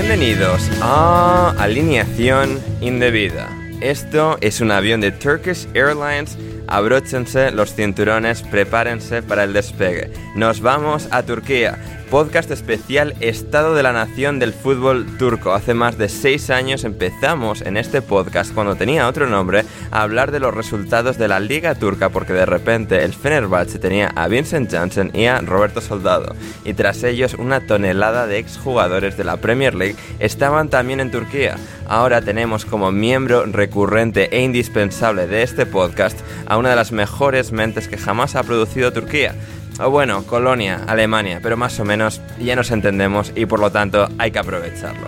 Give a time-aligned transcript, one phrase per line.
[0.00, 3.50] Bienvenidos a Alineación Indebida.
[3.82, 6.38] Esto es un avión de Turkish Airlines.
[6.68, 10.10] Abróchense los cinturones, prepárense para el despegue.
[10.34, 11.99] Nos vamos a Turquía.
[12.10, 15.52] Podcast especial Estado de la Nación del Fútbol Turco.
[15.52, 20.32] Hace más de seis años empezamos en este podcast, cuando tenía otro nombre, a hablar
[20.32, 24.72] de los resultados de la Liga Turca, porque de repente el Fenerbahce tenía a Vincent
[24.72, 26.34] Janssen y a Roberto Soldado.
[26.64, 31.58] Y tras ellos, una tonelada de exjugadores de la Premier League estaban también en Turquía.
[31.86, 37.52] Ahora tenemos como miembro recurrente e indispensable de este podcast a una de las mejores
[37.52, 39.36] mentes que jamás ha producido Turquía.
[39.78, 44.08] O bueno, Colonia, Alemania, pero más o menos ya nos entendemos y por lo tanto
[44.18, 45.06] hay que aprovecharlo.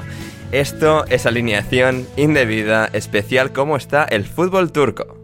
[0.52, 5.16] Esto es alineación indebida especial cómo está el fútbol turco.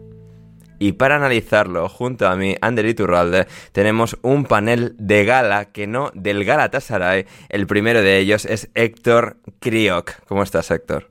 [0.79, 6.09] Y para analizarlo, junto a mí, Ander Iturralde, tenemos un panel de gala que no
[6.15, 7.25] del Galatasaray.
[7.49, 10.11] El primero de ellos es Héctor Kriok.
[10.25, 11.09] ¿Cómo estás, Héctor?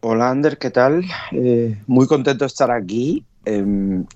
[0.00, 1.04] Hola Ander, ¿qué tal?
[1.30, 3.24] Eh, muy contento de estar aquí.
[3.44, 3.64] Eh,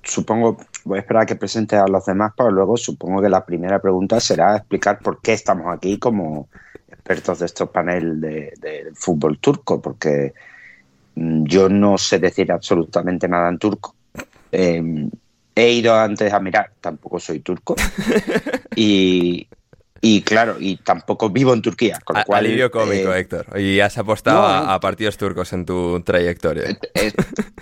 [0.03, 3.45] supongo, voy a esperar a que presente a los demás, pero luego supongo que la
[3.45, 6.49] primera pregunta será explicar por qué estamos aquí como
[6.89, 10.33] expertos de este panel de, de fútbol turco, porque
[11.17, 13.97] mm, yo no sé decir absolutamente nada en turco.
[14.53, 15.11] Eh,
[15.57, 17.75] he ido antes a mirar, tampoco soy turco.
[18.77, 19.49] y,
[20.01, 21.99] y claro, y tampoco vivo en Turquía.
[22.05, 23.47] Con lo cual, Alivio cómico, eh, Héctor.
[23.61, 26.79] Y has apostado no, a, partidos turcos en tu trayectoria.
[26.95, 27.13] Eh,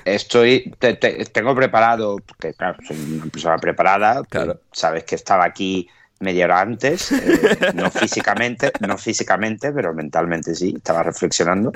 [0.05, 4.61] Estoy, te- te- tengo preparado, porque claro, soy una persona preparada, Claro.
[4.73, 5.89] sabes que estaba aquí
[6.21, 7.13] media hora antes, eh,
[7.75, 11.73] no físicamente, no físicamente, pero mentalmente sí, estaba reflexionando.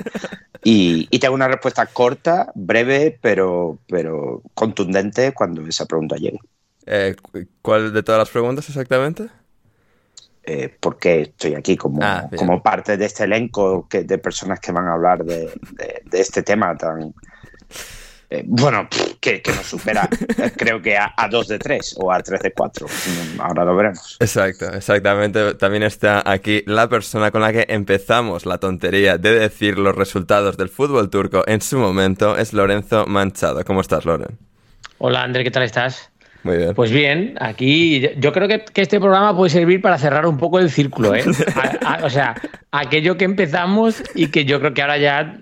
[0.63, 6.39] Y, y tengo una respuesta corta, breve, pero, pero contundente cuando esa pregunta llegue.
[6.85, 9.29] Eh, cu- ¿Cuál de todas las preguntas exactamente?
[10.51, 14.59] Eh, ¿Por qué estoy aquí como, Ah, como parte de este elenco que, de personas
[14.59, 15.41] que van a hablar de,
[15.77, 17.13] de- de este tema tan...
[18.31, 18.87] eh, bueno,
[19.21, 20.09] que, que nos supera,
[20.57, 22.87] creo que a, a 2 de 3 o a 3 de 4.
[23.39, 24.17] Ahora lo veremos.
[24.19, 25.53] Exacto, exactamente.
[25.53, 30.57] También está aquí la persona con la que empezamos la tontería de decir los resultados
[30.57, 32.37] del fútbol turco en su momento.
[32.37, 33.63] Es Lorenzo Manchado.
[33.65, 34.37] ¿Cómo estás, Loren?
[34.97, 36.09] Hola, André, ¿qué tal estás?
[36.43, 36.73] Muy bien.
[36.73, 40.59] Pues bien, aquí yo- creo que, que este programa puede servir para cerrar un poco
[40.59, 41.23] el círculo, ¿eh?
[41.83, 42.35] A- a- o sea,
[42.71, 45.37] aquello que empezamos y que yo creo que ahora ya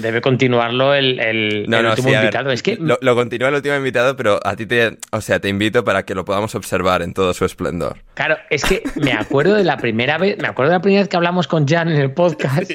[0.00, 2.50] debe continuarlo el, el- No, el no, último sí, a ver, invitado.
[2.50, 5.48] es que lo, lo continúa el último invitado, pero a ti te, o sea, te
[5.48, 7.98] invito para que lo podamos observar en todo su esplendor.
[8.14, 11.08] Claro, es que me acuerdo de la primera vez, me acuerdo de la primera vez
[11.08, 12.70] que hablamos con Jan en el podcast,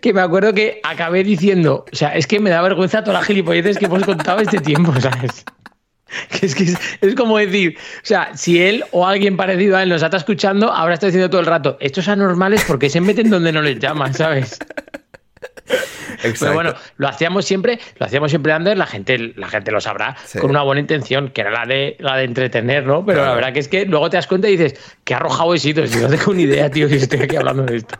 [0.00, 3.26] que me acuerdo que acabé diciendo, o sea, es que me da vergüenza todas las
[3.26, 5.44] gilipolleces que hemos contado este tiempo, ¿sabes?
[6.30, 9.82] Que es, que es, es como decir, o sea, si él o alguien parecido a
[9.82, 13.30] él nos está escuchando, ahora está diciendo todo el rato, estos anormales porque se meten
[13.30, 14.58] donde no les llaman, ¿sabes?
[16.22, 16.38] Exacto.
[16.40, 20.16] Pero bueno, lo hacíamos siempre, lo hacíamos siempre Ander, la gente, la gente lo sabrá,
[20.24, 20.38] Sí.
[20.38, 23.04] con una buena intención, que era la de la de entretener, ¿no?
[23.04, 23.30] Pero Claro.
[23.30, 25.86] la verdad que es que luego te das cuenta y dices, qué arrojado he sido,
[25.86, 27.98] si no tengo ni idea, tío, que estoy aquí hablando de esto.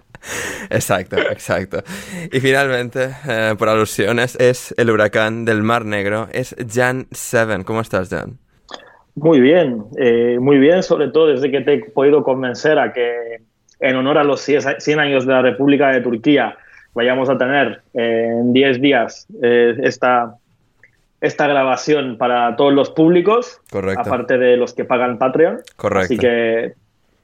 [0.70, 1.82] Exacto, exacto.
[2.32, 7.64] Y finalmente, eh, por alusiones, es el huracán del Mar Negro, es Jan Seven.
[7.64, 8.38] ¿Cómo estás, Jan?
[9.14, 13.42] Muy bien, eh, muy bien, sobre todo desde que te he podido convencer a que
[13.80, 16.56] en honor a los 100 años de la República de Turquía
[16.94, 20.36] vayamos a tener eh, en 10 días esta,
[21.20, 24.00] esta grabación para todos los públicos, Correcto.
[24.00, 25.60] aparte de los que pagan Patreon.
[25.76, 26.04] Correcto.
[26.04, 26.74] Así que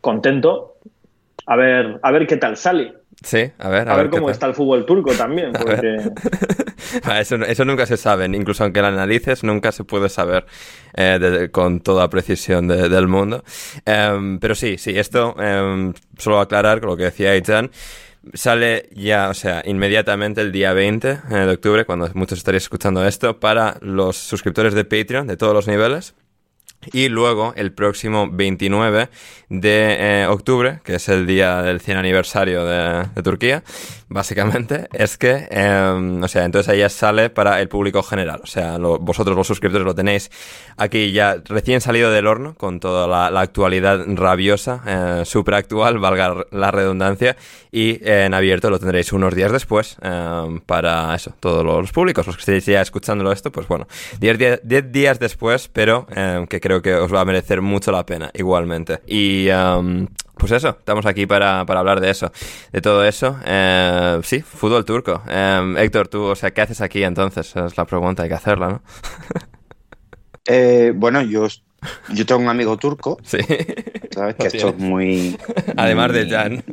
[0.00, 0.69] contento.
[1.50, 2.94] A ver, a ver qué tal sale.
[3.24, 5.64] Sí, a ver, A, a, ver, qué cómo está el fútbol turco también, ver.
[5.64, 5.98] porque
[7.20, 10.46] Eso, eso nunca se sabe, incluso aunque lo analices, nunca se puede saber
[10.94, 13.42] eh, de- con toda precisión de- del mundo.
[13.84, 17.70] Em, pero sí, sí, esto, em, solo aclarar con lo que decía Aitan,
[18.32, 23.04] sale ya, o sea, inmediatamente el día 20 eh, de octubre, cuando muchos estaréis escuchando
[23.06, 26.14] esto, para los suscriptores de Patreon de todos los niveles.
[26.92, 29.10] Y luego, el próximo 29
[29.48, 33.62] de eh, octubre, que es el día del 100 aniversario de, de Turquía,
[34.10, 38.40] básicamente, es que, eh, o sea, entonces ahí ya sale para el público general.
[38.42, 40.30] O sea, lo- vosotros los suscriptores lo tenéis
[40.76, 46.44] aquí ya recién salido del horno, con toda la, actualidad rabiosa, eh, súper actual, valga
[46.50, 47.36] la redundancia,
[47.72, 52.26] y eh, en abierto lo tendréis unos días después eh, para eso, todos los públicos,
[52.26, 53.86] los que estéis ya escuchándolo esto, pues bueno,
[54.18, 57.92] 10 días, 10 días después, pero eh, que creo que os va a merecer mucho
[57.92, 58.98] la pena igualmente.
[59.06, 60.08] Y um,
[60.40, 62.32] pues eso, estamos aquí para, para hablar de eso,
[62.72, 63.38] de todo eso.
[63.44, 65.22] Eh, sí, fútbol turco.
[65.28, 67.54] Eh, Héctor, tú, o sea, ¿qué haces aquí entonces?
[67.54, 68.82] Es la pregunta, hay que hacerla, ¿no?
[70.46, 71.46] Eh, bueno, yo,
[72.08, 73.38] yo tengo un amigo turco, Sí.
[74.10, 74.34] ¿sabes?
[74.36, 75.38] Que esto es muy...
[75.76, 76.64] Además de Jan.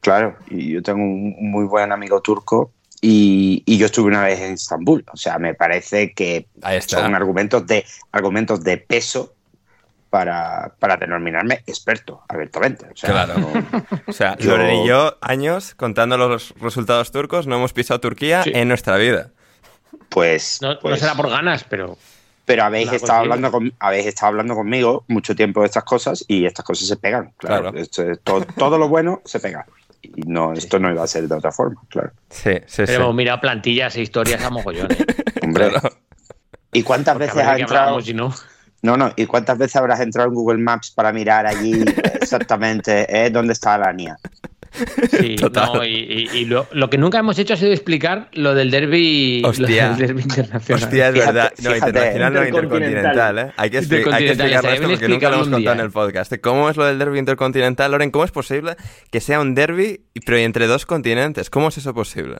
[0.00, 4.38] Claro, y yo tengo un muy buen amigo turco y, y yo estuve una vez
[4.40, 5.04] en Estambul.
[5.12, 7.00] O sea, me parece que Ahí está.
[7.00, 9.34] son argumentos de, argumentos de peso
[10.14, 12.86] para, para denominarme experto, abiertamente.
[12.86, 13.34] O sea, Claro.
[13.36, 17.98] no- O sea, Yo- Loren y yo, años contando los resultados turcos, no hemos pisado
[17.98, 18.52] Turquía Sí.
[18.54, 19.30] en nuestra vida.
[20.10, 21.98] pues, No, no pues- será por ganas, pero
[22.44, 26.46] Pero habéis estado, hablando con, habéis estado hablando conmigo mucho tiempo de estas cosas y
[26.46, 27.32] estas cosas se pegan.
[27.38, 27.78] Claro, Claro.
[27.78, 29.66] Esto es- todo, todo lo bueno se pega.
[30.02, 32.12] Y no, esto no iba a ser de otra forma, claro.
[32.30, 32.94] Sí, sí, pero sí.
[32.94, 34.98] hemos mirado plantillas e historias a mogollones.
[35.42, 35.90] Hombre, Claro.
[36.72, 38.00] ¿y cuántas Porque veces qué entrado?
[38.00, 38.32] si no.
[38.84, 41.82] No, no, ¿y cuántas veces habrás entrado en Google Maps para mirar allí
[42.20, 44.16] exactamente eh, dónde está la niña?
[45.20, 45.70] Sí, Total.
[45.72, 48.70] no, y, y- y lo, lo que nunca hemos hecho ha sido explicar lo del
[48.70, 49.90] derby, lo Hostia.
[49.90, 50.82] del derbi internacional.
[50.84, 51.52] Hostia, es Fíjate, verdad.
[51.62, 52.98] No, fíjate, internacional, no intercontinental.
[52.98, 53.52] intercontinental, ¿eh?
[53.56, 55.80] Hay que, expli- hay que Intercontinental, explicarlo estaría esto porque nunca lo hemos contado en
[55.80, 56.32] el podcast.
[56.42, 58.10] ¿Cómo es lo del derby intercontinental, Loren?
[58.10, 58.76] ¿Cómo es posible
[59.10, 61.48] que sea un derby, pero entre dos continentes?
[61.50, 62.38] ¿Cómo es eso posible?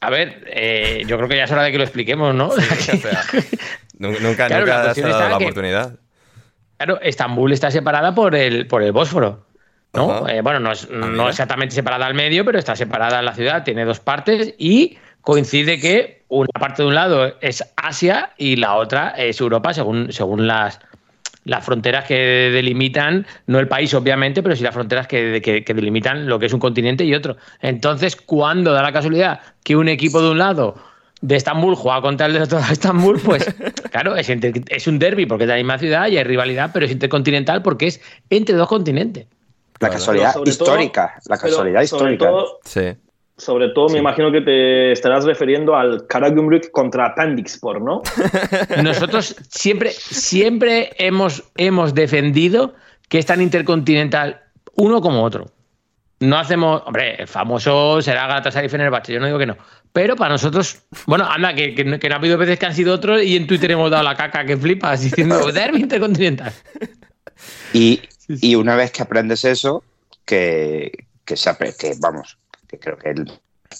[0.00, 2.46] A ver, eh, yo creo que ya es hora de que lo expliquemos, ¿no?
[2.48, 3.22] O sea,
[3.98, 5.96] nu- nunca, Claro, nunca se ha dado la que- oportunidad.
[6.76, 9.46] Claro, Estambul está separada por el, por el Bósforo.
[9.94, 10.26] ¿no?
[10.26, 11.06] Eh, bueno, no, es, mira.
[11.06, 14.96] no exactamente separada al medio, pero está separada en la ciudad, tiene dos partes y
[15.20, 20.10] coincide que una parte de un lado es Asia y la otra es Europa, según,
[20.10, 20.80] según las,
[21.44, 25.74] las fronteras que delimitan, no el país obviamente, pero sí las fronteras que, que- que
[25.74, 27.36] delimitan lo que es un continente y otro.
[27.60, 30.76] Entonces, cuando da la casualidad que un equipo de un lado
[31.20, 33.44] de Estambul juega contra el de otro lado de Estambul, pues
[33.90, 36.70] claro, es, inter- es un derby porque es de la misma ciudad y hay rivalidad,
[36.72, 39.26] pero es intercontinental porque es entre dos continentes.
[39.80, 41.14] La casualidad todo- histórica.
[41.26, 42.26] la casualidad histórica.
[42.26, 42.92] todo- Sí.
[43.36, 48.02] Sobre todo, me imagino que te estarás refiriendo al Karagümrük contra Pandixpor, ¿no?
[48.82, 52.74] Nosotros siempre, siempre hemos, hemos defendido
[53.08, 54.42] que es tan intercontinental
[54.76, 55.46] uno como otro.
[56.20, 59.56] No hacemos, hombre, el famoso será Galatasaray y Fenerbahce, yo no digo que no.
[59.92, 62.74] Pero para nosotros, bueno, anda, que, que, no- que no ha habido veces que han
[62.74, 66.52] sido otros y en Twitter hemos dado la caca que flipas diciendo derby intercontinental.
[67.72, 69.82] Y, y una vez que aprendes eso,
[70.24, 72.38] que, que, se que vamos,
[72.72, 73.20] que creo que el,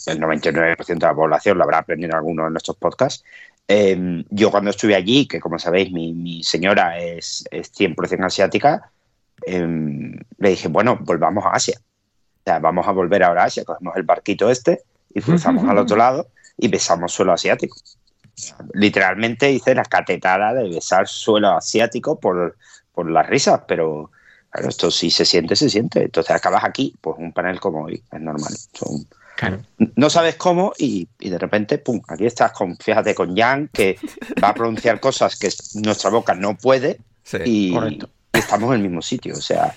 [0.06, 3.24] el 99% de la población lo habrá aprendido en alguno de nuestros podcasts.
[3.66, 8.90] eh, yo cuando estuve allí, que como sabéis, mi, mi señora es, es 100% asiática,
[9.46, 9.66] eh,
[10.38, 11.78] le dije, bueno, volvamos a Asia.
[11.80, 14.82] O sea, vamos a volver ahora a Asia, cogemos el barquito este
[15.14, 16.26] y cruzamos al otro lado
[16.58, 17.76] y besamos suelo asiático.
[18.74, 22.56] Literalmente hice la catetada de besar suelo asiático por,
[22.92, 24.10] por las risas, pero
[24.52, 26.04] claro, esto sí se siente, se siente.
[26.04, 28.52] Entonces acabas aquí, pues un panel como hoy, es normal.
[28.72, 29.06] Son
[29.96, 33.98] No sabes cómo y, y, de repente, pum, aquí estás con, fíjate, con Jan, que
[34.42, 35.48] va a pronunciar cosas que
[35.80, 36.98] nuestra boca no puede
[37.44, 37.74] y,
[38.32, 39.34] estamos en el mismo sitio.
[39.34, 39.74] O sea,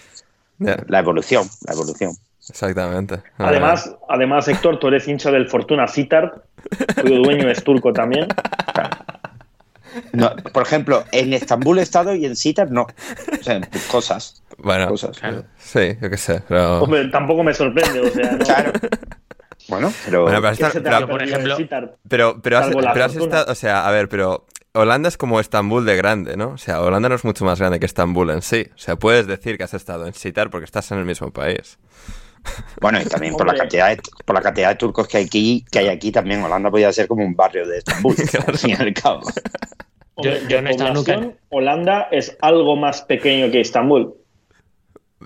[0.60, 2.15] la evolución, la evolución.
[2.48, 3.22] Exactamente.
[3.38, 6.41] Además, además, Héctor, tú eres hincha del Fortuna Sittard,
[7.01, 8.27] cuyo dueño es turco también.
[10.53, 12.84] por ejemplo, en Estambul he estado y en Sittard no.
[13.39, 14.44] O sea, cosas.
[14.58, 15.20] Bueno, cosas.
[15.58, 16.42] sí, yo qué sé.
[16.48, 16.84] Pero...
[16.84, 18.38] Hombre, tampoco me sorprende, o sea.
[18.46, 18.72] Claro.
[19.68, 20.26] Bueno, pero.
[20.84, 21.58] pero, por ejemplo.
[22.08, 23.52] Pero, pero, has, pero has estado.
[23.52, 24.46] O sea, a ver, pero.
[24.74, 26.50] Holanda es como Estambul de grande, ¿no?
[26.50, 28.68] O sea, Holanda no es mucho más grande que Estambul en sí.
[28.76, 31.80] O sea, puedes decir que has estado en Sitar porque estás en el mismo país.
[32.82, 35.66] Bueno, y también por la cantidad de, por la cantidad de turcos que hay aquí,
[35.72, 38.16] que hay aquí también Holanda podría ser como un barrio de Estambul,
[38.48, 39.22] al fin y al cabo.
[40.18, 41.32] Yo, no he estado nunca.
[41.50, 44.16] Holanda es algo más pequeño que Estambul.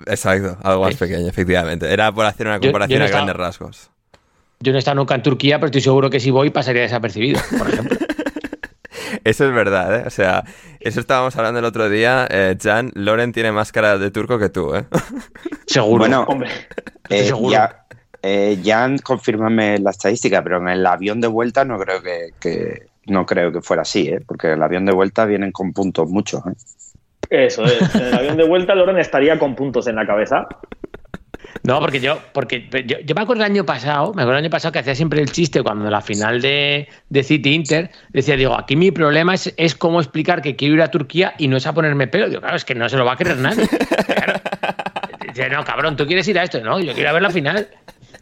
[0.06, 1.92] Exacto, algo más pequeño, efectivamente.
[1.92, 3.90] Era por hacer una comparación a grandes rasgos.
[4.60, 7.40] Yo no he estado nunca en Turquía, pero estoy seguro que si voy pasaría desapercibido,
[7.58, 7.98] por ejemplo.
[9.24, 10.02] Eso es verdad, ¿eh?
[10.06, 10.44] O sea,
[10.78, 12.26] eso estábamos hablando el otro día.
[12.30, 14.84] Eh, Jan, Loren tiene más cara de turco que tú, ¿eh?
[15.66, 16.00] Seguro.
[16.00, 16.50] Bueno, hombre.
[17.08, 17.86] Eh, Ya,
[18.22, 23.26] eh, Jan, confírmame la estadística, pero en el avión de vuelta no creo que, no
[23.26, 24.20] creo que fuera así, ¿eh?
[24.24, 26.54] Porque el avión de vuelta vienen con puntos muchos, ¿eh?
[27.30, 27.94] Eso es.
[27.94, 30.48] En el avión de vuelta Loren estaría con puntos en la cabeza.
[31.62, 34.72] No, porque yo, porque yo, me acuerdo el año pasado, me acuerdo el año pasado
[34.72, 38.58] que hacía siempre el chiste cuando en la final de, de City Inter decía, digo,
[38.58, 41.66] aquí mi problema es, es cómo explicar que quiero ir a Turquía y no es
[41.66, 42.28] a ponerme pelo.
[42.28, 43.68] Digo, claro, es que no se lo va a creer nadie.
[45.28, 46.60] Dice, no, cabrón, tú quieres ir a esto.
[46.60, 47.68] No, yo quiero ir a ver la final.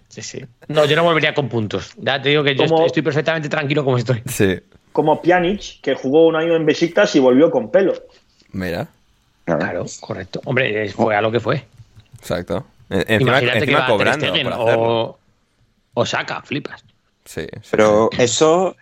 [0.09, 0.45] Sí, sí.
[0.67, 1.93] No, yo no volvería con puntos.
[1.97, 4.23] Ya te digo que yo estoy, perfectamente tranquilo como estoy.
[4.27, 4.59] Sí.
[4.93, 7.95] Como Pjanic, que jugó un año en Besiktas y volvió con pelo.
[8.51, 8.89] Mira.
[9.57, 10.41] Claro, correcto.
[10.45, 11.65] Hombre, fue a lo que fue.
[12.19, 12.67] Exacto.
[12.91, 14.27] Encima, encima cobrando
[14.57, 15.19] o,
[15.95, 16.85] o, saca, flipas.
[17.25, 18.77] Sí, pero eso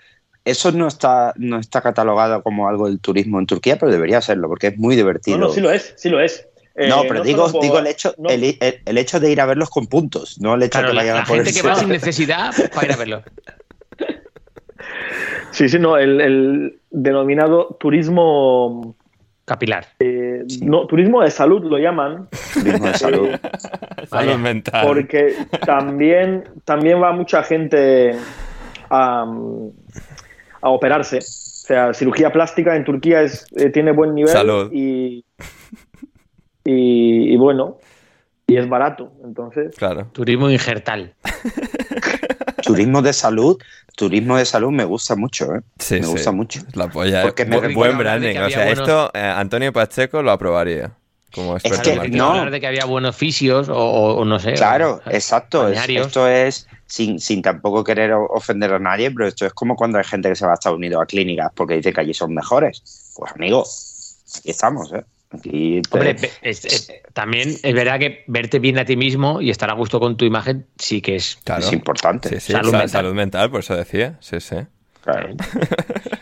[0.44, 4.48] eso no está no está catalogado como algo del turismo en Turquía, pero debería serlo
[4.48, 5.38] porque es muy divertido.
[5.38, 6.46] No, no sí lo es, sí lo es.
[6.76, 9.88] no, eh, pero digo, digo el hecho el, el, hecho de ir a verlos con
[9.88, 12.54] puntos, no el hecho de que vayan la, a la gente que va sin necesidad
[12.72, 13.22] para ir a verlo.
[15.52, 18.94] Sí, sí, no, el, el denominado turismo
[19.46, 19.86] capilar.
[20.00, 22.28] Eh, no, turismo de salud lo llaman.
[22.52, 23.28] Turismo de salud.
[24.08, 24.86] salud mental.
[24.86, 25.34] Porque
[25.64, 28.14] también, también va mucha gente
[28.90, 29.24] a,
[30.60, 31.18] a operarse.
[31.18, 31.22] O
[31.66, 34.70] sea, cirugía plástica en Turquía es, eh, tiene buen nivel salud.
[34.72, 35.24] Y,
[36.64, 37.78] y, y, bueno,
[38.46, 39.12] y es barato.
[39.24, 40.08] Entonces, claro.
[40.12, 41.14] Turismo injertal.
[42.66, 43.58] turismo de salud
[43.96, 45.60] turismo de salud me gusta mucho, ¿eh?
[45.78, 46.60] Sí, me gusta mucho.
[46.74, 47.22] La polla.
[47.22, 48.36] Porque me buen branding.
[48.36, 50.92] O sea, esto eh, Antonio Pacheco lo aprobaría.
[51.34, 52.30] Como es que no.
[52.30, 54.52] hablar de que había buenos fisios o, no sé.
[54.52, 55.68] Claro, exacto.
[55.68, 60.04] esto es, sin, sin tampoco querer ofender a nadie, pero esto es como cuando hay
[60.04, 63.12] gente que se va a Estados Unidos a clínicas porque dice que allí son mejores.
[63.16, 63.64] Pues amigo,
[64.38, 65.04] aquí estamos, ¿eh?
[65.32, 66.16] Hombre,
[67.12, 70.24] también es verdad que verte bien a ti mismo y estar a gusto con tu
[70.24, 72.40] imagen sí que es, es importante.
[72.40, 72.88] salud, mental.
[72.88, 73.50] salud, mental.
[73.50, 74.16] por eso decía.
[74.20, 74.56] Sí, sí.
[75.02, 75.34] Claro.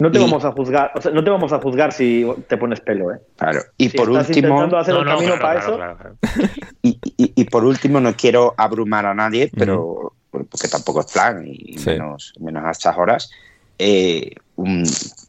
[0.00, 2.80] No te vamos a juzgar, o sea, no te vamos a juzgar si te pones
[2.80, 3.20] pelo, ¿eh?
[3.36, 3.60] Claro.
[3.78, 5.78] Y por último, hacer no, camino para eso.
[6.82, 11.46] Y, y, y, por último, no quiero abrumar a nadie, pero porque tampoco es plan
[11.46, 13.30] y menos, menos a estas horas.
[13.78, 14.84] Eh, un,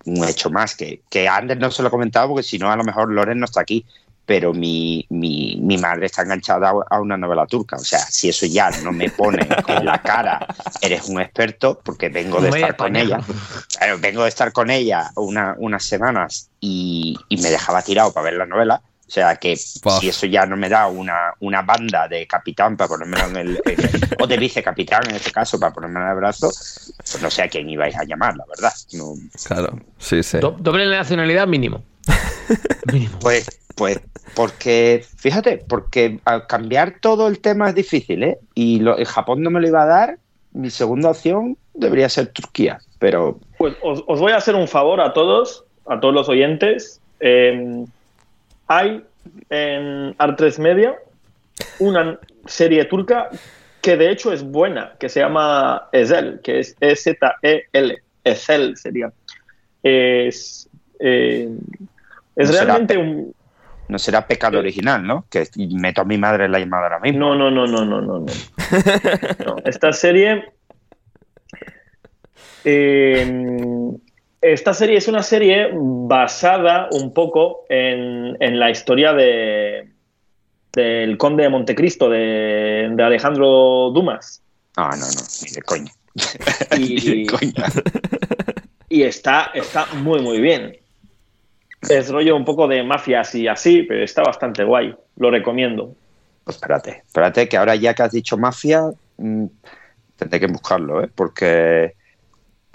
[0.06, 2.76] un, hecho más que, que antes no se lo he comentado porque si no a
[2.76, 3.86] lo mejor Loren no está aquí
[4.26, 7.76] pero mi, mi, mi, madre está enganchada a una novela turca.
[7.76, 10.48] O sea, si eso ya no me pone en la cara,
[10.82, 13.20] eres un experto, porque vengo de estar con ella.
[14.00, 18.34] vengo de estar con ella una, unas semanas y, y, me dejaba tirado para ver
[18.34, 18.82] la novela.
[19.08, 22.88] O sea que si eso ya no me da una, una banda de capitán para
[22.88, 23.62] ponerme en el,
[24.20, 27.48] o de vicecapitán en este caso para ponerme en el brazo, pues no sé a
[27.48, 28.74] quién ibais a llamar, la verdad.
[28.94, 29.14] No.
[29.46, 30.40] Claro, sí, sí.
[30.40, 31.84] doble nacionalidad mínimo.
[32.92, 33.20] mínimo.
[33.20, 34.00] Pues, pues
[34.34, 38.40] porque, fíjate, porque al cambiar todo el tema es difícil, ¿eh?
[38.56, 40.18] Y lo, el Japón no me lo iba a dar,
[40.54, 43.40] mi segunda opción debería ser Turquía, pero...
[43.60, 47.00] Pues os, os voy a hacer un favor a todos, a todos los oyentes.
[47.20, 47.86] Eh,
[48.68, 49.04] hay
[49.50, 50.96] en Art3 Media
[51.80, 53.30] una serie turca
[53.82, 59.14] que de hecho es buena, que se llama Ezel, que es E-Z-E-L, Ezel sería.
[59.84, 60.68] Es,
[61.00, 61.50] eh,
[62.36, 63.36] es no realmente será, un...
[63.88, 65.26] No será pecado original, ¿no?
[65.30, 67.20] Que meto a mi madre en la llamada ahora mismo.
[67.20, 68.20] No, no, no, no, no, no.
[68.20, 68.26] no.
[69.46, 70.52] no esta serie...
[72.64, 73.92] Eh,
[74.54, 79.90] esta serie es una serie basada un poco en, en la historia de,
[80.74, 84.42] del conde de Montecristo, de, de Alejandro Dumas.
[84.78, 85.92] No, no, no, ni de coña.
[86.78, 87.68] Y- Ni de coña.
[88.90, 90.78] Y está, está muy, muy bien.
[91.90, 94.96] Es rollo un poco de mafias y así, pero está bastante guay.
[95.18, 95.94] Lo recomiendo.
[96.44, 98.84] Pues espérate, espérate, que ahora ya que has dicho mafia,
[99.18, 99.46] mm,
[100.16, 101.10] tendré que buscarlo, ¿eh?
[101.14, 101.96] Porque,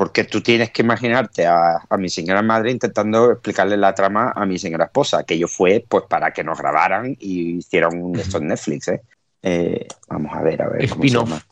[0.01, 4.47] porque tú tienes que imaginarte a, a mi señora madre intentando explicarle la trama a
[4.47, 5.19] mi señora esposa.
[5.19, 9.03] Aquello fue pues para que nos grabaran y hicieran un de estos Netflix, ¿eh?
[9.43, 10.89] Eh, Vamos a ver, a ver.
[10.89, 11.29] ¿cómo se Spin-off.
[11.29, 11.43] llama?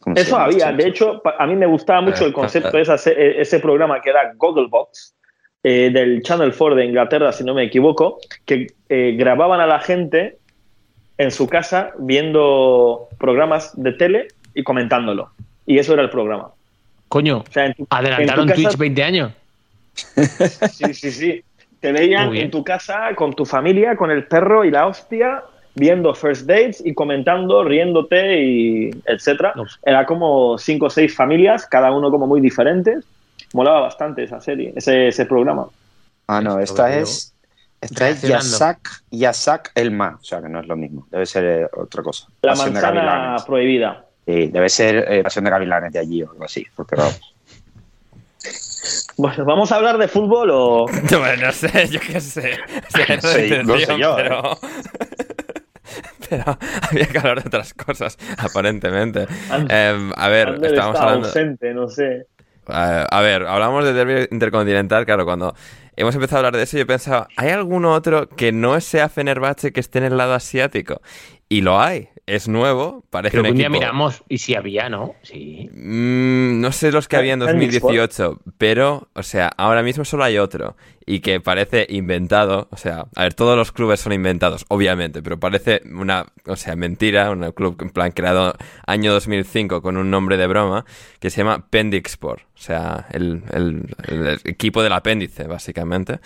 [0.00, 0.72] ¿Cómo se Eso llama había.
[0.72, 4.10] De hecho, a mí me gustaba mucho el concepto de esa se- ese programa que
[4.10, 5.14] era Gogglebox,
[5.62, 9.78] eh, del Channel 4 de Inglaterra, si no me equivoco, que eh, grababan a la
[9.78, 10.38] gente
[11.18, 15.30] en su casa viendo programas de tele y comentándolo.
[15.66, 16.50] Y eso era el programa.
[17.16, 19.32] Coño, O sea, en tu- adelantaron en tu casa- Twitch 20 años.
[20.72, 21.44] Sí, sí, sí.
[21.80, 25.42] Te veían en tu casa con tu familia, con el perro y la hostia,
[25.74, 29.52] viendo first dates y comentando, riéndote y etcétera.
[29.56, 29.64] No.
[29.84, 33.04] Era como cinco o seis familias, cada uno como muy diferentes.
[33.52, 35.66] Molaba bastante esa serie, ese, ese programa.
[36.26, 37.32] Ah, no, esta es.
[37.80, 38.22] Esta es.
[38.22, 42.26] Yasak, Yasak Elma, o sea que no es lo mismo, debe ser eh, otra cosa.
[42.42, 43.42] La Pasión manzana Gavilanes.
[43.44, 44.05] prohibida.
[44.26, 47.20] Sí, debe ser eh, Pasión de Gavilanes de allí o algo así, porque vamos.
[49.18, 50.86] Bueno, ¿vamos a hablar de fútbol o...?
[51.18, 52.52] Bueno, no sé, yo qué sé.
[52.94, 54.22] O sea, No sé, no sé intención, yo, ¿eh?
[54.28, 54.58] pero...
[56.90, 59.26] había que hablar de otras cosas, aparentemente.
[59.50, 61.28] And- Em, a ver, Ander estábamos está hablando...
[61.28, 62.26] ausente, no sé.
[62.68, 65.54] A a ver, hablamos de derby intercontinental, claro, cuando
[65.96, 69.72] hemos empezado a hablar de eso yo pensaba, ¿hay algún otro que no sea Fenerbahce
[69.72, 71.00] que esté en el lado asiático?
[71.48, 75.14] Y lo hay, es nuevo, parece Creo que un día miramos y si había, ¿no?
[75.22, 75.70] Sí.
[75.72, 80.24] Mm, no sé los que había en Phoenix 2018, pero, o sea, ahora mismo solo
[80.24, 80.76] hay otro.
[81.08, 82.66] Y que parece inventado.
[82.72, 86.74] O sea, a ver, todos los clubes son inventados, obviamente, pero parece una, o sea,
[86.74, 87.30] mentira.
[87.30, 88.54] Un club en plan creado
[88.88, 90.84] año 2005 con un nombre de broma
[91.20, 92.40] que se llama Pendixport.
[92.42, 96.18] O sea, el, el- el equipo del apéndice, básicamente.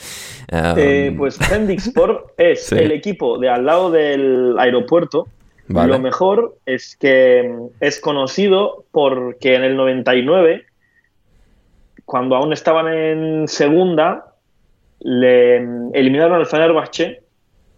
[0.50, 2.76] Eh, Um, pues Sport es Sí.
[2.76, 5.28] el equipo de al lado del aeropuerto.
[5.72, 5.92] Vale.
[5.92, 10.64] Lo mejor es que mm, es conocido porque en el 99,
[12.04, 14.34] cuando aún estaban en segunda,
[14.98, 17.22] le mm, eliminaron al Fenerbahce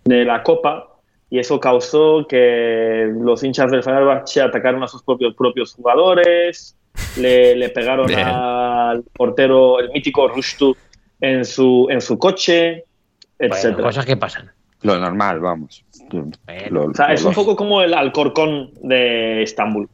[0.04, 0.88] de la Copa
[1.28, 6.76] y eso causó que los hinchas del Fenerbahce atacaron a sus propios, propios jugadores,
[7.18, 8.20] le, le pegaron Bien.
[8.20, 10.74] al portero, el mítico Rushtu,
[11.20, 12.84] en su, en su coche,
[13.38, 13.80] Bueno, etc.
[13.80, 14.50] cosas que pasan.
[14.80, 15.84] Lo normal, vamos.
[16.70, 19.88] Lo- o sea, lo es un poco como el Alcorcón de Estambul.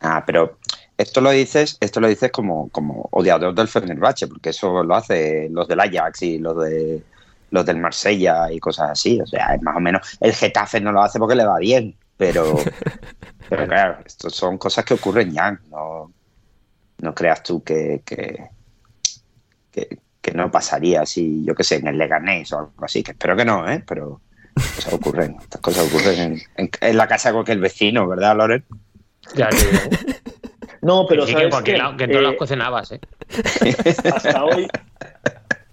[0.00, 0.58] Ah, pero
[0.98, 5.48] esto lo dices, esto lo dices como, como odiador del Fenerbahce, porque eso lo hace
[5.50, 7.02] los del Ajax y los de
[7.50, 9.20] los del Marsella y cosas así.
[9.20, 10.16] O sea, es más o menos.
[10.20, 12.56] El Getafe no lo hace porque le va bien, pero,
[13.48, 15.58] pero claro, esto son cosas que ocurren ya.
[15.70, 16.12] No,
[16.98, 18.48] no creas tú que, que,
[19.70, 23.12] que, que no pasaría si, yo qué sé, en el Leganés o algo así, que
[23.12, 23.82] espero que no, ¿eh?
[23.86, 24.20] Pero
[24.54, 28.64] cosas ocurren, estas cosas ocurren en, en- en la casa de cualquier vecino, ¿verdad, Loren?
[29.34, 29.70] Ya digo.
[30.82, 31.82] No, pero que ¿sabes cualquier qué?
[31.82, 33.00] lado, que en todos Eh, cocinabas, ¿eh?
[34.14, 34.68] hasta hoy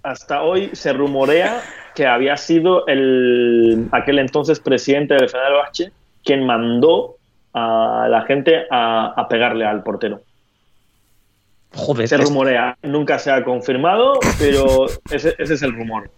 [0.04, 1.62] hasta hoy se rumorea
[1.96, 5.92] que había sido el aquel entonces presidente del Fenerbahce
[6.24, 7.18] quien mandó
[7.54, 10.22] a la gente a, a pegarle al portero.
[11.76, 12.08] Joder.
[12.08, 16.10] Se es- rumorea, nunca se ha confirmado, pero ese, ese es el rumor.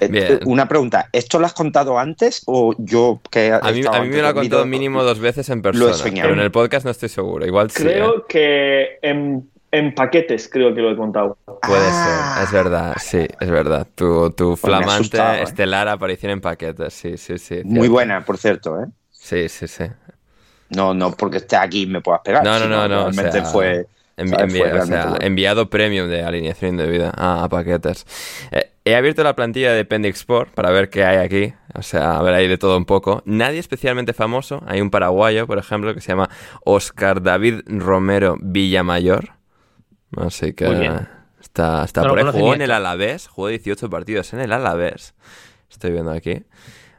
[0.00, 0.40] Eh, Bien.
[0.46, 4.22] Una pregunta, ¿esto lo has contado antes o yo que a mí, a mí me
[4.22, 6.28] lo ha contado mínimo dos veces en persona, soñado.
[6.28, 7.44] pero en el podcast no estoy seguro.
[7.46, 7.82] Igual sí.
[7.82, 7.86] ¿eh?
[7.86, 11.36] Creo que en, en paquetes creo que lo he contado.
[11.62, 12.34] Puede Ah.
[12.36, 13.86] ser, es verdad, sí, es verdad.
[13.94, 15.42] Tu, tu ha flamante asustado, ¿eh?
[15.42, 17.56] estelar aparición en paquetes, sí, sí, sí.
[17.64, 17.92] Muy cierto.
[17.92, 18.86] buena, por cierto, ¿eh?
[19.10, 19.84] Sí, sí, sí.
[20.70, 22.44] No, no porque esté aquí y me puedas pegar.
[22.44, 23.86] No, no, no, no, o Realmente sea, fue.
[24.18, 25.24] Envi- o sea, bueno.
[25.24, 28.06] enviado premium de alineación indebida a, a paquetes.
[28.50, 31.54] Eh, he abierto la plantilla de Pendixport para ver qué hay aquí.
[31.74, 33.22] O sea, a ver ahí de todo un poco.
[33.26, 34.62] Nadie especialmente famoso.
[34.66, 36.28] Hay un paraguayo, por ejemplo, que se llama
[36.64, 39.30] Oscar David Romero Villamayor.
[40.16, 40.66] Así que
[41.40, 42.24] está, está No por ahí.
[42.32, 42.70] Jugó en el.
[42.72, 43.28] Alavés.
[43.28, 45.14] Jugó 18 partidos en el Alavés.
[45.70, 46.42] Estoy viendo aquí.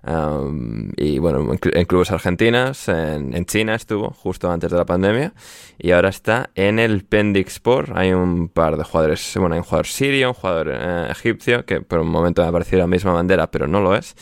[0.01, 4.77] Um, y bueno, en, cl- en clubes argentinos, en, en China estuvo justo antes de
[4.77, 5.33] la pandemia
[5.77, 7.91] y ahora está en el Pendixport.
[7.93, 11.81] Hay un par de jugadores, bueno, hay un jugador sirio, un jugador eh, egipcio, que
[11.81, 14.15] por un momento me ha parecido la misma bandera, pero no lo es.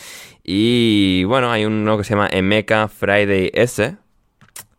[0.43, 3.97] Y bueno, hay uno que se llama Emeka Friday S.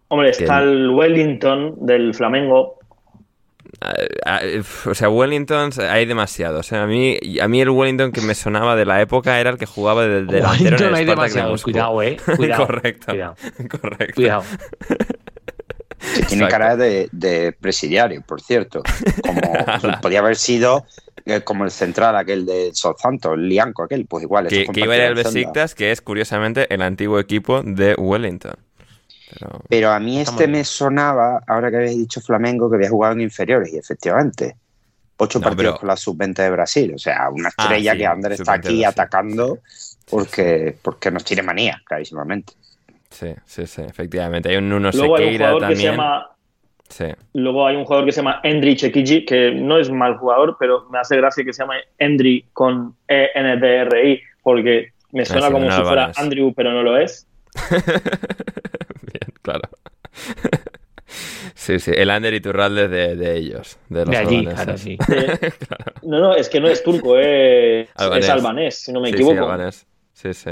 [0.08, 2.77] Hombre, está el Wellington del Flamengo.
[4.86, 6.72] O sea, Wellington hay demasiados.
[6.72, 6.76] eh.
[6.76, 9.66] A mí, a mí el Wellington que me sonaba de la época era el que
[9.66, 11.70] jugaba de delantero en Wellington el hay de demasiados, Moscú.
[11.70, 12.16] cuidado, eh.
[12.36, 13.06] Cuidado, Correcto.
[13.12, 13.36] cuidado.
[13.80, 14.14] Correcto.
[14.16, 14.42] Cuidado.
[16.28, 18.82] tiene cara de, de, presidiario, por cierto.
[19.24, 19.40] Como
[20.02, 20.84] podía haber sido
[21.24, 24.48] eh, como el central aquel de Southampton, el Lianco aquel, pues igual.
[24.48, 28.54] Que, que iba a ir al Besiktas, que es curiosamente el antiguo equipo de Wellington.
[29.68, 33.22] Pero, a mí este me sonaba, ahora que habéis dicho Flamengo, que había jugado en
[33.22, 34.56] inferiores, y efectivamente.
[35.20, 36.92] Ocho partidos con la sub-20 de Brasil.
[36.94, 39.58] O sea, una ah, estrella que Ander está aquí atacando
[40.08, 42.52] porque, porque nos tiene manía, clarísimamente.
[43.10, 44.48] Sí, sí, sí, efectivamente.
[44.48, 45.98] Hay un Nuno Sequeira también.
[46.88, 47.06] Sí.
[47.34, 50.86] Luego hay un jugador que se llama Endri Chekiji, que no es mal jugador, pero
[50.88, 56.12] me hace gracia que se llame Endri con E-N-D-R-I, porque me suena como si fuera
[56.16, 57.26] Andrew, pero no lo es.
[59.12, 59.68] Bien, claro.
[61.54, 64.98] Sí, sí, el Ander y Turralde de, de ellos, de los de allí, claro, sí.
[66.02, 69.34] No, no, es que no es turco, es albanés, es albanés si no me equivoco.
[69.34, 69.86] Sí, albanés.
[70.12, 70.50] sí, sí.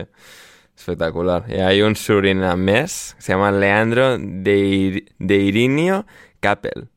[0.76, 1.44] Espectacular.
[1.48, 6.06] Y hay un surinamés que se llama Leandro de, de Irinio
[6.40, 6.88] Kappel.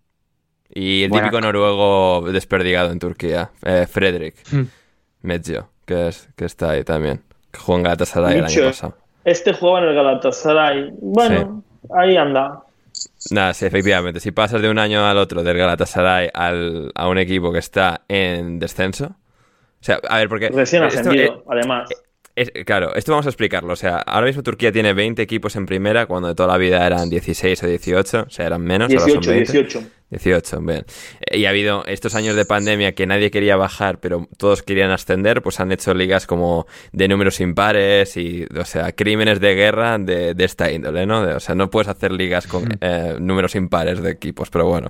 [0.70, 4.64] Y el típico noruego desperdigado en Turquía, eh, Fredrik hmm.
[5.86, 7.24] Que, es, que está ahí también.
[7.52, 8.98] Que jugó en Galatasaray el año pasado.
[9.30, 10.90] Este juega en el Galatasaray.
[11.02, 11.64] Bueno,
[11.96, 12.64] ahí anda.
[13.32, 14.20] Nada, sí, efectivamente.
[14.20, 18.02] Si pasas de un año al otro del Galatasaray al, a un equipo que está
[18.08, 19.06] en descenso.
[19.06, 20.50] O sea, a ver, porque.
[20.50, 21.90] Recién ascendido, además
[22.66, 23.74] claro, esto vamos a explicarlo.
[23.74, 26.86] O sea, ahora mismo Turquía tiene 20 equipos en primera, cuando de toda la vida
[26.86, 28.90] eran 16 o 18, o sea, eran menos.
[28.90, 29.84] 18, 18.
[30.12, 30.86] 18, bien.
[31.32, 35.42] Y ha habido estos años de pandemia que nadie quería bajar, pero todos querían ascender,
[35.44, 40.36] pues han hecho ligas como de números impares y, o sea, crímenes de guerra de,
[40.40, 41.22] esta índole, ¿no?
[41.22, 44.90] o sea, no puedes hacer ligas con eh, números impares de equipos, pero bueno.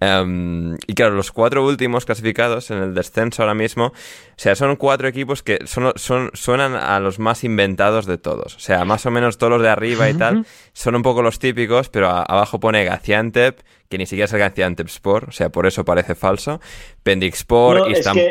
[0.00, 3.92] Em, y claro, los cuatro últimos clasificados en el descenso ahora mismo, o
[4.36, 8.56] sea, son cuatro equipos que son, son, suenan a los más inventados de todos.
[8.56, 11.38] O sea, más o menos todos los de arriba y tal son un poco los
[11.38, 15.66] típicos, pero abajo pone Gaziantep, que ni siquiera es el Gaziantep Sport, o sea, por
[15.66, 16.60] eso parece falso.
[17.02, 18.24] Pendixport, Istanbul...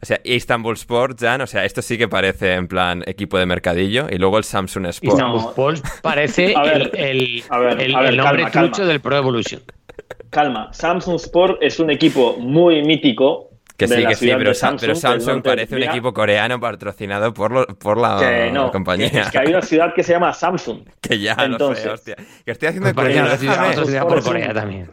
[0.00, 3.46] O sea, Istanbul Sport, Jan, o sea, esto sí que parece en plan equipo de
[3.46, 4.06] mercadillo.
[4.10, 5.14] Y luego el Samsung Sport.
[5.14, 6.54] Istanbul Sport parece
[6.94, 9.62] el, el, nombre trucho del Pro Evolution.
[10.30, 15.76] Calma, Samsung Sport es un equipo muy mítico que sí, que sí, pero, Samsung, parece
[15.76, 19.08] un equipo coreano patrocinado por, por la compañía.
[19.08, 20.80] Es que hay una ciudad que se llama Samsung.
[21.00, 22.16] Que ya, Entonces, no sé, hostia.
[22.44, 23.38] Que estoy haciendo Corea,
[24.08, 24.90] por Corea también.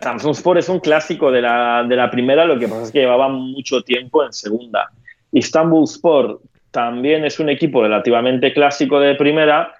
[0.00, 3.00] Samsung Sport es un clásico de la, de la primera, lo que pasa es que
[3.00, 4.88] llevaba mucho tiempo en segunda.
[5.32, 6.40] Istanbul Sport
[6.70, 9.74] también es un equipo relativamente clásico de primera.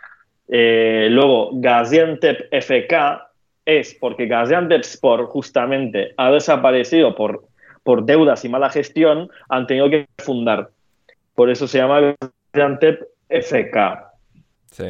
[0.48, 3.30] Eh, luego, Gaziantep FK
[3.64, 7.44] es porque Gaziantep Sport justamente ha desaparecido por
[7.90, 10.70] por deudas y mala gestión, han tenido que fundar.
[11.34, 12.14] Por eso se llama
[12.52, 13.76] Gaziantep FK.
[14.70, 14.84] Sí.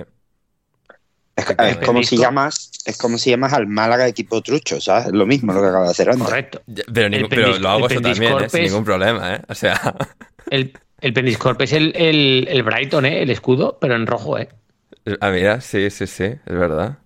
[1.35, 5.15] Es, como si llamas es como si llamas al Málaga equipo trucho, ¿sabes?
[5.15, 6.27] Lo mismo lo que acaba de hacer antes.
[6.27, 6.61] Correcto.
[6.93, 8.51] Pero, lo hago eso también, ¿eh?
[8.51, 9.41] sin ningún problema, ¿eh?
[9.49, 9.81] O sea.
[10.51, 13.23] El, el Pendiscorp es el, el, Brighton, ¿eh?
[13.23, 14.51] El escudo, pero en rojo, ¿eh?
[15.21, 16.99] Ah, mira, sí, sí, sí, es verdad.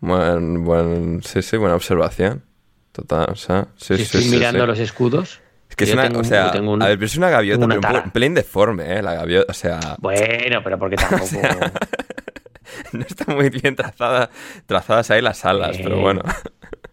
[0.00, 2.42] Buen, buen, sí, sí, buena observación.
[2.92, 5.40] Total, o sea, sí, si estoy mirando los escudos.
[5.70, 8.34] Es que es una, o sea, a ver, pero es una gaviota, pero un pelín
[8.34, 9.02] deforme, ¿eh?
[9.02, 9.80] La gaviota, o sea...
[9.98, 11.40] Bueno, pero porque tampoco...
[12.92, 14.28] no está muy bien trazada,
[14.66, 16.20] trazadas ahí las alas, pero bueno.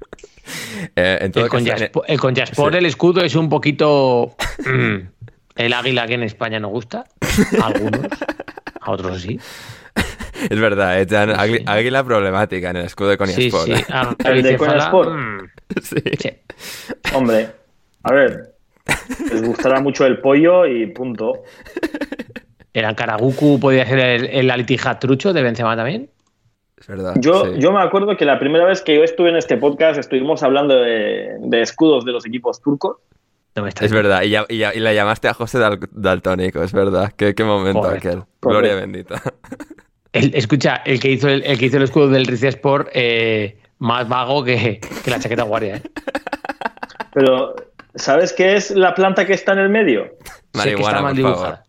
[0.96, 4.34] eh, el, con el, con Jaspor, el escudo es un poquito...
[4.60, 4.96] Mm,
[5.58, 7.04] el águila que en España no gusta,
[7.62, 8.08] a algunos,
[8.80, 9.38] a otros sí.
[10.50, 13.66] Es verdad, es águila, problemática en el escudo de Coniaspor.
[13.66, 13.84] Sí, sí.
[13.90, 15.50] Ah, el de Coniaspor.
[15.84, 16.02] Sí.
[17.14, 17.50] Hombre,
[18.04, 18.56] a ver,
[19.32, 21.44] les gustará mucho el pollo y punto.
[22.74, 26.10] ¿El Karaguku podría ser el, el Alitija trucho de Benzema también?
[26.80, 27.16] Es verdad.
[27.20, 30.44] Yo, yo me acuerdo que la primera vez que yo estuve en este podcast estuvimos
[30.44, 32.98] hablando de, escudos de los equipos turcos.
[33.82, 35.60] es verdad, y, y, la llamaste a José
[35.92, 37.12] Daltónico, es verdad.
[37.18, 38.24] Qué, qué momento aquel.
[38.42, 39.22] Gloria bendita.
[40.14, 44.44] escucha, el que hizo el, que hizo el escudo del Rizia Sport, eh, más vago
[44.44, 45.78] que, la chaqueta guardia.
[45.78, 45.82] ¿eh?
[47.14, 47.56] Pero,
[47.96, 50.18] ¿sabes qué es la planta que está en el medio?
[50.54, 51.64] Marihuana, por dibujada.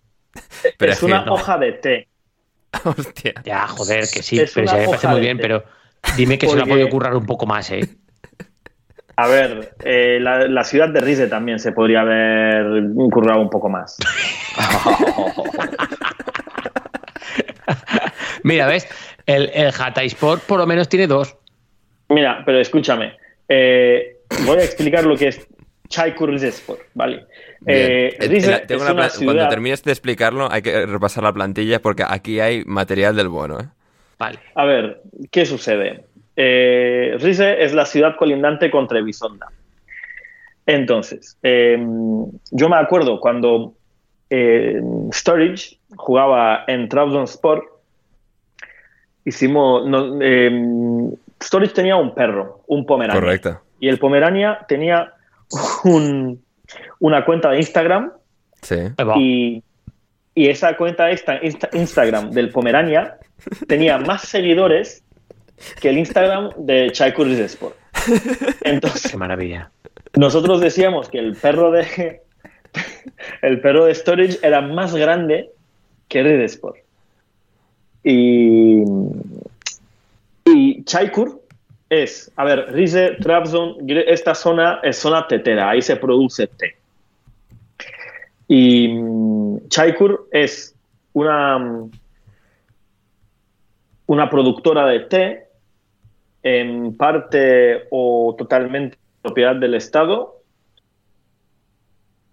[0.78, 2.08] Pero es, una hoja de té.
[2.84, 3.34] Hostia.
[3.44, 5.64] Ya, joder, que sí, pero se me parece muy bien, pero
[6.16, 7.80] dime que se la puede currar un poco más, ¿eh?
[9.16, 13.98] A ver, eh, la, ciudad de Rize también se podría haber currado un poco más.
[18.44, 18.88] Mira, ¿ves?
[19.26, 21.36] El, el Hatay Sport por lo menos tiene dos.
[22.10, 23.14] Mira, pero escúchame.
[23.48, 25.46] Eh, voy a explicar lo que es
[25.88, 27.24] Chaikur Rizespor, ¿vale?
[27.66, 28.16] Eh,
[29.24, 33.60] Cuando termines de explicarlo, hay que repasar la plantilla porque aquí hay material del bueno,
[33.60, 33.64] ¿eh?
[34.18, 34.38] Vale.
[34.54, 36.04] A ver, ¿qué sucede?
[36.36, 39.48] eh, Rize es la ciudad colindante con Trebisonda.
[40.66, 41.76] Entonces, eh,
[42.50, 43.74] yo me acuerdo cuando
[44.30, 44.80] eh,
[45.12, 47.80] Sturridge jugaba en Trabzonspor,
[49.24, 50.18] hicimos, no,
[51.42, 53.20] Sturridge tenía un perro, un pomerania.
[53.20, 53.60] Correcto.
[53.80, 55.12] Y el pomerania tenía
[55.84, 56.42] un-
[57.00, 58.12] una cuenta de Instagram
[58.62, 58.76] Sí.
[59.16, 59.62] Y,
[60.34, 63.16] y esa cuenta de Insta- Insta- Instagram del Pomerania
[63.66, 65.02] tenía más seguidores
[65.80, 67.74] que el Instagram de Chaikur Rizespor.
[68.62, 69.70] Entonces, Qué maravilla.
[70.16, 72.20] nosotros decíamos que el perro de
[73.42, 75.50] el perro de Storage era más grande
[76.08, 76.74] que Rizespor.
[78.04, 78.82] Y,
[80.54, 81.40] y Chaikur
[81.88, 86.76] es, a ver, Rize, Trabzon, esta zona es zona tetera, ahí se produce té.
[88.48, 90.74] Y mm, Chaikur es
[91.12, 91.90] una, mm,
[94.06, 95.46] una productora de té,
[96.42, 100.39] en parte o totalmente propiedad del Estado,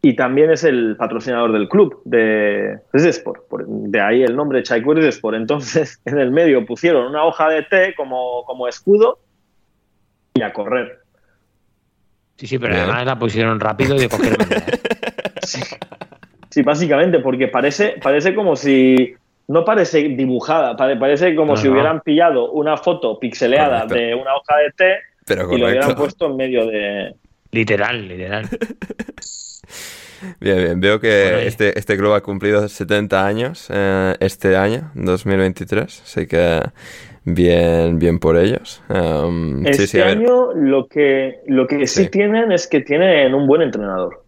[0.02, 4.96] y también es el patrocinador del club de Rizespor, por- de ahí el nombre Chaikur
[4.96, 5.36] Rizespor.
[5.36, 9.20] Entonces, en el medio pusieron una hoja de té como, como escudo
[10.36, 11.00] y a correr.
[12.36, 14.66] Sí, sí, pero además la pusieron rápido y de cualquier manera.
[16.50, 19.16] Sí, básicamente, porque parece, parece como si.
[19.50, 21.74] No parece dibujada, pare- parece como No, si no.
[21.74, 23.96] hubieran pillado una foto pixeleada Correcto.
[23.96, 27.16] de una hoja de té Pero y lo hubieran puesto en medio de.
[27.52, 28.46] Literal, literal.
[30.40, 30.80] Bien, bien.
[30.80, 36.02] Veo que Bueno, este, este club ha cumplido 70 años eh, este año, 2023.
[36.04, 36.62] Así que
[37.24, 38.82] bien, bien por ellos.
[38.90, 42.04] Um, sí, Este sí, año lo que, lo que sí.
[42.06, 42.10] Sí.
[42.10, 44.24] tienen es que tienen un buen entrenador.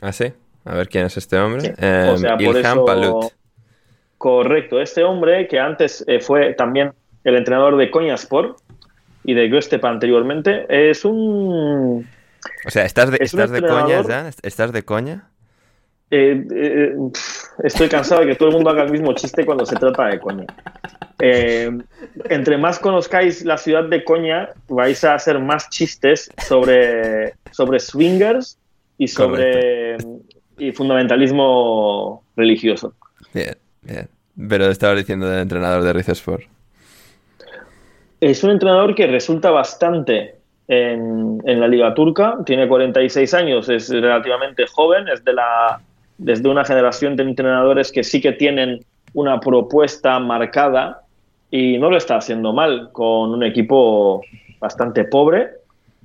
[0.00, 0.32] Ah, sí.
[0.64, 1.60] A ver quién es este hombre.
[1.62, 1.72] Sí.
[1.78, 3.24] Eh, O sea, por eso- Palut.
[4.18, 6.92] Correcto, este hombre que antes eh, fue también
[7.24, 8.54] el entrenador de Konyaspor
[9.24, 12.06] y de Göztepe anteriormente, es un
[12.66, 14.30] O sea, ¿estás de, es estás de coña ya?
[14.42, 15.28] ¿Estás de coña?
[16.14, 16.94] Eh, eh,
[17.64, 20.20] estoy cansado de que todo el mundo haga el mismo chiste cuando se trata de
[20.20, 20.44] Coña.
[21.18, 21.70] Eh,
[22.28, 28.58] entre más conozcáis la ciudad de Coña, vais a hacer más chistes sobre, sobre swingers
[28.98, 29.96] y sobre
[30.58, 32.92] y fundamentalismo religioso.
[33.32, 34.06] Bien, bien.
[34.50, 36.42] Pero estabas diciendo del entrenador de Rizespor.
[38.20, 43.88] Es un entrenador que resulta bastante en, en la liga turca, tiene 46 años, es
[43.90, 45.80] relativamente joven, es de la,
[46.18, 48.80] desde una generación de entrenadores que sí que tienen
[49.14, 51.02] una propuesta marcada
[51.50, 54.22] y no lo está haciendo mal con un equipo
[54.60, 55.50] bastante pobre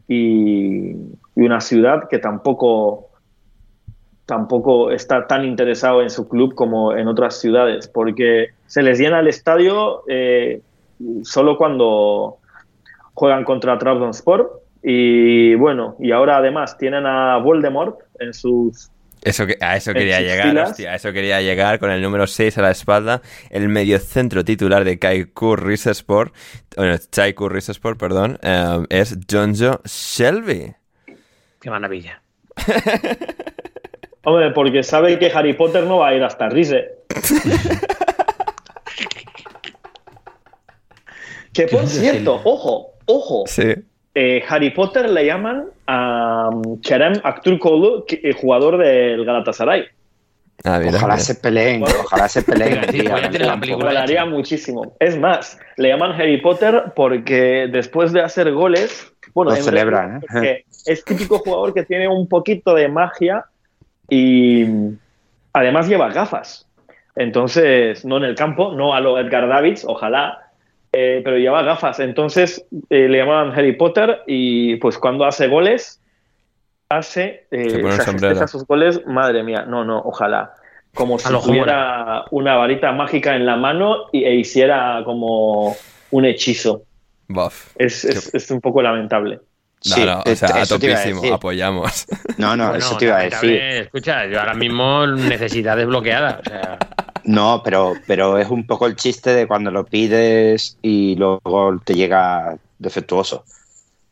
[0.08, 3.08] y, y una ciudad que tampoco
[4.28, 9.22] tampoco está tan interesado en su club como en otras ciudades, porque se les llena
[9.22, 10.62] el estadio eh,
[11.24, 12.38] solo cuando
[13.18, 18.92] juegan contra Trabzonspor y bueno, y ahora además tienen a Voldemort en sus
[19.24, 22.60] Eso que, a eso quería llegar, hostia, a eso quería llegar con el número 6
[22.60, 26.32] a la espalda, el mediocentro titular de Kaikur Rizespor,
[26.76, 30.76] bueno, Chaikur Rizespor, perdón, eh, es Jonjo Shelby.
[31.60, 32.22] Qué maravilla.
[34.26, 37.00] Hombre, porque sabe que Harry Potter no va a ir hasta Rize.
[41.52, 43.74] que por cierto, ojo, ojo, Sí.
[44.16, 49.86] eh, Harry Potter le llaman a um, Kerem Aktürkoğlu, que- eh, jugador del Galatasaray.
[50.64, 50.98] Ah, mira.
[50.98, 51.24] Ojalá mira.
[51.26, 52.82] se peleen, ojalá se peleen.
[53.40, 53.86] La película.
[53.90, 54.96] Molaría muchísimo.
[55.00, 60.64] Es más, le llaman Harry Potter porque después de hacer goles, bueno, Lo celebran, ¿eh?
[60.88, 63.46] es típico jugador que tiene un poquito de magia
[64.10, 64.66] y
[65.54, 66.66] además lleva gafas.
[67.16, 70.47] Entonces, no en el campo, no a lo Edgar Davids, ojalá,
[71.00, 72.00] eh, pero lleva gafas.
[72.00, 76.02] Entonces, eh, le llamaban Harry Potter y pues cuando hace goles,
[76.90, 80.54] hace, eh, festeja sus goles, madre mía, no, no, ojalá.
[80.94, 85.76] Como si tuviera una varita mágica en la mano y, e hiciera como
[86.12, 86.82] un hechizo.
[87.28, 87.74] Bof.
[87.78, 89.36] Es, es- es un poco lamentable.
[89.90, 92.08] No, Sí, no, o sea, a topísimo, apoyamos.
[92.38, 93.54] No, no, Bueno, eso te iba a decir.
[93.62, 96.40] Escucha, yo ahora mismo necesidad desbloqueada.
[96.44, 96.78] O sea,
[97.28, 101.94] No, pero, pero es un poco el chiste de cuando lo pides y luego te
[101.94, 103.44] llega defectuoso.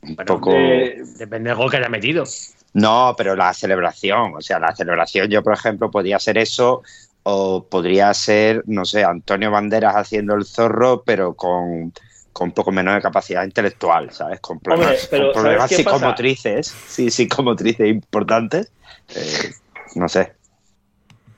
[0.01, 0.51] Un Bueno, poco.
[0.51, 2.25] Depende del gol que haya metido.
[2.73, 6.83] No, pero la celebración, o sea, la celebración yo, por ejemplo, podría ser eso
[7.23, 11.93] o podría ser, no sé, Antonio Banderas haciendo el zorro, pero con,
[12.33, 14.41] con un poco menos de capacidad intelectual, ¿sabes?
[14.41, 18.69] Con problemas, Hombre, pero con problemas psicomotrices, sí, psicomotrices importantes.
[19.15, 19.53] Eh,
[19.95, 20.33] no sé.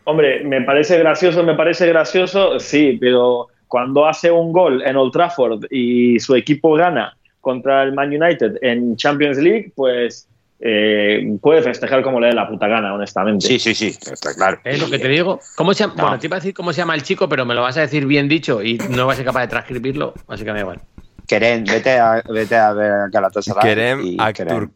[0.10, 5.12] Hombre, me parece gracioso, me parece gracioso, sí, pero cuando hace un gol en Old
[5.12, 10.30] Trafford y su equipo gana contra el Man United en Champions League, pues
[10.62, 13.46] eh, puede festejar como le dé la puta gana, honestamente.
[13.46, 14.62] Sí, sí, sí, está claro.
[14.64, 15.42] Es lo que te digo.
[15.58, 15.96] ¿Cómo se llama?
[15.98, 16.04] No.
[16.04, 17.82] Bueno, te iba a decir cómo se llama el chico, pero me lo vas a
[17.82, 20.62] decir bien dicho y no vas a ser capaz de transcribirlo, así que me da
[20.62, 20.80] igual.
[21.28, 23.62] Kerem, vete a, vete a ver a Galatasaray.
[23.62, 24.70] Kerem y Kerem.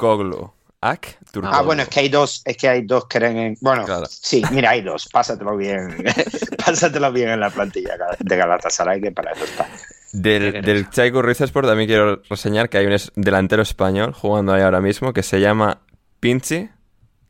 [0.82, 1.20] Ak.
[1.44, 3.58] Ah, bueno, es que hay dos, es que hay dos Kerem en.
[3.62, 4.06] Bueno, Claro.
[4.10, 5.08] sí, mira, hay dos.
[5.10, 6.04] Pásatelo bien.
[6.66, 9.68] Pásatelo bien en la plantilla de Galatasaray, que para eso está.
[10.14, 10.88] Del, del
[11.24, 15.40] Rizesport también quiero reseñar que hay un delantero español jugando ahí ahora mismo que se
[15.40, 15.82] llama
[16.20, 16.70] Pinchi,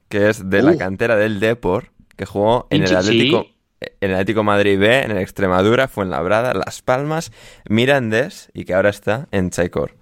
[0.10, 0.78] que es de la Uh.
[0.78, 3.88] cantera del Depor, que jugó en el Pinchi, Atlético, sí.
[4.02, 7.32] en el Atlético Madrid B, en el Extremadura, Fuenlabrada, Las Palmas,
[7.70, 9.94] Mirandés y que ahora está en Chaicor.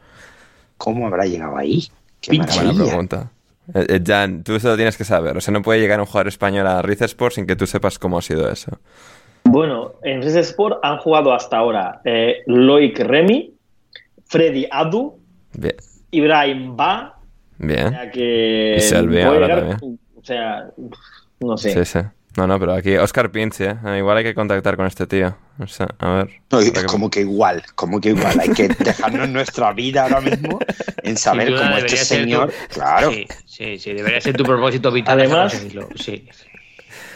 [0.78, 1.90] ¿Cómo habrá llegado ahí?
[2.22, 2.86] Qué maravilla.
[2.86, 3.32] pregunta.
[3.74, 5.38] Eh, eh, Jan, tú eso lo tienes que saber.
[5.38, 8.18] O sea, no puede llegar un jugador español a Rizesport sin que tú sepas cómo
[8.18, 8.80] ha sido eso.
[9.44, 13.54] Bueno, en Rise Sport han jugado hasta ahora eh, Loic Remy,
[14.26, 15.18] Freddy Adu,
[15.54, 15.76] Bien,
[16.12, 17.90] Ibrahim Ba, o bien.
[17.90, 20.00] sea que Y puede ahora llegar- también.
[20.16, 20.66] o sea,
[21.40, 21.72] no sé.
[21.74, 22.00] Sí, sí.
[22.38, 23.76] No, no, pero aquí Oscar Pinchi, ¿eh?
[23.98, 25.36] Igual hay que contactar con este tío.
[25.60, 26.30] O sea, a ver.
[26.52, 28.40] No, que- como que igual, como que igual.
[28.40, 30.60] Hay que dejarnos nuestra vida ahora mismo
[31.04, 32.50] en saber cómo este señor.
[32.52, 33.12] tu- Claro.
[33.12, 35.20] Sí, sí, sí, debería ser tu propósito vital.
[35.20, 35.62] Además-
[35.96, 36.28] sí.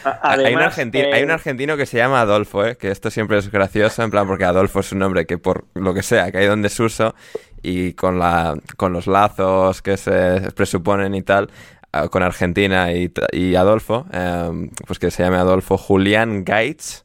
[0.04, 2.76] A- hay, un Además, argentino, eh, hay un argentino que se llama Adolfo, ¿eh?
[2.76, 5.94] que esto siempre es gracioso, en plan, porque Adolfo es un nombre que por lo
[5.94, 7.14] que sea, que hay donde desuso
[7.62, 11.48] y con, la, con los lazos que se presuponen y tal,
[11.92, 17.03] ah, con Argentina y, y Adolfo, em, pues que se llame Adolfo Julián Gaitz.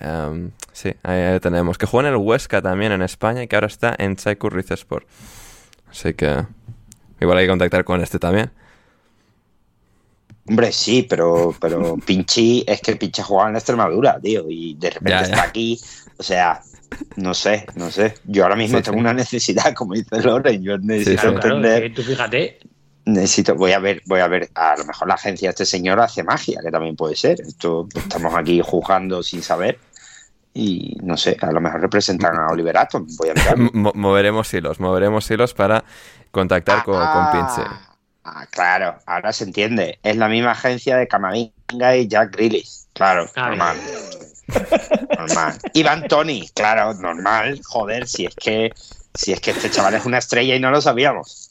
[0.00, 1.78] Em, sí, ahí, ahí tenemos.
[1.78, 5.06] Que juega en el Huesca también en España y que ahora está en Chaikur Rizesport.
[5.90, 6.44] Así que
[7.20, 8.50] igual hay que contactar con este también.
[10.46, 15.10] Hombre, sí, pero, pero Pinchi es que Pinchi jugaba en Extremadura, tío, y de repente
[15.10, 15.26] Ya, ya.
[15.34, 15.78] está aquí.
[16.16, 16.60] O sea,
[17.16, 18.14] no sé, no sé.
[18.24, 19.00] Yo ahora mismo Sí, tengo sí.
[19.00, 20.62] una necesidad, como dice Loren.
[20.62, 21.34] Yo necesito sí.
[21.34, 21.94] Claro, entender.
[21.94, 22.58] tú fíjate,
[23.04, 25.98] Necesito, voy a ver, voy a ver, a lo mejor la agencia de este señor
[25.98, 27.40] hace magia, que también puede ser.
[27.40, 29.78] Esto estamos aquí juzgando sin saber.
[30.60, 33.06] Y no sé, a lo mejor representan a Oliver Atom.
[33.16, 33.54] Voy a.
[33.72, 35.84] Mo- moveremos hilos, moveremos hilos para
[36.32, 37.62] contactar con, con Pinche.
[38.24, 40.00] Ah, claro, ahora se entiende.
[40.02, 42.86] Es la misma agencia de Camavinga y Jack Grealish.
[42.92, 43.76] Claro, Ah, normal.
[45.16, 45.58] normal.
[45.74, 47.60] Iván Tony, claro, normal.
[47.64, 48.72] Joder, si es que
[49.14, 51.47] si es que este chaval es una estrella y no lo sabíamos.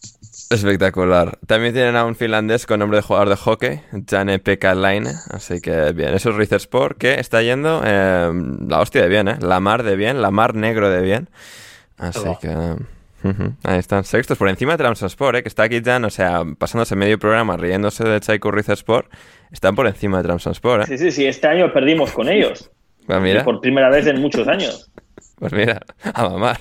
[0.49, 1.37] Espectacular.
[1.45, 5.13] También tienen a un finlandés con nombre de jugador de hockey, Jane Pekalainen.
[5.29, 8.31] Así que bien, eso es Rizesport, que está yendo eh,
[8.67, 9.37] la hostia de bien, ¿eh?
[9.41, 11.29] La mar de bien, la mar negro de bien.
[11.97, 12.39] Así Oh.
[12.39, 12.55] que...
[13.63, 15.41] Ahí están, sextos, por encima de Transport, ¿eh?
[15.43, 19.11] que está aquí Jan, o sea, pasándose medio programa riéndose de Chaiko Rizesport,
[19.51, 20.85] están por encima de Transport, ¿eh?
[20.87, 22.71] Sí, sí, sí, este año perdimos con ellos.
[23.07, 24.91] Pues mira, Por primera vez en muchos años.
[25.39, 25.81] Pues mira,
[26.13, 26.59] a mamar.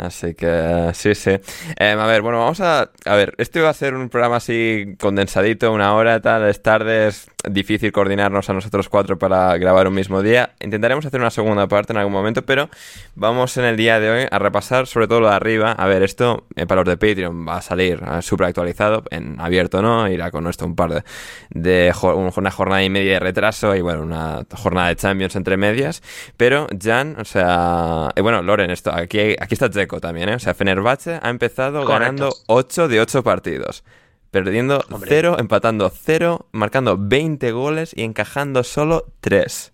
[0.00, 1.32] Así que sí, sí.
[1.76, 2.90] Em, a ver, bueno, vamos a...
[3.04, 7.08] A ver, este va a ser un programa así condensadito, una hora, tal, es tarde,
[7.08, 10.54] es difícil coordinarnos a nosotros cuatro para grabar un mismo día.
[10.60, 12.70] Intentaremos hacer una segunda parte en algún momento, pero
[13.14, 15.72] vamos en el día de hoy a repasar sobre todo lo de arriba.
[15.72, 19.38] A ver, esto eh, para los de Patreon va a salir eh, súper actualizado, en
[19.38, 20.08] abierto, ¿no?
[20.08, 21.02] Irá con esto un par de...
[21.50, 26.02] de una jornada y media de retraso y bueno, una jornada de Champions entre medias.
[26.38, 28.08] Pero Jan, o sea...
[28.16, 30.34] eh, bueno, Loren, esto, aquí, aquí está También, ¿eh?
[30.34, 31.92] O sea, Fenerbahce ha empezado Correcto.
[31.98, 33.82] ganando 8 de 8 partidos.
[34.30, 35.08] Perdiendo Hombre.
[35.10, 39.72] 0, empatando 0, marcando 20 goles y encajando solo 3.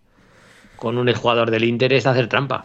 [0.77, 2.65] con un jugador del Inter es hacer trampa.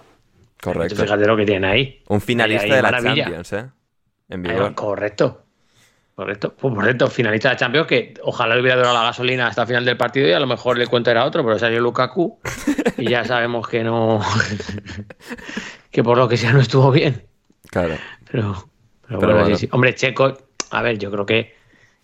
[0.62, 0.96] Correcto.
[0.96, 2.04] Fíjate lo que tiene ahí.
[2.08, 3.24] Un finalista Ahí, de la maravilla.
[3.26, 3.66] Champions, ¿eh?
[4.30, 4.76] En Ahí, vigor.
[4.76, 5.42] correcto.
[6.16, 6.54] Correcto.
[6.56, 9.68] Pues correcto, finalista de la Champions que ojalá le hubiera durado la gasolina hasta el
[9.68, 12.40] final del partido y a lo mejor le cuento era otro, pero salió Lukaku
[12.98, 14.22] y ya sabemos que no.
[15.92, 17.26] que por lo que sea no estuvo bien.
[17.72, 17.96] Claro.
[18.32, 18.54] Pero,
[19.08, 19.56] pero, Pero bueno, bueno.
[19.58, 19.70] sí, sí.
[19.72, 20.38] Hombre, Checo,
[20.70, 21.56] a ver, yo creo que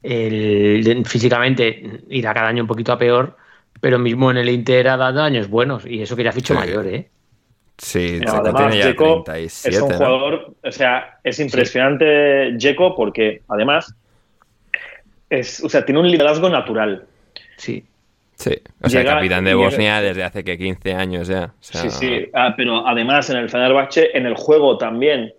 [0.02, 3.38] el- físicamente irá cada año un poquito a peor,
[3.80, 6.60] pero mismo en el Inter ha dado años buenos y eso que ya ficho Sí.
[6.60, 7.10] mayor, ¿eh?
[7.78, 9.96] Sí, Pero Dzeko además, tiene ya Dzeko 37, es un ¿no?
[9.98, 13.94] jugador, o sea, es impresionante Dzeko porque además
[15.30, 17.06] es, o sea, tiene un liderazgo natural.
[17.58, 17.84] Sí.
[18.36, 18.52] Sí,
[18.84, 21.46] o sea, Llega- capitán de llega- Bosnia desde hace que 15 años ya.
[21.60, 25.34] O sea, Sí, sí, Ah, pero además en el Fenerbahce, en el juego también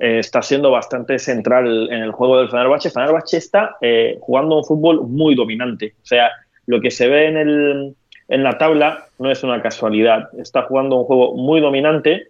[0.00, 2.90] eh, está siendo bastante central en el juego del Fenerbahce.
[2.90, 5.94] Fenerbahce está eh, jugando un fútbol muy dominante.
[6.02, 6.30] O sea,
[6.66, 7.94] lo que se ve en, el,
[8.28, 10.30] en la tabla no es una casualidad.
[10.38, 12.28] Está jugando un juego muy dominante.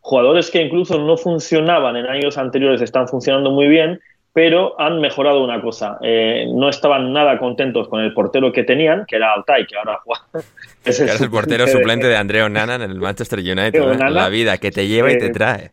[0.00, 4.00] Jugadores que incluso no funcionaban en años anteriores están funcionando muy bien,
[4.32, 5.98] pero han mejorado una cosa.
[6.02, 10.00] Eh, no estaban nada contentos con el portero que tenían, que era Altay, que ahora
[10.04, 10.22] juega.
[10.84, 13.74] Que eres el portero de- suplente de Andrea Onana en el Manchester United.
[13.74, 14.10] ¿eh?
[14.10, 15.72] La vida que te lleva y te eh, trae.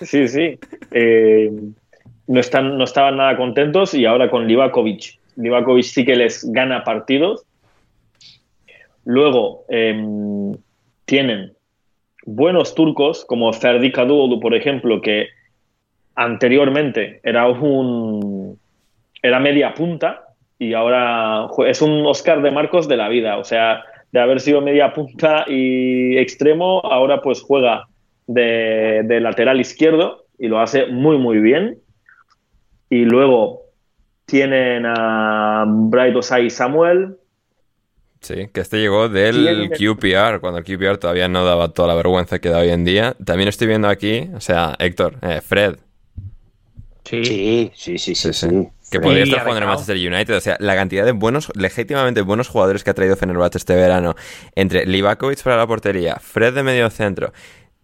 [0.00, 0.58] Sí, sí.
[0.90, 1.50] Eh,
[2.26, 5.18] no, están, no estaban nada contentos y ahora con Livakovic.
[5.36, 7.44] Livakovic sí que les gana partidos.
[9.04, 10.56] Luego em,
[11.04, 11.52] tienen
[12.26, 15.28] buenos turcos como Ferdi Kadıoğlu, por ejemplo, que
[16.14, 18.58] anteriormente era un
[19.22, 20.24] era media punta
[20.58, 24.60] y ahora es un Oscar de Marcos de la vida, o sea, de haber sido
[24.60, 27.86] media punta y extremo, ahora pues juega
[28.28, 31.78] de, de lateral izquierdo y lo hace muy muy bien.
[32.88, 33.62] Y luego
[34.24, 37.18] tienen a Bright Osai Samuel,
[38.20, 42.40] Sí, que este llegó del QPR, cuando el QPR todavía no daba toda la vergüenza
[42.40, 43.14] que da hoy en día.
[43.24, 45.76] También estoy viendo aquí, o sea, Héctor, eh, Fred.
[47.04, 48.14] Sí, sí, sí, sí.
[48.14, 48.68] sí, sí.
[48.90, 50.36] Que podría estar jugando en el Manchester United.
[50.36, 54.14] O sea, la cantidad de buenos, legítimamente buenos jugadores que ha traído Fenerbahce este verano.
[54.54, 57.32] Entre Livakovic para la portería, Fred de medio centro,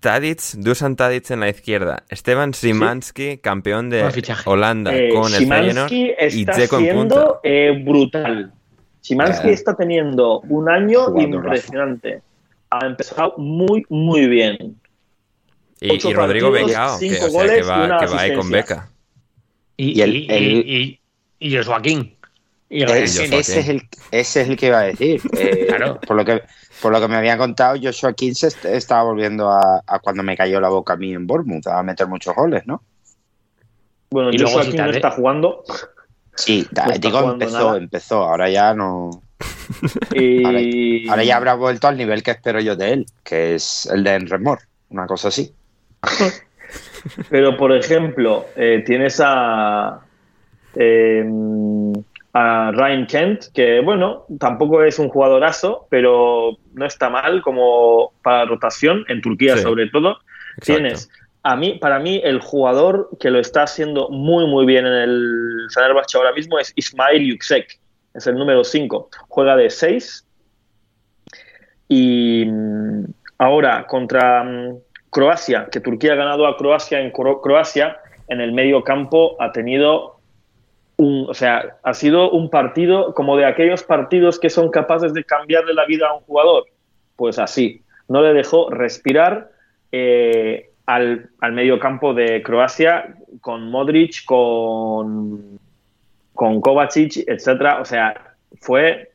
[0.04, 4.04] Tadic, Dusan Tadic en la izquierda, Esteban Simansky, campeón de
[4.44, 7.40] Holanda eh, con el Feyenoord y Dzeko en punta.
[7.42, 8.52] Eh, brutal.
[9.00, 12.20] Simansky está teniendo un año impresionante.
[12.68, 14.78] Ha empezado muy, muy bien.
[15.80, 18.90] Y, Rodrigo Becao, que, o sea, que, va, que va ahí con beca.
[19.78, 21.00] Y, el, y,
[21.38, 22.14] y, Joaquín.
[22.68, 25.22] ese, es el, ese es el que iba a decir.
[25.38, 25.98] Eh, claro.
[26.06, 26.42] por, lo que,
[26.80, 30.36] por lo que me habían contado, Joshua King se estaba volviendo a, a, cuando me
[30.36, 32.82] cayó la boca a mí en Bournemouth, a meter muchos goles, ¿no?
[34.10, 35.64] Bueno, y Joshua King no está jugando.
[36.36, 36.66] Sí,
[37.00, 39.10] digo, empezó, empezó, ahora ya no.
[41.08, 44.14] Ahora, ya habrá vuelto al nivel que espero yo de él, que es el de
[44.14, 44.60] Enremor,
[44.90, 45.54] una cosa así.
[47.30, 50.00] Pero, por ejemplo, eh, tienes a,
[50.74, 51.92] em,
[52.34, 58.44] a Ryan Kent, que bueno, tampoco es un jugadorazo, pero no está mal como para
[58.44, 60.18] rotación, en Turquía sobre todo.
[60.60, 61.08] Tienes
[61.44, 65.68] a mí, para mí, el jugador que lo está haciendo muy, muy bien en el
[65.72, 67.80] Fenerbahce ahora mismo es Ismail Yuksek.
[68.14, 69.10] Es el número 5.
[69.28, 70.26] Juega de 6.
[71.88, 73.04] Y mm,
[73.36, 74.78] ahora contra mm,
[75.10, 80.13] Croacia, que Turquía ha ganado a Croacia en Croacia, en el medio campo ha tenido
[80.96, 85.74] o sea, ha sido un partido como de aquellos partidos que son capaces de cambiarle
[85.74, 86.64] la vida a un jugador.
[87.16, 89.50] Pues así, no le dejó respirar.
[89.92, 95.58] Eh, al, al medio campo de Croacia con Modric, con,
[96.32, 97.80] con Kovacic, etcétera.
[97.80, 99.12] O sea, fue,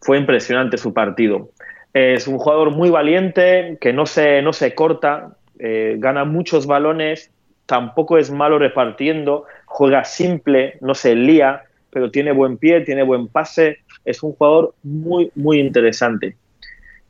[0.00, 1.50] fue impresionante su partido.
[1.92, 7.30] Es un jugador muy valiente, que no se, no se corta, eh, gana muchos balones,
[7.66, 13.28] tampoco es malo repartiendo, juega simple, no se lía, pero tiene buen pie, tiene buen
[13.28, 13.78] pase.
[14.04, 16.36] Es un jugador muy, muy interesante.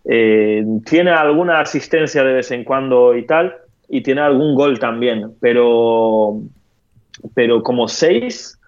[0.04, 3.56] Eh, tiene alguna asistencia de vez en cuando y tal,
[3.88, 6.40] y tiene algún gol también, pero,
[7.34, 8.58] pero como seis,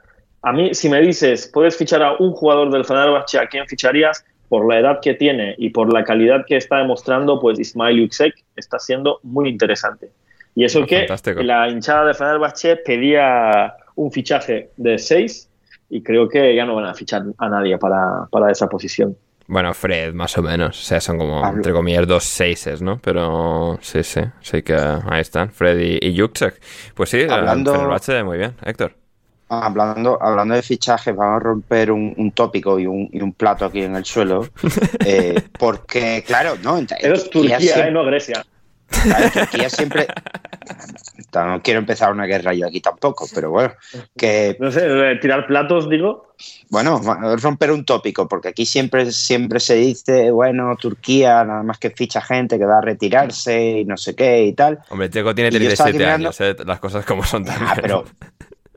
[0.42, 4.24] a mí, si me dices, puedes fichar a un jugador del Fenerbahce, ¿a quién ficharías?
[4.48, 8.32] Por la edad que tiene y por la calidad que está demostrando, pues Ismail Yuksek
[8.54, 10.10] está siendo muy interesante.
[10.56, 11.06] Y eso ah, que
[11.44, 15.50] la hinchada de Fenerbahce pedía un fichaje de seis
[15.90, 19.16] y creo que ya no van a fichar a nadie para, para esa posición.
[19.48, 20.80] Bueno, Fred, más o menos.
[20.80, 22.98] O sea, son como, entre comillas, dos seises, ¿no?
[23.02, 24.22] Pero sí, sí.
[24.40, 25.50] Sí que ahí están.
[25.50, 26.28] Fred y, y
[26.94, 27.72] Pues sí, hablando...
[27.72, 28.54] Fenerbahce, muy bien.
[28.64, 28.94] Héctor.
[29.48, 33.82] Hablando, hablando de fichajes, vamos a romper un, tópico y un, y un, plato aquí
[33.82, 34.48] en el suelo.
[35.04, 36.78] Eh, porque, claro, no.
[36.78, 37.90] Es Turquía, ¿eh?
[37.92, 38.44] no Grecia.
[38.88, 40.06] Claro, Turquía siempre.
[41.34, 43.74] No quiero empezar una guerra yo aquí tampoco, pero bueno.
[44.16, 44.56] Que...
[44.58, 46.32] No sé, tirar platos, digo.
[46.70, 47.00] Bueno,
[47.36, 52.20] romper un tópico, porque aquí siempre, siempre se dice, bueno, Turquía nada más que ficha
[52.20, 54.80] gente que va a retirarse y no sé qué y tal.
[54.88, 56.56] Hombre, Checo tiene 37 años, ¿eh?
[56.64, 57.72] las cosas como son ah, también.
[57.82, 58.04] pero,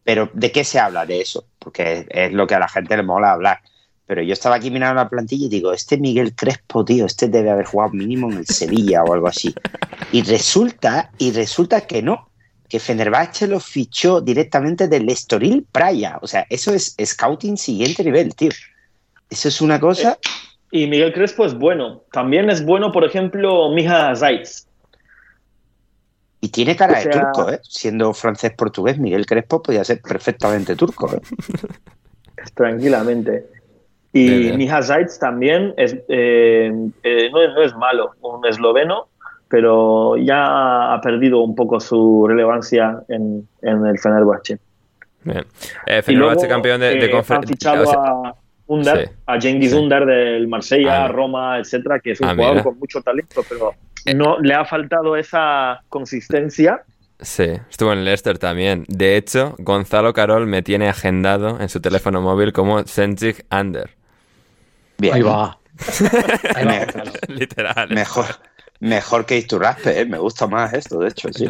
[0.04, 1.46] pero, ¿de qué se habla de eso?
[1.58, 3.60] Porque es lo que a la gente le mola hablar.
[4.10, 7.52] Pero yo estaba aquí mirando la plantilla y digo, este Miguel Crespo, tío, este debe
[7.52, 9.54] haber jugado mínimo en el Sevilla o algo así.
[10.12, 12.28] Y resulta, y resulta que no,
[12.68, 16.18] que Fenerbahce lo fichó directamente del Estoril Praia.
[16.24, 18.50] O sea, eso es scouting siguiente nivel, tío.
[19.30, 20.18] Eso es una cosa.
[20.72, 22.02] Eh, y Miguel Crespo es bueno.
[22.12, 24.66] También es bueno, por ejemplo, Mija Zaitz.
[26.42, 27.60] Y tiene cara de turco, ¿eh?
[27.62, 31.22] Siendo francés-portugués, Miguel Crespo podía ser perfectamente turco, ¿eh?
[32.56, 33.59] Tranquilamente.
[34.12, 36.72] Y Mija Zaitz también es, eh,
[37.04, 39.08] eh, no, es, malo, un esloveno,
[39.48, 44.58] pero ya ha perdido un poco su relevancia en, en el Fenerbahce.
[45.24, 45.46] Bien.
[45.86, 47.72] Eh, Fenerbahce campeón de, de conferencia.
[47.72, 48.36] Han fichado a
[48.66, 52.80] Under, a Cengiz Under del Marsella, ah, Roma, etcétera, que es un ah, jugador con
[52.80, 53.74] mucho talento, pero
[54.16, 56.84] no le ha faltado esa consistencia.
[57.20, 58.86] Sí, estuvo en Leicester también.
[58.88, 63.99] De hecho, Gonzalo Carol me tiene agendado en su teléfono móvil como Senjik Under.
[65.00, 65.16] Bien.
[65.16, 65.58] Ahí va.
[66.56, 66.86] Ahí.
[67.28, 67.90] Literal.
[67.90, 68.26] Mejor,
[68.80, 70.06] mejor que Iturraspe, ¿eh?
[70.06, 71.30] me gusta más esto, de hecho.
[71.34, 71.46] sí.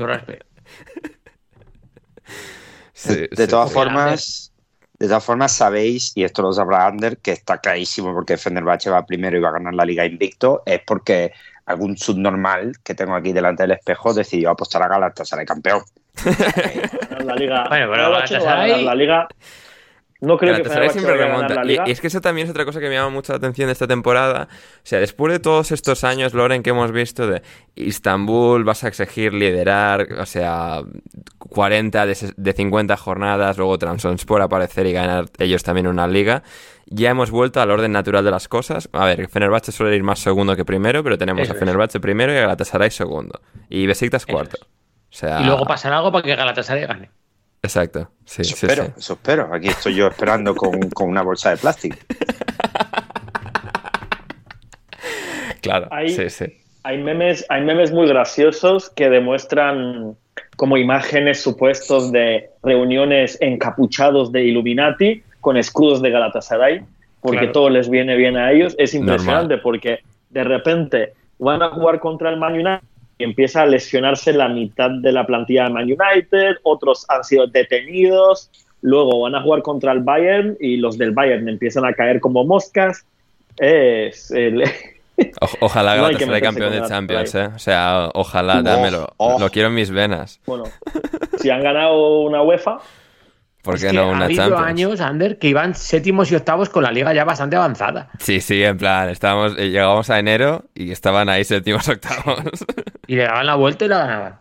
[3.31, 4.51] De, todas formas,
[4.99, 9.05] de todas formas sabéis, y esto lo sabrá Ander, que está clarísimo porque Fenerbahce va
[9.05, 11.31] primero y va a ganar la liga invicto, es porque
[11.65, 15.81] algún subnormal que tengo aquí delante del espejo decidió apostar a Galatasaray campeón.
[17.23, 17.65] La liga.
[17.69, 19.27] Bueno, pero Galatasaray- la liga.
[20.21, 21.61] No creo que Galatasaray Fenerbahce siempre vaya a ganar remonta.
[21.63, 21.83] la Y, liga.
[21.87, 23.71] y es que eso también es otra cosa que me llama mucho la atención de
[23.73, 24.49] esta temporada.
[24.51, 27.41] O sea, después de todos estos años, Loren, que hemos visto de
[27.75, 30.81] Istanbul, vas a exigir liderar, o sea,
[31.37, 36.43] 40 de, de 50 jornadas, luego Trabzonspor aparecer y ganar ellos también una liga.
[36.87, 38.89] Ya hemos vuelto al orden natural de las cosas.
[38.91, 41.59] A ver, Fenerbahce suele ir más segundo que primero, pero tenemos Eso a es.
[41.59, 43.39] Fenerbahce primero y a Galatasaray segundo.
[43.69, 44.57] Y Besiktas cuarto.
[44.61, 47.09] O sea, Y luego pasar algo para que Galatasaray gane.
[47.61, 48.09] Exacto.
[48.25, 48.91] Sí, Eso sí, espero, sí.
[48.97, 49.49] eso espero.
[49.53, 51.97] Aquí estoy yo esperando con, con una bolsa de plástico.
[55.61, 55.87] Claro.
[55.91, 56.45] Hay- Sí, sí.
[56.83, 60.15] Hay memes, hay memes muy graciosos que demuestran
[60.55, 66.81] como imágenes supuestos de reuniones encapuchados de Illuminati con escudos de Galatasaray,
[67.21, 67.51] porque Claro.
[67.51, 68.75] todo les viene bien a ellos.
[68.79, 69.99] Es impresionante porque
[70.29, 72.79] de repente van a jugar contra el Man United
[73.19, 77.45] y empieza a lesionarse la mitad de la plantilla de Man United, otros han sido
[77.45, 78.49] detenidos,
[78.81, 82.43] luego van a jugar contra el Bayern y los del Bayern empiezan a caer como
[82.45, 83.05] moscas.
[83.57, 84.63] Es el,
[85.41, 86.87] O- ojalá No que Galatasaray campeón de.
[86.87, 87.49] Champions, ¿eh?
[87.53, 89.07] O sea, ojalá, Oh, dámelo.
[89.17, 89.37] oh.
[89.37, 90.39] Lo quiero en mis venas.
[90.45, 90.63] Bueno,
[91.39, 92.77] si han ganado una UEFA,
[93.61, 94.61] ¿Por Es qué que no ha una habido Champions?
[94.61, 98.09] años, Ander, que iban séptimos y octavos con la liga ya bastante avanzada.
[98.19, 102.43] Sí, sí, en plan, estábamos, eh, llegamos a enero y estaban ahí séptimos octavos.
[103.07, 104.39] Y le daban la vuelta y la ganaban.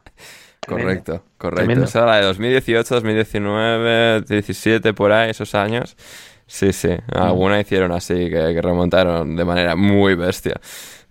[0.66, 1.81] correcto, correcto.
[1.81, 1.85] Tremendo.
[1.85, 5.97] Esa era la de 2018, 2019, 17, por ahí, esos años.
[6.47, 10.61] Sí, sí, alguna hicieron así, que, que remontaron de manera muy bestia.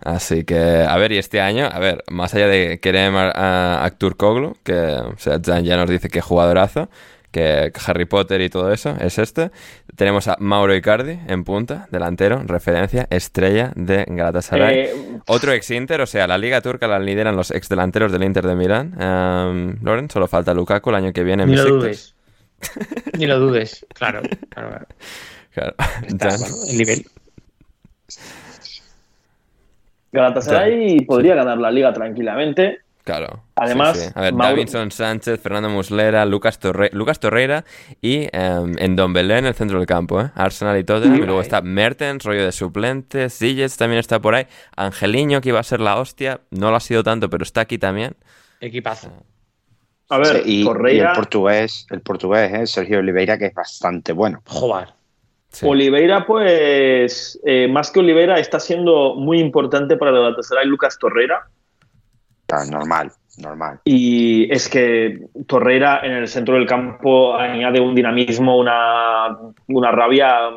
[0.00, 3.90] Así que, a ver, y este año, a ver, más allá de Kerem a, a
[3.90, 6.88] Turkoglu, que o sea, Jan ya nos dice que jugadorazo,
[7.30, 9.50] que Harry Potter y todo eso, es este.
[9.96, 14.78] Tenemos a Mauro Icardi en punta, delantero, referencia, estrella de Galatasaray.
[14.78, 18.22] Eh, Otro ex Inter, o sea, la liga turca la lideran los ex delanteros del
[18.24, 18.94] Inter de Milán.
[19.00, 22.14] Um, Loren, solo falta Lukaku el año que viene en Ni lo dudes.
[23.18, 23.86] Ni lo dudes.
[23.94, 24.86] Claro, claro,
[25.52, 25.74] claro.
[26.08, 27.04] Bueno, el nivel.
[30.12, 32.78] Galatasaray podría ganar la liga tranquilamente.
[33.08, 33.42] Claro.
[33.56, 34.12] Además, sí, sí.
[34.14, 37.64] a ver, Mauro- Davinson Sánchez, Fernando Muslera, Lucas, Torre- Lucas Torreira
[38.02, 40.30] y em, en Don Belén, el centro del campo, ¿eh?
[40.34, 41.16] Arsenal y Tottenham.
[41.22, 44.46] Y luego está Mertens, rollo de suplente, Ziyech también está por ahí,
[44.76, 47.78] Angeliño, que iba a ser la hostia, no lo ha sido tanto, pero está aquí
[47.78, 48.14] también.
[48.60, 49.10] Equipazo.
[50.10, 52.66] A ver, Sí, y, y Correia, el portugués, el portugués, ¿eh?
[52.66, 54.42] Sergio Oliveira, que es bastante bueno.
[54.46, 54.88] Joder.
[55.50, 55.64] Sí.
[55.66, 61.48] Oliveira, pues, eh, más que Oliveira, está siendo muy importante para el Galatasaray Lucas Torreira.
[62.70, 63.80] Normal, normal.
[63.84, 69.36] Y es que Torreira en el centro del campo añade un dinamismo, una,
[69.68, 70.50] una rabia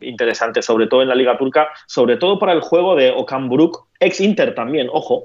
[0.00, 3.86] interesante, sobre todo en la Liga Turca, sobre todo para el juego de Okan Buruk,
[4.00, 5.24] ex Inter también, ojo.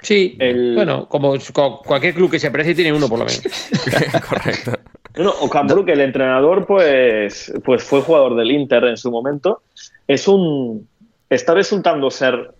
[0.00, 3.42] Sí, El- bueno, como co- cualquier club que se precie tiene uno por lo menos.
[4.28, 4.72] Correcto.
[5.16, 9.62] No, Okan Buruk, el entrenador, pues, pues fue jugador del Inter en su momento.
[10.08, 10.88] Es un.
[11.30, 12.52] Está resultando ser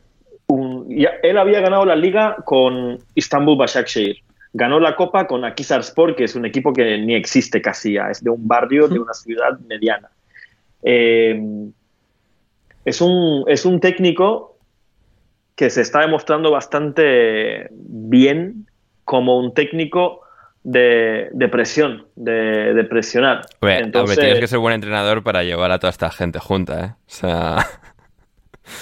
[0.48, 0.86] un.
[0.88, 4.16] ya- él había ganado la liga con Istanbul Başakşehir.
[4.52, 8.22] Ganó la copa con Akhisarspor, que es un equipo que ni existe casi ya, es
[8.22, 10.08] de un barrio, de una ciudad mediana.
[10.82, 11.40] Eh,
[12.84, 14.56] es, un, es un técnico
[15.56, 18.66] que se está demostrando bastante bien
[19.04, 20.20] como un técnico
[20.62, 23.42] de, de presión, de, de presionar.
[23.60, 26.90] Entonces, tienes que ser buen entrenador para llevar a toda esta gente junta, ¿eh?
[27.06, 27.56] O sea,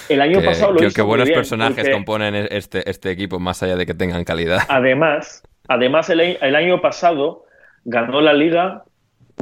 [0.09, 2.89] el año que, pasado lo que- hizo que muy buenos bien, personajes porque componen este,
[2.89, 4.59] este equipo, más allá de que tengan calidad.
[4.69, 7.43] Además, además el, el año pasado
[7.85, 8.83] ganó la liga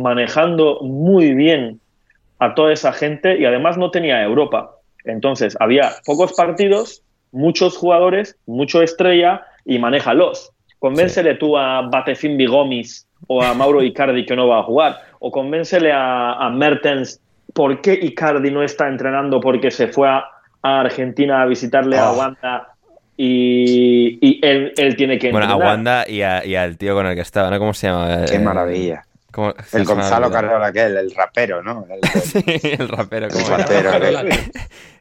[0.02, 1.80] manejando muy bien
[2.40, 4.78] a toda esa gente y además no tenía Europa.
[5.06, 10.52] Entonces había pocos partidos, muchos jugadores, mucho estrella y manéjalos.
[10.80, 14.98] Convéncele tú a Batefin Bigomis o a Mauro Icardi que no va a jugar.
[15.20, 17.22] O convéncele a, a Mertens
[17.54, 20.24] por qué Icardi no está entrenando porque se fue a,
[20.62, 22.18] a Argentina a visitarle a Oh.
[22.18, 22.68] Wanda
[23.18, 25.74] y, y él, él tiene que Bueno, a entrenar.
[25.76, 27.60] Wanda y, a- y al tío con el que estaba, ¿no?
[27.60, 28.26] ¿Cómo se llama?
[28.28, 29.04] Qué Eh, maravilla.
[29.32, 30.32] ¿cómo- se El ha Gonzalo.
[30.32, 31.86] Carrera aquel, el rapero, ¿no?
[31.90, 33.28] El- Sí, el rapero.
[33.30, 33.92] ¿cómo El se llama?
[34.00, 34.20] rapero.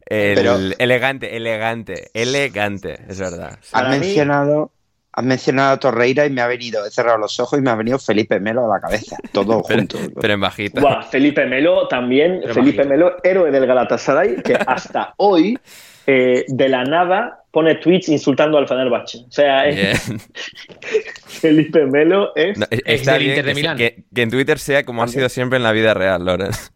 [0.06, 3.58] El- Pero- Elegante, elegante, elegante, es verdad.
[3.62, 3.76] Sí.
[3.76, 4.72] Mí- mencionado,
[5.12, 7.74] has mencionado a Torreira y me ha venido, he cerrado los ojos y me ha
[7.74, 9.16] venido Felipe Melo a la cabeza.
[9.32, 9.98] Todo Pero, junto.
[10.20, 10.80] pero en bajito.
[10.80, 12.84] Buah, Felipe Melo también, Pero Felipe.
[12.84, 15.58] Melo, héroe del Galatasaray, que hasta hoy,
[16.06, 19.18] eh, de la nada, pone tweets insultando al Fenerbahce.
[19.28, 20.20] O sea, eh, Bien.
[21.26, 22.58] Felipe Melo es...
[22.58, 23.76] No, es- del Inter de que, Milán.
[23.76, 26.72] que- que en Twitter sea como ha sido siempre en la vida real, Lorenz.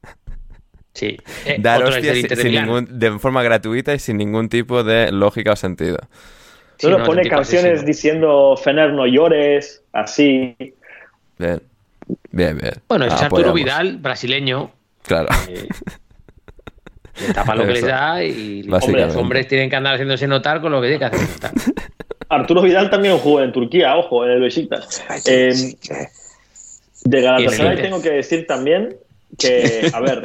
[0.93, 1.17] Sí.
[1.47, 5.57] Eh, Dar hostias sin, ningún, de forma gratuita y sin ningún tipo de lógica o
[5.57, 5.99] sentido.
[6.77, 10.57] Sí, Solo no, pone canciones diciendo Fener no llores, así.
[11.39, 11.63] Bien,
[12.31, 12.75] bien, bien.
[12.89, 13.55] Bueno, es Ah, Arturo apoyamos.
[13.55, 14.71] Vidal, brasileño.
[15.07, 15.29] Claro.
[15.49, 15.69] eh,
[17.27, 20.61] le tapa lo que les da y hombre, los hombres tienen que andar haciéndose notar
[20.61, 21.53] con lo que tienen que hacer notar.
[22.29, 25.05] Arturo Vidal también jugó en Turquía, ojo, en el Besiktas.
[25.27, 25.53] Eh,
[27.05, 28.97] de Galatasaray tengo que decir también
[29.39, 30.23] que, a ver,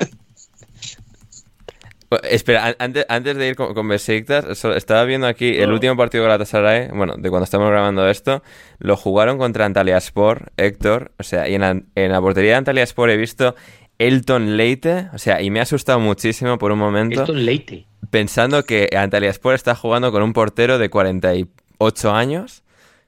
[2.24, 5.74] Espera, an- antes, antes de ir con, con Besiktas, estaba viendo aquí el Oh.
[5.74, 8.42] último partido de Galatasaray, bueno, de cuando estamos grabando esto,
[8.80, 13.12] lo jugaron contra Antalyaspor, Héctor, o sea, y en la, en la portería de Antalyaspor
[13.12, 13.56] he visto
[14.00, 17.86] Elton Leite, o sea, y me ha asustado muchísimo por un momento, Esto es leite.
[18.10, 22.64] pensando que Antalyaspor está jugando con un portero de 48 años,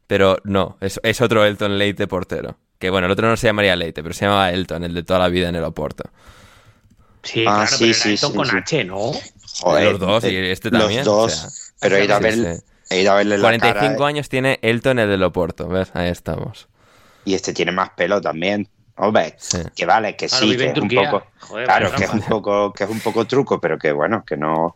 [0.08, 2.58] pero no, es, es otro Elton Leite portero.
[2.78, 5.20] Que bueno, el otro no se llamaría Leite, pero se llamaba Elton, el de toda
[5.20, 6.04] la vida en el Oporto.
[7.24, 8.56] Sí, Ah, claro, sí, pero sí, Elton sí, con sí.
[8.58, 9.12] H, ¿no?
[9.62, 11.06] Joder, los dos, y eh, este también.
[11.06, 11.50] Los dos, o sea,
[11.80, 14.06] pero he ido, a ver, he ido a verle la 45 cara.
[14.06, 15.92] eh, años tiene Elton el del Oporto, ¿ves?
[15.94, 16.68] Ahí estamos.
[17.26, 18.68] Y este tiene más pelo también.
[18.98, 19.60] Hombre, Sí.
[19.76, 21.24] que vale, que Claro, sí, que un poco.
[21.40, 24.38] Joder, claro, que es un poco, que es un poco truco, pero que bueno, que
[24.38, 24.76] no.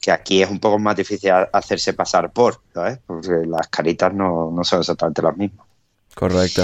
[0.00, 2.98] Que aquí es un poco más difícil a- hacerse pasar por, ¿sabes?
[3.06, 5.66] Porque las caritas no, no son exactamente las mismas.
[6.14, 6.62] Correcto.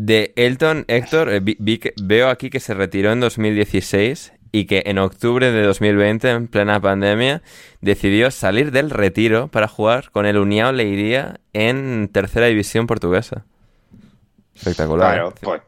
[0.00, 4.66] De Elton, Héctor, eh, vi- vi que- veo aquí que se retiró en 2016 y
[4.66, 7.42] que en octubre de 2020, en plena pandemia,
[7.80, 13.44] decidió salir del retiro para jugar con el União Leiria en tercera división portuguesa.
[14.54, 15.14] Espectacular.
[15.14, 15.40] Claro, ¿eh?
[15.42, 15.62] pues.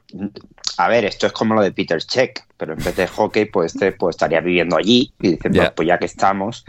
[0.78, 3.74] A ver, esto es como lo de Peter Check, pero en vez de hockey, pues
[3.74, 6.64] este pues, estaría viviendo allí y pues, pues ya que estamos.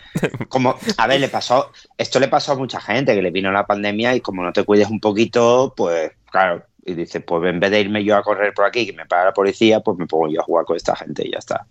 [0.50, 3.68] Como, a ver, le pasó, esto le pasó a mucha gente que le vino la
[3.68, 7.72] pandemia y como no te cuides un poquito, pues claro, y dice, pues en vez
[7.72, 10.28] de irme yo a correr por aquí, que me paga la policía, pues me pongo
[10.30, 11.66] yo a jugar con esta gente y ya está.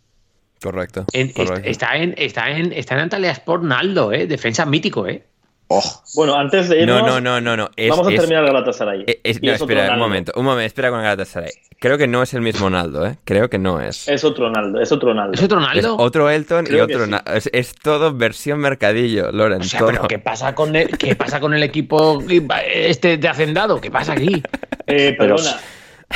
[0.62, 1.04] Correcto.
[1.12, 1.68] En- est- correcto.
[1.68, 5.24] está en está en está en Antalya Sport Naldo, eh, defensa mítico, eh.
[5.72, 7.70] Oh, bueno, antes de irnos, No, no, no, no.
[7.76, 9.04] Es, vamos a es- terminar Galatasaray.
[9.06, 10.04] eh, es- no, espera, un Naldo.
[10.04, 11.50] momento, un momento, espera con Galatasaray.
[11.78, 13.16] Creo que no es el mismo Naldo, ¿eh?
[13.24, 14.06] Creo que no es.
[14.08, 15.32] Es otro Naldo, es otro Naldo.
[15.32, 15.96] ¿Es otro Es Naldo?
[15.96, 17.10] otro Elton y Creo otro sí.
[17.12, 19.60] Na- es, es todo versión mercadillo, Loren.
[19.60, 19.90] O sea, todo.
[19.92, 22.20] pero ¿qué pasa con el, qué pasa con el equipo
[22.66, 23.80] este de Hacendado?
[23.80, 24.42] ¿Qué pasa aquí?
[24.92, 25.60] Eh, Pero- perdona.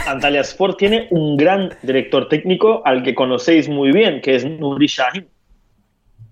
[0.07, 4.87] Antalya Sport tiene un gran director técnico al que conocéis muy bien, que es Nuri
[4.89, 5.29] Shahin.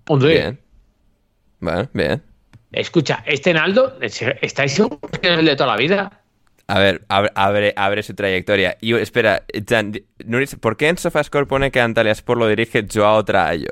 [0.09, 0.59] Hombre, Bien.
[1.61, 2.21] Bueno, bien.
[2.73, 6.19] escucha, este Naldo, ¿estáis seguros que es el de toda la vida?
[6.67, 8.77] A ver, abre, abre, abre su trayectoria.
[8.81, 9.93] Y espera, Jan,
[10.59, 13.69] ¿por qué en Sofascore pone que Antalyaspor lo dirige Joao Traallo?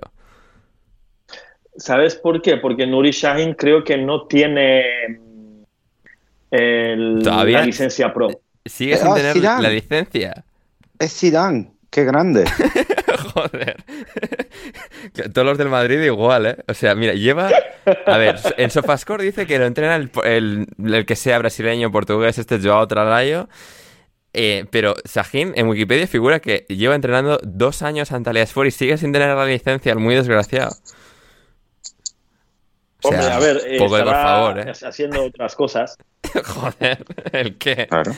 [1.76, 2.58] ¿Sabes por qué?
[2.58, 5.64] Porque Nuri Shahin creo que no tiene mm,
[6.52, 7.60] el- ¿Todavía?
[7.60, 8.30] la licencia pro.
[8.66, 9.64] Sigue sin ah, tener Zidane.
[9.64, 10.44] la licencia.
[11.00, 12.46] es Zidane, qué grande.
[13.34, 13.84] Joder.
[15.34, 16.58] Todos los del Madrid igual, ¿eh?
[16.68, 17.50] O sea, mira, lleva...
[18.06, 22.38] A ver, en Sofascore dice que lo entrena el, el- el que sea brasileño portugués,
[22.38, 23.48] este Joao Tralallo.
[24.34, 29.12] Eh, pero Sahin en Wikipedia figura que lleva entrenando dos años Antalyaspor y sigue sin
[29.12, 30.74] tener la licencia, el muy desgraciado.
[33.04, 34.72] O Hombre, sea, a ver, eh, poco de por favor, ¿eh?
[34.88, 35.98] haciendo otras cosas.
[36.46, 37.88] Joder, ¿el qué?
[37.88, 38.12] Claro.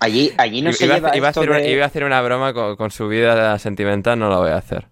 [0.00, 2.04] Allí, allí no se iba, lleva iba a esto hacer una, de- iba a hacer
[2.04, 4.86] una broma con, con su vida sentimental, no la voy a hacer.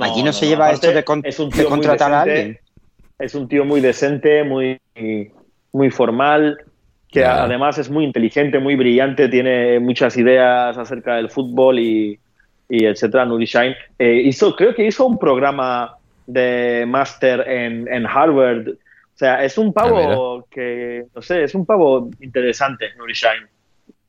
[0.00, 2.58] Allí no se lleva esto de con- es un de tío muy contratar a alguien.
[3.18, 4.80] Es un tío muy decente, muy,
[5.72, 6.58] muy formal,
[7.08, 12.18] que además es muy inteligente, muy brillante, tiene muchas ideas acerca del fútbol y,
[12.68, 13.26] y etcétera.
[13.26, 13.74] Nuri Sahin.
[13.98, 15.96] Eh, hizo, creo que hizo un programa
[16.32, 18.68] de máster en, en Harvard.
[18.68, 23.44] O sea, es un pavo que, no sé, es un pavo interesante, Nuri Sahin.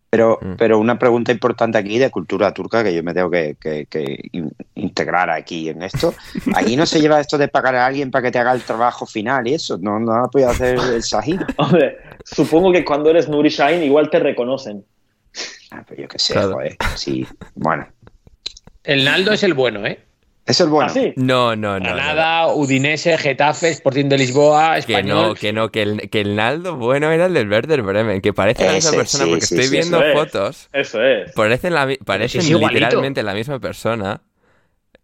[0.10, 0.56] Pero, Mm.
[0.58, 4.20] pero una pregunta importante aquí de cultura turca que yo me tengo que, que- que
[4.34, 6.14] in- integrar aquí en esto.
[6.56, 9.06] Allí no se lleva esto de pagar a alguien para que te haga el trabajo
[9.06, 9.78] final y eso.
[9.82, 11.40] No, no lo puede hacer el Sahin.
[11.58, 14.84] Hombre, supongo que cuando eres Nuri Sahin igual te reconocen.
[15.72, 16.54] Ah, pero yo qué sé, Claro.
[16.56, 16.76] joder.
[16.96, 17.88] Sí, bueno.
[18.84, 20.00] El Naldo es el bueno, ¿eh?
[20.46, 20.90] Es el bueno.
[20.90, 21.14] ¿Ah, sí?
[21.16, 21.96] No, no, no.
[21.96, 22.16] no, no.
[22.16, 25.08] Granada, Udinese, Getafe, Sporting de Lisboa, Que Español.
[25.08, 28.34] no, que no, que el, que el Naldo bueno era el del Werder Bremen, que
[28.34, 30.14] parece la misma persona, sí, porque sí, estoy sí, viendo eso es.
[30.14, 31.32] fotos, Eso es.
[31.34, 34.22] parecen, la, parecen es literalmente la misma persona.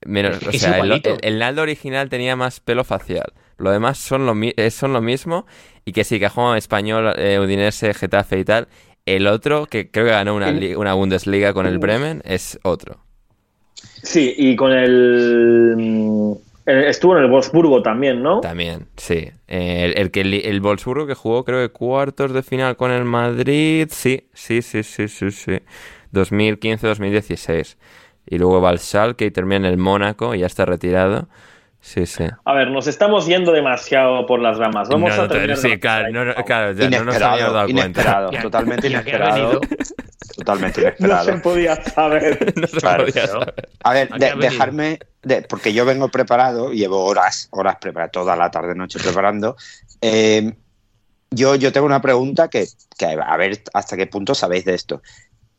[0.05, 3.33] Menos, o Es sea, el, el- el Naldo original tenía más pelo facial.
[3.57, 5.45] Lo demás son lo, eh, son lo mismo.
[5.85, 8.67] Y que sí, que ha español, eh, Udinese, Getafe y tal.
[9.05, 12.99] El otro, que creo que ganó una, una Bundesliga con el Bremen, es otro.
[14.07, 15.73] Sí, y con el.
[15.77, 16.31] mm,
[16.67, 18.39] eh, Estuvo en el Wolfsburgo también, ¿no?
[18.39, 19.31] También, sí.
[19.47, 23.03] Eh, el, el que el, Wolfsburgo que jugó, creo que cuartos de final con el
[23.05, 23.87] Madrid.
[23.91, 25.59] Sí, sí, sí, sí, sí, sí.
[26.13, 27.77] 2015-2016.
[28.29, 31.27] Y luego va al Schalke y termina en el Mónaco y ya está retirado.
[31.79, 32.25] Sí, sí.
[32.43, 34.89] A ver, nos estamos yendo demasiado por las ramas.
[34.89, 37.69] Vamos No, a terminar sí, claro, no, no, claro, ya no nos Inesperado, habíamos dado
[37.69, 38.41] inesperado, cuenta.
[38.41, 39.03] totalmente Ya
[40.30, 40.82] ha inesperado.
[40.82, 41.25] Totalmente No inesperado.
[41.25, 42.53] se podía saber.
[42.59, 43.05] No se Claro.
[43.05, 43.69] podía saber.
[43.84, 48.11] A ver, ¿A qué de- dejarme, de- porque yo vengo preparado, llevo horas, horas preparado,
[48.11, 49.55] toda la tarde noche preparando.
[50.01, 50.53] Eh,
[51.32, 52.67] yo, yo tengo una pregunta que,
[52.97, 55.01] que a ver hasta qué punto sabéis de esto.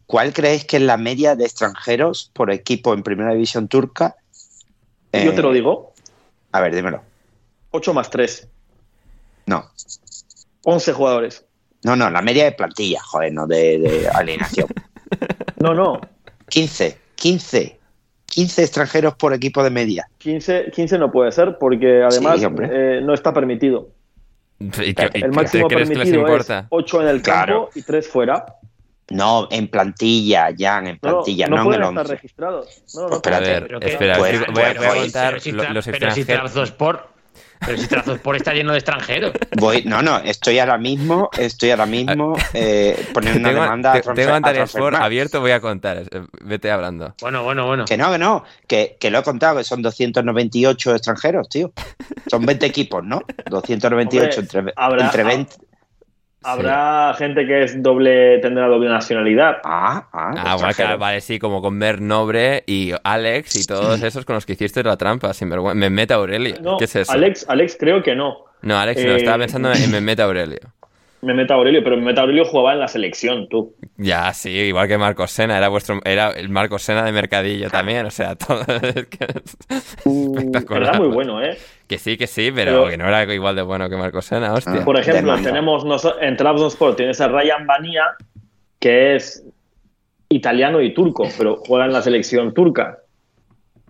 [0.06, 4.16] ¿Cuál creéis que es la media de extranjeros por equipo en primera división turca?
[5.12, 5.92] Yo Eh, te lo digo.
[6.52, 7.02] A ver, dímelo.
[7.72, 8.48] 8 más 3.
[9.44, 9.70] No,
[10.64, 11.44] 11 jugadores.
[11.84, 14.68] No, no, la media de plantilla, joder, no de, de alineación.
[15.56, 16.00] No, no.
[16.48, 17.78] 15, 15,
[18.26, 20.08] 15 extranjeros por equipo de media.
[20.18, 23.90] 15, 15 no puede ser porque además Sí, eh, no está permitido.
[24.60, 24.82] ¿Y qué-
[25.14, 26.66] y El qué máximo crees que les permitido es importa?
[26.70, 27.70] 8 en el campo Claro.
[27.74, 28.46] y 3 fuera.
[29.10, 32.14] No, en plantilla, Jan, en No, plantilla, no, no, en pueden el estar 11.
[32.14, 32.82] registrados.
[32.94, 35.00] No, no, Pues espérate, A ver, que- espera, Pues- es que voy, a- voy a
[35.02, 35.42] contar los
[35.86, 36.74] pero si extranjeros.
[37.64, 39.32] Pero si Trabzonspor está lleno de extranjeros.
[39.58, 43.94] Voy, no, no, estoy ahora mismo, estoy ahora mismo eh, poniendo una Tengo, demanda a
[43.94, 45.04] te- tengo a Sport Transfermarkt.
[45.04, 45.98] abierto, voy a contar.
[45.98, 46.06] eh,
[46.42, 47.14] Vete hablando.
[47.20, 47.84] Bueno, bueno, bueno.
[47.84, 51.72] Que no, que no, que, que lo he contado, que son 298 extranjeros, tío.
[52.30, 53.22] Son 20 equipos, ¿no?
[53.50, 55.56] 298 Hombre, entre, habrá- entre 20.
[56.42, 59.56] Habrá gente que es doble, tendrá doble nacionalidad.
[59.64, 64.02] Ah, ah, Ah, bueno, claro, vale, sí, como con Mer Nobre y Alex y todos
[64.02, 65.78] esos con los que hiciste la trampa, sin vergüenza.
[65.78, 66.54] Mehmet Aurelio.
[66.60, 67.12] No, ¿Qué es eso?
[67.12, 68.44] Alex, Alex creo que no.
[68.62, 70.60] No, Alex, no, Eh, estaba pensando en Mehmet Aurelio.
[71.20, 73.74] Me meta Aurelio, pero me meta Aurelio jugaba en la selección, tú.
[73.96, 78.06] Ya, sí, igual que Marcos Sena, era vuestro, era el Marcos Sena de Mercadillo también,
[78.06, 79.56] o sea, todo es que es
[80.06, 80.82] espectacular.
[80.84, 81.58] Era muy bueno, ¿eh?
[81.88, 84.52] Que sí, que sí, pero, Pero- que no era igual de bueno que Marcos Sena,
[84.52, 84.84] hostia.
[84.84, 85.84] Por ejemplo, tenemos
[86.20, 88.04] en Trabzonspor tienes a Ryan Bania,
[88.78, 89.42] que es
[90.28, 92.98] italiano y turco, pero juega en la selección turca.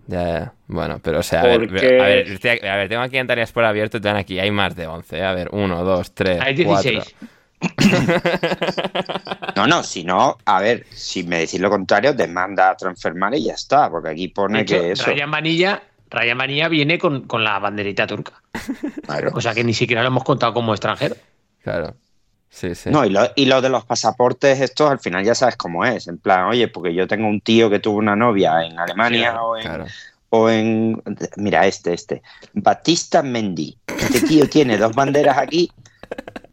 [0.07, 0.53] Ya, ya.
[0.67, 3.67] Bueno, pero o sea, a ver, a ver, estoy- a ver, tengo aquí Antalya Sport
[3.67, 5.23] abierto y te dan aquí, hay más de 11, ¿eh?
[5.25, 7.15] a ver, 1, 2, 3, Hay 16.
[9.55, 13.45] No, no, si no, a ver, si me decís lo contrario, demanda a Transfermarkt y
[13.45, 15.05] ya está, porque aquí pone hecho, que eso.
[15.11, 18.41] Ryan Vanilla, Ryan Vanilla viene con, con la banderita turca.
[19.05, 19.31] Claro.
[19.31, 21.15] Cosa que ni siquiera lo hemos contado como extranjero.
[21.63, 21.95] Claro.
[22.49, 22.89] Sí, sí.
[22.89, 26.07] No, y lo, y lo de los pasaportes, estos al final ya sabes cómo es.
[26.07, 29.47] En plan, oye, porque yo tengo un tío que tuvo una novia en Alemania Claro,
[29.47, 29.85] o, en, claro.
[30.29, 31.03] o en.
[31.37, 32.21] Mira, este, este.
[32.53, 33.77] Batista Mendy.
[33.87, 35.71] Este tío tiene dos banderas aquí.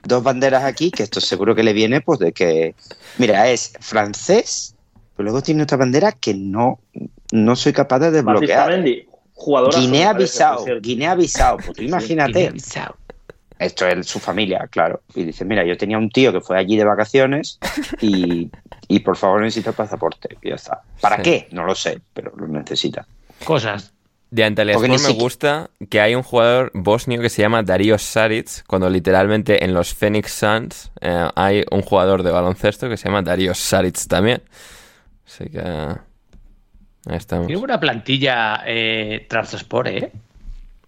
[0.03, 2.75] Dos banderas aquí, que esto seguro que le viene, pues de que.
[3.19, 4.75] Mira, es francés,
[5.17, 6.79] pero luego tiene otra bandera que no,
[7.33, 8.71] no soy capaz de Batista desbloquear.
[8.71, 9.09] Mendy,
[9.75, 12.33] Guinea-Bissau, Guinea-Bissau, pues tú imagínate.
[12.33, 12.95] Guinea-Bissau.
[13.59, 15.03] Esto es su familia, claro.
[15.15, 17.59] Y dice, mira, yo tenía un tío que fue allí de vacaciones
[18.03, 18.51] y,
[18.89, 20.37] y por favor necesito el pasaporte.
[20.43, 20.83] Y ya está.
[21.01, 21.23] ¿Para Sí.
[21.23, 21.49] qué?
[21.53, 23.07] No lo sé, pero lo necesita.
[23.45, 23.93] Cosas.
[24.31, 27.63] De Antalya Porque Sport ni me gusta que hay un jugador bosnio que se llama
[27.63, 32.97] Dario Saric, cuando literalmente en los Phoenix Suns eh, hay un jugador de baloncesto que
[32.97, 34.43] se llama Dario Saric también.
[35.27, 35.97] Así que...
[37.07, 37.47] Ahí estamos.
[37.47, 40.13] Tiene buena plantilla eh, Trabzonspor, ¿eh?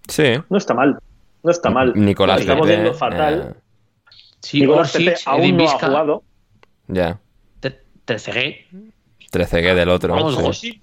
[0.09, 0.35] Sí.
[0.49, 0.99] No está mal.
[1.43, 1.93] No está mal.
[1.95, 3.55] Nicolás Estamos Pepe, yendo fatal.
[3.55, 3.61] eh,
[4.41, 6.23] Sí, Nicolás Pepe aún no ha jugado.
[6.89, 7.19] ya.
[7.61, 8.67] Te- Trezeguet.
[9.33, 10.15] 13G del otro.
[10.15, 10.79] Vamos, sí.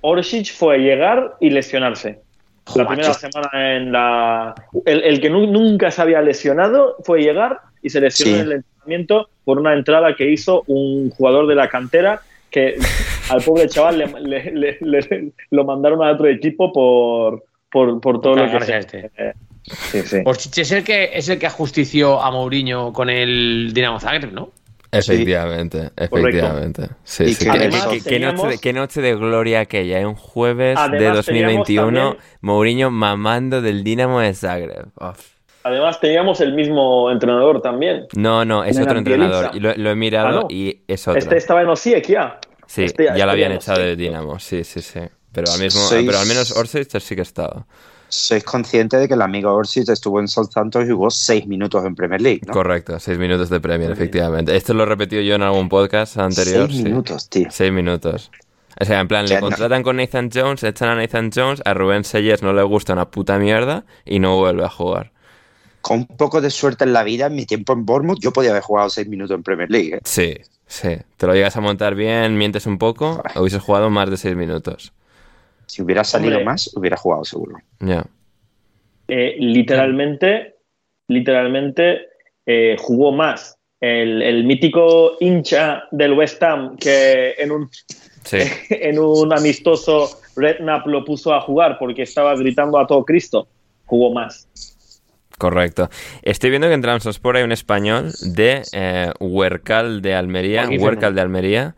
[0.00, 2.20] Orsic, fue llegar y lesionarse.
[2.74, 4.54] La primera semana en la.
[4.86, 8.40] El, el que nu- nunca se había lesionado fue llegar y se lesionó Sí.
[8.40, 12.76] en el entrenamiento por una entrada que hizo un jugador de la cantera que
[13.32, 18.20] al pobre chaval le, le- le- le- lo mandaron a otro equipo por, por, por
[18.20, 19.10] todo lo que se- este.
[19.16, 19.32] eh,
[19.64, 20.16] Sí, sí.
[20.24, 24.50] Orsic es el que es el que ajustició a Mourinho con el Dinamo Zagreb, ¿no?
[24.90, 26.82] Efectivamente, efectivamente.
[27.04, 27.44] Sí, sí.
[27.46, 30.06] que Qué- noche de, teníamos- qué noche de gloria aquella, ¿eh?
[30.06, 34.86] un jueves de Además, 2021, teníamos también- Mourinho mamando del Dinamo de Zagreb.
[35.00, 35.32] Uf.
[35.64, 38.06] Además, teníamos el mismo entrenador también.
[38.16, 39.50] No, no, es otro entrenador.
[39.60, 40.46] Lo, lo he mirado Ah, no.
[40.50, 41.18] y es otro.
[41.18, 42.38] Este estaba en Osijek ya.
[42.74, 45.00] Sí, este- ya lo habían echado de Dinamo, sí, sí, sí.
[45.32, 47.66] Pero al, mismo, Sois- pero al menos Orsic sí que estaba.
[48.08, 51.94] Sois consciente de que el amigo Orsic estuvo en Southampton y jugó seis minutos en
[51.94, 52.52] Premier League, ¿no?
[52.52, 54.54] Correcto, seis minutos de Premier, efectivamente.
[54.54, 56.66] Esto lo he repetido yo en algún podcast anterior.
[56.66, 56.84] Seis sí.
[56.84, 57.48] minutos, tío.
[57.50, 58.30] Seis minutos.
[58.78, 61.72] O sea, en plan, le no- contratan con Nathan Jones, echan a Nathan Jones, a
[61.72, 65.12] Rubén Sellers no le gusta una puta mierda y no vuelve a jugar.
[65.80, 68.50] Con un poco de suerte en la vida, en mi tiempo en Bournemouth, yo podía
[68.50, 69.94] haber jugado seis minutos en Premier League.
[69.96, 70.00] ¿eh?
[70.04, 70.36] Sí,
[70.72, 70.96] sí.
[71.16, 74.92] Te lo llegas a montar bien, mientes un poco, hubieses jugado más de seis minutos.
[75.66, 76.44] Si hubiera salido Hombre.
[76.46, 77.56] más, hubiera jugado seguro.
[77.80, 78.04] Ya.
[79.08, 80.56] Eh, literalmente,
[81.08, 82.06] literalmente
[82.46, 87.70] eh, jugó más el, el mítico hincha del West Ham que en un,
[88.24, 88.38] Sí.
[88.70, 93.48] en un amistoso Redknapp lo puso a jugar porque estaba gritando a todo Cristo.
[93.86, 94.48] Jugó más.
[95.42, 95.88] Correcto.
[96.22, 101.14] Estoy viendo que en Transport hay un español de eh, Huercal de Almería, Joaquín Huercal
[101.16, 101.74] de Almería,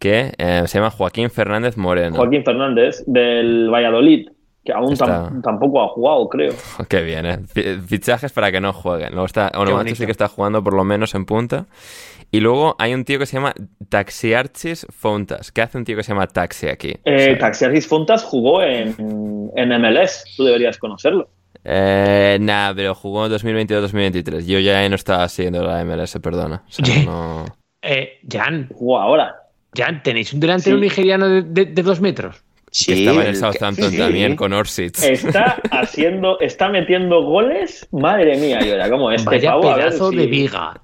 [0.00, 2.16] que eh, se llama Joaquín Fernández Moreno.
[2.16, 4.30] Joaquín Fernández del Valladolid,
[4.64, 6.54] que aún tam- tampoco ha jugado, creo.
[6.88, 7.38] Qué bien, ¿eh?
[7.46, 9.10] Fi- Fichajes para que no jueguen.
[9.12, 9.94] Luego está Onomacho bonito.
[9.96, 11.66] sí que está jugando por lo menos en punta.
[12.32, 13.54] Y luego hay un tío que se llama
[13.90, 15.52] Taxiarchis Fontas.
[15.52, 16.94] ¿Qué hace un tío que se llama Taxi aquí?
[17.04, 21.28] Eh, O sea, Taxiarchis Fontas jugó en, en MLS, tú deberías conocerlo.
[21.64, 24.44] Eh, nah, pero jugó en 2022-2023.
[24.46, 26.62] Yo ya no estaba siguiendo la MLS, perdona.
[26.68, 27.04] O sea, Oye.
[27.06, 27.44] no-
[27.82, 29.34] Eh, Jan, Jugó ahora.
[29.76, 30.82] Jan, ¿tenéis un delantero Sí.
[30.82, 32.42] nigeriano de, de- de dos metros?
[32.70, 33.98] Sí, que estaba en el Southampton sí.
[33.98, 34.98] también con Orsic.
[35.00, 37.86] Está haciendo, está metiendo goles.
[37.92, 39.70] Madre mía, yo era como este Vaya pavo.
[39.70, 40.80] a ver pedazo si- de viga.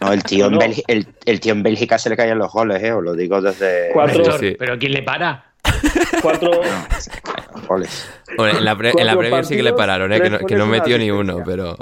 [0.00, 0.58] No, el tío, en No.
[0.58, 2.92] Bélgica, el, el tío en Bélgica se le caían los goles, ¿eh?
[2.92, 3.90] Os lo digo desde...
[3.92, 4.56] Cuatro- sí.
[4.58, 5.47] ¿Pero quién le para?
[6.22, 6.60] Cuatro,
[7.68, 8.08] goles.
[8.36, 10.20] Bueno, en la, pre- en la Premier sí que le pararon, ¿eh?
[10.20, 11.76] que, no, que metió ni uno, pero...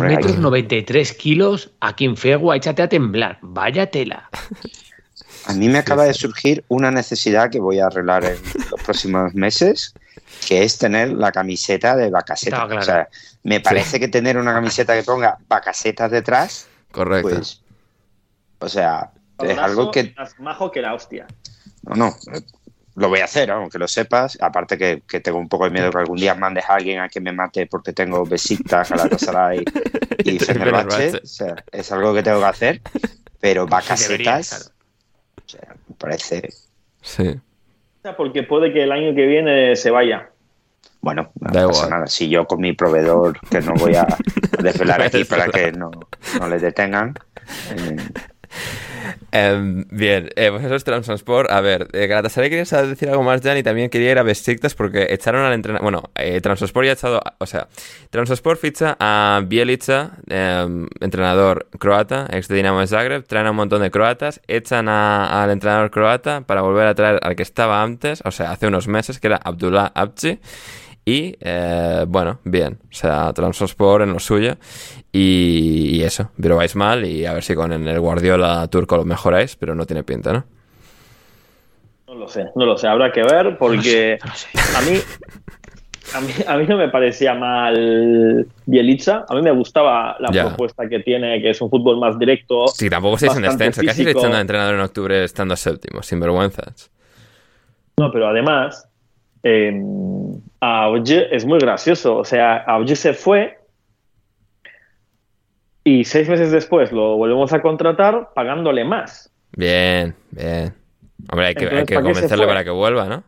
[0.00, 3.38] Metros hay- 93 kilos, aquí en Fegua, échate a temblar.
[3.42, 4.28] Vaya tela.
[5.46, 8.38] A mí me acaba de surgir una necesidad que voy a arreglar en
[8.70, 9.94] los próximos meses,
[10.48, 12.56] que es tener la camiseta de Bacaseta.
[12.56, 12.82] Estaba claro.
[12.82, 13.08] O sea,
[13.44, 17.28] me parece que tener una camiseta que ponga Bacasetas detrás, Correcto.
[17.28, 17.62] pues,
[18.58, 19.10] o sea,
[19.42, 21.26] es algo que más majo que la hostia.
[21.86, 22.40] No, no, eh,
[22.96, 24.38] lo voy a hacer, aunque lo sepas.
[24.40, 27.08] Aparte que, que tengo un poco de miedo que algún día mandes a alguien a
[27.08, 29.64] que me mate porque tengo Besiktas, Galatasaray
[30.24, 30.86] y Y Fenerbahce.
[31.10, 31.16] Fenerbahce.
[31.22, 32.80] O sea, es algo que tengo que hacer.
[33.40, 34.72] Pero Bacasetas, deberías,
[35.44, 36.48] o sea, me parece
[37.02, 37.38] Sí.
[38.16, 40.30] Porque puede que el año que viene se vaya.
[41.00, 41.90] Bueno, no Da pasa igual.
[41.90, 42.06] nada.
[42.06, 44.06] Si yo con mi proveedor, que no voy a
[44.62, 45.90] desvelar aquí para que no,
[46.38, 47.14] no le detengan.
[47.70, 47.96] eh,
[49.32, 51.50] Em, bien, eh, pues eso es Transport.
[51.50, 54.22] A ver, eh, Galatasaray quería saber- decir algo más, Jan, y también quería ir a
[54.22, 55.82] Besiktas porque echaron al entrenador.
[55.82, 57.20] Bueno, eh, Transport ya ha echado.
[57.38, 57.68] O sea,
[58.10, 63.24] Transport ficha a Bielica, em, entrenador croata, ex de Dinamo de Zagreb.
[63.26, 67.34] Traen a un montón de croatas, echan al entrenador croata para volver a traer al
[67.36, 70.38] que estaba antes, o sea, hace unos meses, que era Abdullah Abchi.
[71.06, 74.56] Y eh, bueno, bien, o sea, Transport en lo suyo.
[75.16, 79.04] Y, y eso, pero vais mal y a ver si con el Guardiola turco lo
[79.04, 80.44] mejoráis, pero no tiene pinta, ¿no?
[82.08, 82.88] No lo sé, no lo sé.
[82.88, 84.98] Habrá que ver porque a mí,
[86.14, 89.24] a mí, a mí no me parecía mal Bielitsa.
[89.28, 90.46] A mí me gustaba la Ya.
[90.48, 92.66] propuesta que tiene, que es un fútbol más directo.
[92.66, 96.90] Sí, tampoco estáis en descenso, casi echando a entrenador en octubre estando séptimo, sin vergüenzas.
[97.98, 98.88] No, pero además,
[99.44, 99.72] eh,
[101.30, 102.16] es muy gracioso.
[102.16, 103.58] O sea, Auge se fue
[105.84, 109.30] y seis meses después lo volvemos a contratar pagándole más.
[109.56, 110.72] Bien, bien.
[111.30, 113.22] Hombre, hay que, Entonces, hay que ¿para qué se convencerle para que vuelva, ¿no?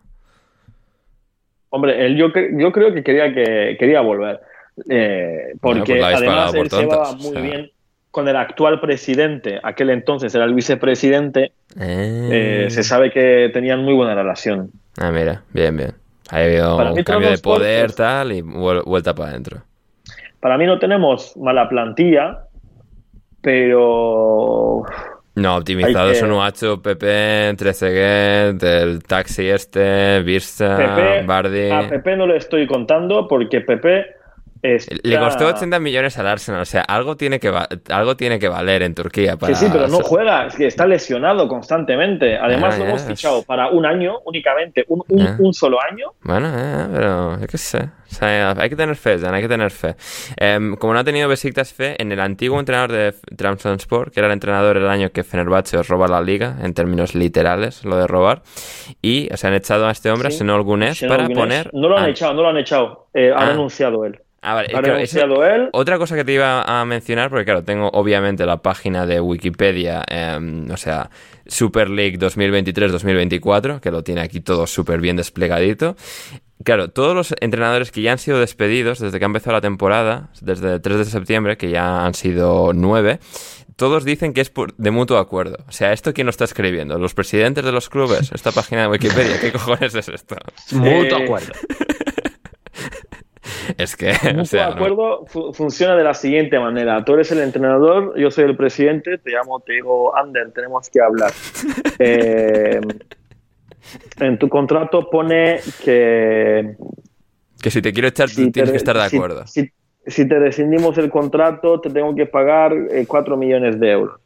[1.70, 4.40] Hombre, él yo, yo creo que quería que quería volver.
[4.88, 7.42] Eh, Bueno, porque pues además por él se llevaba tontos, muy o sea.
[7.42, 7.70] bien
[8.11, 9.61] con el actual presidente.
[9.62, 11.52] Aquel entonces era el vicepresidente.
[11.78, 14.70] Eh, se sabe que tenían muy buena relación.
[14.98, 15.92] Ah, mira, bien, bien.
[16.30, 19.62] Ha habido Para un cambio de poder, tal, y vuel- vuelta para adentro.
[20.40, 22.45] Para mí no tenemos mala plantilla,
[23.47, 24.82] pero
[25.36, 31.70] No, optimizados Hay que- son Uacho, Pepe, Trezeguet, el taxi este, Birsa, Pepe, Bardi.
[31.70, 34.15] a Pepe no le estoy contando porque Pepe
[34.74, 34.94] está...
[35.02, 38.48] Le costó 80 millones al Arsenal, o sea, algo tiene que, va- algo tiene que
[38.48, 39.52] valer en Turquía para...
[39.52, 42.36] Que sí, pero no juega, es que está lesionado constantemente.
[42.36, 45.36] Además, Ah, lo ya, hemos es- fichado para un año únicamente, un, un- Ya.
[45.38, 46.08] un solo año.
[46.22, 47.78] Bueno, eh, pero yo qué sé.
[48.08, 49.96] O sea, hay que tener fe, Jan, hay que tener fe.
[50.36, 54.28] Em, como no ha tenido Besiktas fe, en el antiguo entrenador de Trabzonspor, que era
[54.28, 58.06] el entrenador el año que Fenerbahce os roba la liga, en términos literales, lo de
[58.06, 58.42] robar,
[59.02, 60.36] y se han echado a este hombre, Sí.
[60.36, 61.70] a Senol Gunes, para poner...
[61.74, 63.08] No lo han a- echado, no lo han echado.
[63.12, 63.46] Eh, Ha Ah.
[63.50, 64.20] renunciado él.
[64.43, 65.68] Ah, vale, Ha claro, eso- renunciado él.
[65.72, 70.05] Otra cosa que te iba a mencionar, porque claro, tengo obviamente la página de Wikipedia,
[70.09, 71.11] em, o sea,
[71.47, 75.97] Super League 2023-2024, que lo tiene aquí todo súper bien desplegadito.
[76.64, 80.30] Claro, todos los entrenadores que ya han sido despedidos desde que ha empezado la temporada,
[80.41, 83.18] desde el 3 de septiembre, que ya han sido nueve,
[83.76, 85.59] todos dicen que es por- de mutuo acuerdo.
[85.68, 86.99] O sea, ¿esto quién lo está escribiendo?
[86.99, 88.30] ¿Los presidentes de los clubes?
[88.32, 89.39] ¿Esta página de Wikipedia?
[89.41, 90.37] ¿Qué cojones es esto?
[90.72, 91.53] Mutuo acuerdo.
[93.78, 94.74] Es que, o sea, no.
[94.74, 97.05] acuerdo fu- funciona de la siguiente manera.
[97.05, 101.01] Tú eres el entrenador, yo soy el presidente, te llamo, te digo, Ander, tenemos que
[101.01, 101.32] hablar.
[101.99, 102.80] Eh,
[104.20, 106.76] en tu contrato pone que...
[107.62, 109.47] que si te quiero echar, si tienes que estar de acuerdo.
[109.47, 109.70] Si,
[110.07, 112.72] si te rescindimos el contrato, te tengo que pagar
[113.07, 114.20] 4 millones de euros.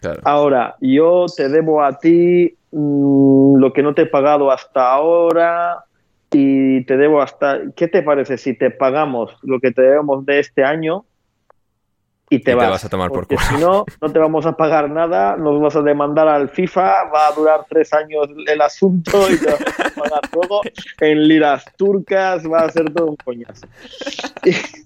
[0.00, 0.20] Claro.
[0.24, 5.84] Ahora, yo te debo a ti mm, lo que no te he pagado hasta ahora
[6.32, 7.60] y te debo hasta...
[7.76, 11.04] ¿Qué te parece si te pagamos lo que te debemos de este año
[12.30, 12.70] y te, Y te vas?
[12.70, 13.48] vas a tomar por Porque culo.
[13.48, 17.28] Si no, no te vamos a pagar nada, nos vas a demandar al FIFA, va
[17.28, 20.62] a durar tres años el asunto y te vas a pagar todo
[21.00, 23.66] en liras turcas, va a ser todo un coñazo.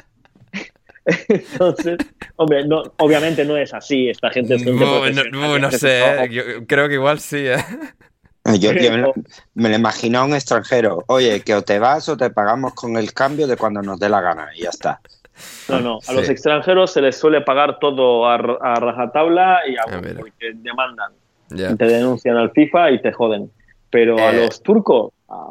[1.28, 1.98] Entonces,
[2.34, 6.88] hombre, no, obviamente no es así, esta gente es no, no gente sé, yo creo
[6.88, 7.64] que igual sí, ¿eh?
[8.58, 9.12] Yo, yo me, lo,
[9.54, 11.04] me lo imagino a un extranjero.
[11.08, 14.08] Oye, que o te vas o te pagamos con el cambio de cuando nos dé
[14.08, 15.00] la gana y ya está.
[15.68, 16.14] No, no, a Sí.
[16.14, 19.82] los extranjeros se les suele pagar todo a, a rajatabla y a,
[20.16, 21.12] porque demandan,
[21.50, 23.50] Ya, te denuncian al FIFA y te joden.
[23.90, 24.44] Pero a Eh.
[24.44, 25.48] los turcos, ah,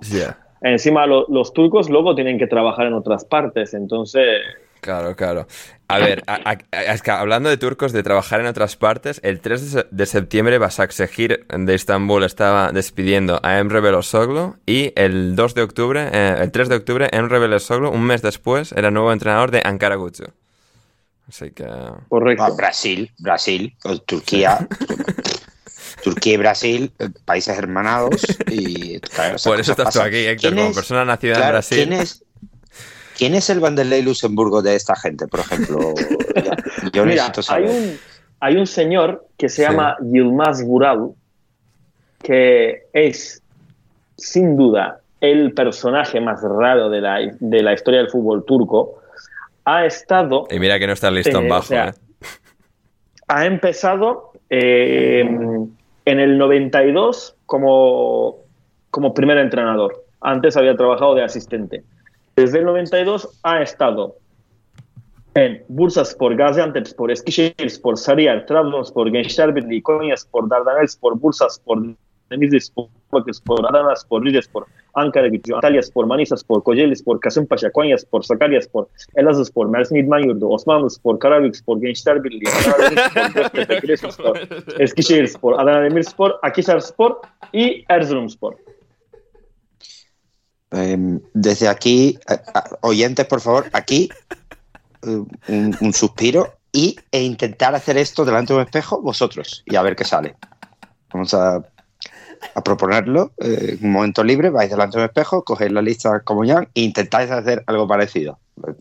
[0.61, 4.41] encima lo- los turcos luego tienen que trabajar en otras partes, entonces
[4.81, 5.47] Claro, claro.
[5.87, 9.19] A ver, a- a- a- es que hablando de turcos, de trabajar en otras partes,
[9.23, 14.93] el 3 de, se- de septiembre Basaksehir de Estambul estaba despidiendo a Emre Belosoglu y
[14.95, 18.89] el 2 de octubre, eh, el 3 de octubre, Emre Belosoglu, un mes después, era
[18.89, 20.23] nuevo entrenador de Ankara Gucci.
[21.29, 21.65] Así que...
[22.09, 22.55] correcto.
[22.55, 24.67] Brasil, Brasil, o Turquía.
[26.03, 28.21] Turquía y Brasil, eh, países hermanados.
[28.49, 31.77] Y, claro, Por eso estás tú aquí, Héctor, ¿Quién como es- persona nacida en Brasil.
[31.87, 32.23] ¿quién es,
[33.17, 35.79] ¿Quién es el Vanderlei Luxemburgo de esta gente, por ejemplo?
[36.93, 37.97] Yo Mira, necesito hay un,
[38.39, 39.61] hay un señor que se Sí.
[39.63, 41.11] llama Yilmaz Vural,
[42.21, 43.41] que es
[44.17, 48.99] sin duda el personaje más raro de la, de la historia del fútbol turco.
[49.65, 51.93] Ha estado Y mira que no está el listón Eh, o bajo, sea, ¿eh?
[53.27, 58.37] ha empezado eh, en el 92 como,
[58.91, 60.03] como primer entrenador.
[60.21, 61.83] Antes había trabajado de asistente.
[62.35, 64.15] Desde el 92 ha estado
[65.35, 71.77] en Bursaspor, Gaziantepspor, Eskişehirspor, Sarıyer, Trabzonspor, Gençler Birliği, Konyaspor, Dardanelspor, Bursaspor,
[72.31, 74.63] Denizlispor, Bakırspor, Adanaspor, Rizespor,
[74.93, 82.23] Ankara Gücü, Antalyaspor, Manisaspor, Kocaelispor, Kasımpaşa, Konyaspor, Sakaryaspor, Elazığspor, Mersin İdman Yurdu, Osmanlıspor, Karabükspor, Gençler
[82.23, 82.45] Birliği,
[83.35, 84.37] Göztepe, Giresunspor,
[84.79, 87.15] Eskişehirspor, Adana Demirspor, Akhisarspor
[87.53, 88.53] y Erzurumspor.
[90.71, 90.97] Eh,
[91.33, 94.09] desde aquí, eh, a- oyentes, por favor, aquí
[95.03, 99.75] eh, un, un suspiro y, e intentar hacer esto delante de un espejo vosotros y
[99.75, 100.35] a ver qué sale.
[101.13, 101.55] Vamos a,
[102.55, 106.19] a proponerlo eh, en un momento libre, vais delante de un espejo, cogéis la lista
[106.21, 108.39] como ya e intentáis hacer algo parecido.
[108.67, 108.73] Eh,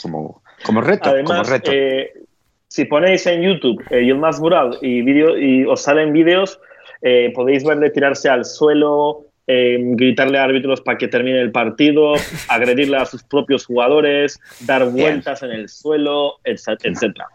[0.00, 1.70] Como, como reto, como Además, reto.
[1.74, 2.12] eh,
[2.68, 6.58] si ponéis en YouTube eh, Yilmaz Vural y, vídeo- y os salen vídeos,
[7.02, 12.14] eh, podéis verle tirarse al suelo, eh, gritarle a árbitros para que termine el partido,
[12.48, 17.26] agredirle a sus propios jugadores, dar vueltas en el suelo, etc- etcétera.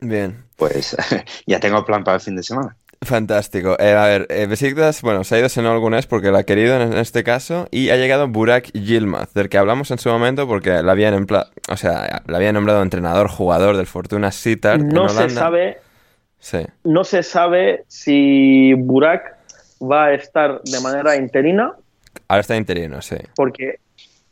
[0.00, 0.44] Bien.
[0.56, 0.96] Pues
[1.46, 2.76] ya tengo plan para el fin de semana.
[3.02, 3.76] Fantástico.
[3.78, 6.80] Eh, a ver, eh, Besiktas, bueno, se ha ido Senol Algunes porque lo ha querido
[6.80, 10.70] en este caso y ha llegado Burak Yilmaz, del que hablamos en su momento porque
[10.82, 15.08] la habían, empla- o sea, la habían nombrado entrenador, jugador del Fortuna Sittard en No
[15.10, 15.34] se Holanda.
[15.40, 15.78] sabe,
[16.38, 16.58] Sí.
[16.84, 19.36] no se sabe si Burak
[19.90, 21.72] va a estar de manera interina
[22.28, 23.16] Ahora está interino, sí.
[23.34, 23.80] porque,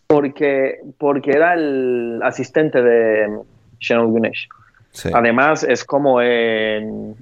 [0.06, 3.40] porque, porque era el asistente de
[3.80, 4.48] Shenol Gunesh.
[4.92, 5.10] sí.
[5.12, 7.14] Además, es como en-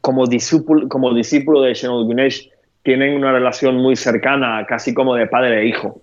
[0.00, 2.50] como discípulo, como discípulo de Shenol Gunesh,
[2.82, 6.00] tienen una relación muy cercana, casi como de padre e hijo.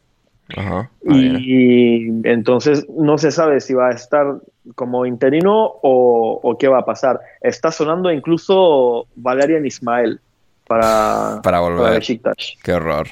[0.55, 0.89] Ajá.
[1.08, 1.14] Ah.
[1.14, 4.38] Y entonces no se sabe si va a estar
[4.76, 7.20] como interino o, o qué va a pasar.
[7.41, 10.20] Está sonando incluso Valerian Ismael
[10.68, 11.99] para, Para volver.
[11.99, 12.36] Besiktas.
[12.63, 13.07] Qué horror.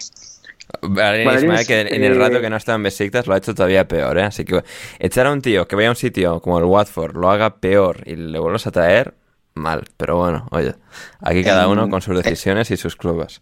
[0.84, 3.88] Ismael, que en el eh, rato que no está en Besiktas lo ha hecho todavía
[3.88, 4.24] peor, ¿eh?
[4.24, 4.64] Así que
[5.00, 8.02] echar a un tío que vaya a un sitio como el Watford, lo haga peor
[8.06, 9.14] y le vuelvas a traer,
[9.54, 9.84] mal.
[9.96, 10.74] Pero bueno, oye,
[11.22, 13.42] aquí cada En- uno con sus decisiones y sus clubes.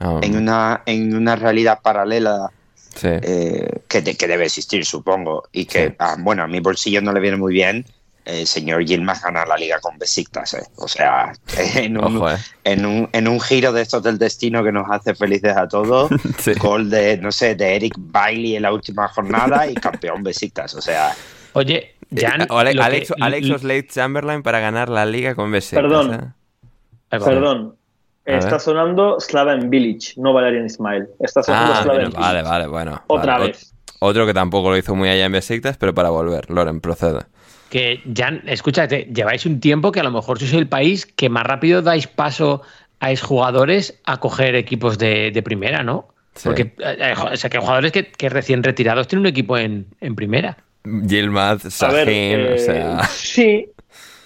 [0.00, 2.50] En una, en una realidad paralela
[2.94, 3.08] sí.
[3.10, 5.94] eh, que, de- que debe existir, supongo, y que, Sí.
[5.98, 7.86] ah, bueno, a mi bolsillo no le viene muy bien,
[8.24, 10.62] el señor Yilmaz gana la liga con Besiktas, eh.
[10.76, 11.32] O sea,
[11.76, 12.36] en un, Ojo, eh.
[12.64, 16.10] en, un, en un giro de estos del destino que nos hace felices a todos,
[16.38, 16.54] Sí.
[16.54, 20.74] gol de, no sé, de Eric Bailey en la última jornada y campeón Besiktas.
[20.74, 21.12] O sea,
[21.52, 25.50] Oye, Jan, Eh, Ale- lo que- Alex, Alex Oxlade Chamberlain para ganar la liga con
[25.52, 25.82] Besiktas.
[25.82, 26.14] Perdón.
[26.14, 26.30] ¿eh?
[27.10, 27.76] Perdón.
[28.24, 31.06] Está sonando Slaven Village, no Valerian Ismail.
[31.20, 32.48] Está sonando Ah, Slaven bueno, vale, Village.
[32.50, 33.02] vale, bueno.
[33.08, 33.46] Otra vale.
[33.48, 33.70] vez.
[33.70, 36.50] Ot- Otro que tampoco lo hizo muy allá en Besiktas, pero para volver.
[36.50, 37.20] Loren, procede.
[37.74, 41.42] Que, Jan, escúchate, lleváis un tiempo que a lo mejor sois el país que más
[41.42, 42.62] rápido dais paso
[43.00, 46.06] a exjugadores a coger equipos de, de primera, ¿no?
[46.36, 46.46] Sí.
[46.46, 50.14] Porque eh, o sea, que jugadores que, que recién retirados tienen un equipo en, en
[50.14, 50.56] primera.
[50.84, 53.02] Yilmaz, Sahin, eh, o sea...
[53.10, 53.66] sí,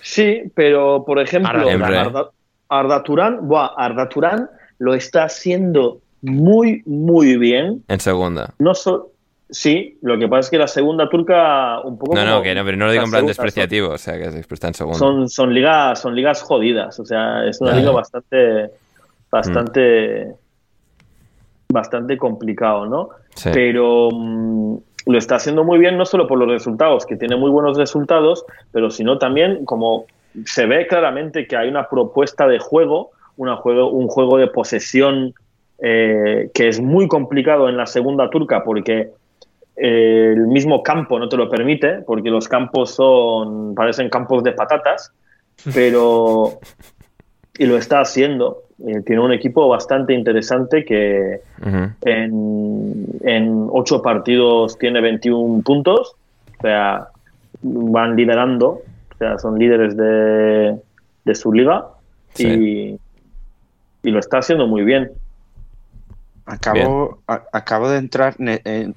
[0.02, 1.94] sí, pero por ejemplo, Arda Turán.
[1.94, 2.30] Arda,
[2.68, 7.82] Arda Turán, buah, Arda Turán lo está haciendo muy, muy bien.
[7.88, 8.52] En segunda.
[8.58, 9.10] No so-
[9.50, 12.64] sí, lo que pasa es que la segunda turca un poco No, no, que no,
[12.64, 14.98] pero no lo digo en plan despreciativo, o sea, que se está en segunda.
[14.98, 18.70] Son, son ligas, son ligas jodidas, o sea, es una Ya, liga bastante,
[19.30, 20.32] bastante,
[21.72, 23.10] bastante complicado, ¿no?
[23.34, 23.50] Sí.
[23.52, 24.76] Pero mm,
[25.06, 28.44] lo está haciendo muy bien no solo por los resultados, que tiene muy buenos resultados,
[28.72, 30.06] pero sino también como
[30.44, 35.34] se ve claramente que hay una propuesta de juego, una juego, un juego de posesión
[35.80, 39.10] eh, que es muy complicado en la segunda turca porque
[39.80, 45.12] el mismo campo no te lo permite, porque los campos son parecen campos de patatas,
[45.74, 46.58] pero
[47.58, 48.62] y lo está haciendo.
[48.86, 51.40] Eh, tiene un equipo bastante interesante que
[52.04, 56.14] en, en ocho partidos tiene 21 puntos,
[56.58, 57.08] o sea,
[57.60, 60.76] van liderando, o sea, son líderes de,
[61.24, 61.86] de su liga
[62.38, 62.98] y,
[64.04, 65.10] y lo está haciendo muy bien.
[66.46, 68.34] Acabo, a- acabo de entrar.
[68.38, 68.94] ne- en-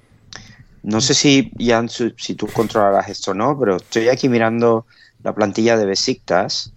[0.84, 4.86] no sé si, Jan, si tú controlarás esto o no, pero estoy aquí mirando
[5.24, 6.74] la plantilla de Besiktas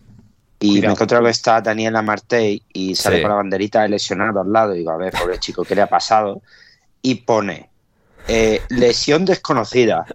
[0.61, 3.23] y me he encontrado que está Daniel Amartey y sale Sí.
[3.23, 4.75] con la banderita de lesionado al lado.
[4.75, 6.43] Y digo, a ver, pobre chico, ¿qué le ha pasado?
[7.03, 7.69] Y pone
[8.29, 10.05] eh, lesión desconocida.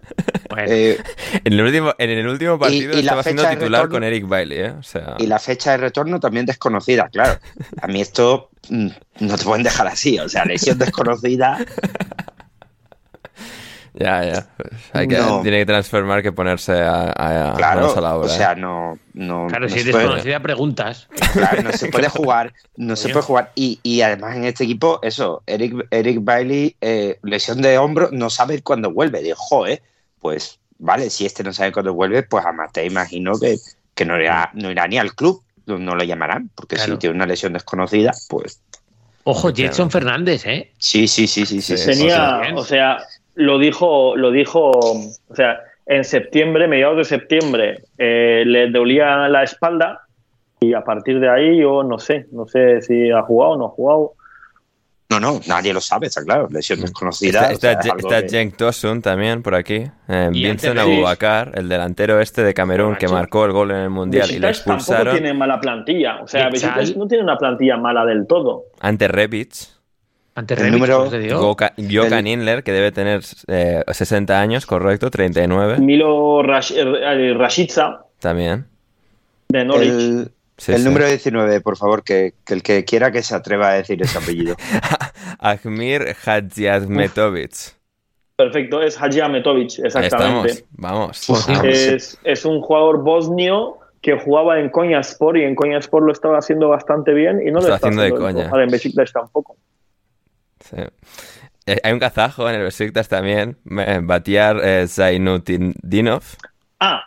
[0.50, 0.98] Bueno, Eh,
[1.44, 4.26] En el último, en el último partido y la estaba siendo titular retorno- con Eric
[4.26, 4.70] Bailey, ¿eh?
[4.72, 7.38] O sea, y la fecha de retorno también desconocida, claro.
[7.80, 8.88] A mí esto mm,
[9.20, 10.18] no te pueden dejar así.
[10.18, 11.58] O sea, lesión desconocida.
[13.94, 14.46] ya, ya.
[14.92, 15.42] Hay que, No.
[15.42, 18.26] Tiene que transformar que ponerse a, a, Claro, manos a la obra.
[18.26, 18.56] o sea, ¿eh?
[18.56, 21.08] no, no, claro, no si eres conocida, preguntas.
[21.32, 23.52] claro, no se puede jugar, no se puede jugar.
[23.54, 28.30] Y, y además en este equipo, eso, Eric, Eric Bailey, eh, lesión de hombro, no
[28.30, 29.22] sabe cuándo vuelve.
[29.22, 29.82] Dijo, joder,
[30.20, 33.56] pues vale, si este no sabe cuándo vuelve, pues a Mate imagino que,
[33.94, 36.92] que no, irá, no irá ni al club, no, no lo llamarán, porque Claro.
[36.94, 38.60] si tiene una lesión desconocida, pues
[39.24, 40.72] Ojo, Jetson Fernández, ¿eh?
[40.78, 41.74] sí, sí, sí, sí, sí.
[41.84, 42.98] Tenía, o sea,
[43.40, 49.42] lo dijo, lo dijo, o sea, en septiembre, mediados de septiembre, eh, le dolía la
[49.42, 50.02] espalda
[50.60, 53.66] y a partir de ahí yo no sé, no sé si ha jugado o no
[53.66, 54.12] ha jugado.
[55.08, 57.40] No, no, nadie lo sabe, está claro, lesión desconocida.
[57.48, 57.52] Mm.
[57.52, 59.84] Está, o sea, está, es algo está que- Cenk Tosun también por aquí.
[60.06, 64.30] Eh, Vincent Abubakar, el delantero este de Camerún que marcó el gol en el Mundial
[64.30, 67.76] y le Besiktas tampoco expulsaron tiene mala plantilla, o sea, Besiktas no tiene una plantilla
[67.76, 68.66] mala del todo.
[68.78, 69.79] ante Rebic.
[70.40, 71.38] Ante El número- te digo.
[71.54, 78.00] Goka- Jokan Inler, que debe tener eh, 60 años, correcto, 39 Milo Rash, eh, Rashica
[78.18, 78.66] también.
[79.48, 79.88] de Norwich.
[79.88, 80.84] El, Sí, el sí.
[80.84, 84.18] número 19, por favor, que, que el que quiera que se atreva a decir ese
[84.18, 84.56] apellido.
[85.38, 87.52] Ahmir Hadjiazmetovic.
[88.36, 90.50] Perfecto, es Hadji Ahmetovic, Ahí exactamente.
[90.50, 91.24] estamos, vamos.
[91.26, 91.48] Pues.
[91.64, 96.68] Es, es un jugador bosnio que jugaba en Konyaspor y en Konyaspor lo estaba haciendo
[96.68, 98.66] bastante bien y no lo Está está haciendo de haciendo coña.
[98.66, 99.56] Besiktas tampoco.
[100.70, 100.76] Sí.
[101.66, 106.22] Eh, Hay un kazajo en el Besiktas también, Batiar eh, Zainuddinov.
[106.80, 107.02] Ah,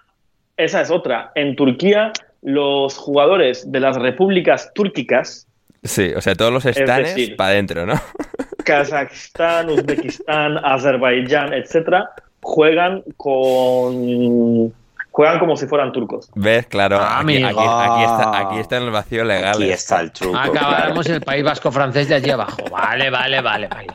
[0.58, 1.32] esa es otra.
[1.36, 2.12] En Turquía,
[2.42, 5.48] los jugadores de las repúblicas túrquicas,
[5.84, 7.96] Sí, o sea, todos los estanes para adentro, ¿no?
[8.64, 12.10] Kazajstán, Uzbekistán, Azerbaiyán, etcétera,
[12.42, 14.74] juegan con
[15.16, 16.30] juegan como si fueran turcos.
[16.36, 16.66] ¿Ves?
[16.68, 18.40] Claro, Ah, aquí, aquí- aquí está, Ah.
[18.50, 19.54] aquí está en el vacío legal.
[19.56, 20.36] Aquí está el truco.
[20.38, 22.58] Acabáramos el País Vasco francés de allí abajo.
[22.72, 23.88] Vale, vale, vale, vale.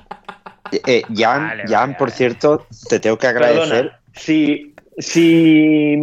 [0.71, 2.17] Eh, Jan, Vale, Jan, vale, por vale.
[2.17, 3.69] cierto, te tengo que agradecer.
[3.69, 5.97] Perdona, si, si,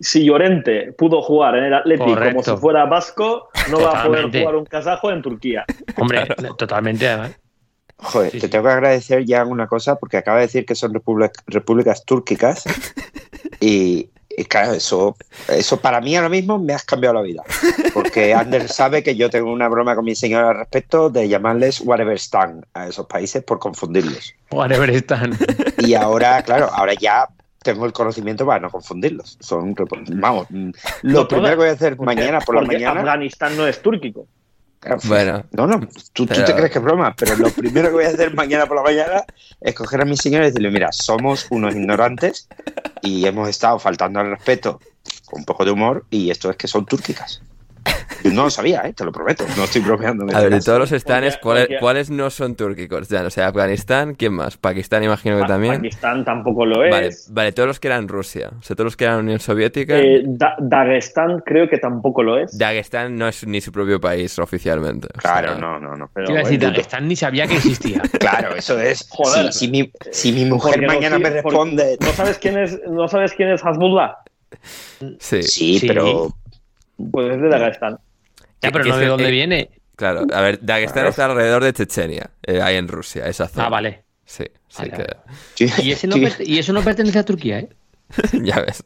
[0.00, 4.26] si Llorente pudo jugar en el Atleti como si fuera vasco, no va a poder
[4.30, 5.64] jugar un kazajo en Turquía.
[5.98, 6.26] Hombre,
[6.58, 7.38] totalmente, además.
[7.96, 8.50] Joder, Sí, te sí.
[8.50, 12.64] tengo que agradecer ya una cosa porque acaba de decir que son repúblic- repúblicas túrquicas
[13.60, 15.16] y, y claro, eso,
[15.48, 17.42] eso para mí ahora mismo me has cambiado la vida.
[17.92, 21.80] Porque Anders sabe que yo tengo una broma con mi señora al respecto de llamarles
[21.80, 24.34] whatever stan a esos países por confundirlos.
[24.50, 25.36] Whatever están.
[25.78, 27.28] Y ahora, claro, ahora ya
[27.62, 29.36] tengo el conocimiento para no confundirlos.
[29.40, 29.74] Son,
[30.12, 30.46] vamos,
[31.02, 33.00] lo primero que voy a hacer mañana por la Porque mañana.
[33.00, 34.26] Afganistán no es túrquico.
[34.84, 35.44] Claro, Bueno.
[35.52, 38.34] No, no, tú, te crees que es broma, pero lo primero que voy a hacer
[38.34, 39.24] mañana por la mañana
[39.60, 42.48] es coger a mi señora y decirle, mira, somos unos ignorantes
[43.00, 44.80] y hemos estado faltando al respeto
[45.24, 47.40] con un poco de humor y esto es que son túrquicas.
[48.24, 48.94] No lo sabía, ¿eh?
[48.94, 50.24] te lo prometo, no estoy bromeando.
[50.34, 53.06] A ver, de todos los estanes, ¿cuáles, cuáles no son túrquicos?
[53.10, 54.56] Ya, o sea, Afganistán, ¿quién más?
[54.56, 55.74] Pakistán, imagino que también.
[55.76, 56.90] Pakistán tampoco lo es.
[56.90, 59.98] Vale, vale, todos los que eran Rusia, o sea, todos los que eran Unión Soviética.
[59.98, 62.56] Eh, Da- Dagestán creo que tampoco lo es.
[62.56, 65.06] Dagestán no es ni su propio país oficialmente.
[65.14, 66.10] o Claro, sea, no, no, no.
[66.14, 68.00] Pero Te iba a decir, bueno, Dagestán ni sabía que existía.
[68.18, 69.06] Claro, eso es.
[69.10, 69.52] Joder.
[69.52, 71.98] Si, si mi, si mi mujer porque no mañana me responde.
[72.00, 74.16] ¿No sabes quién es, no sabes quién es Hezbollah?
[75.18, 75.86] Sí, Sí, Sí.
[75.88, 76.34] pero.
[77.10, 77.98] Pues es de Dagestán.
[78.62, 79.70] Ya, pero no de dónde eh, viene.
[79.96, 80.26] claro.
[80.32, 83.66] A ver, Dagestán está alrededor de Chechenia, eh, ahí en Rusia, esa zona.
[83.66, 84.04] Ah, vale.
[84.24, 85.02] Sí, sí Vale, que...
[85.02, 85.82] vale.
[85.82, 87.68] Y, ese no perte- y eso no pertenece a Turquía, ¿eh?
[88.42, 88.82] ya ves.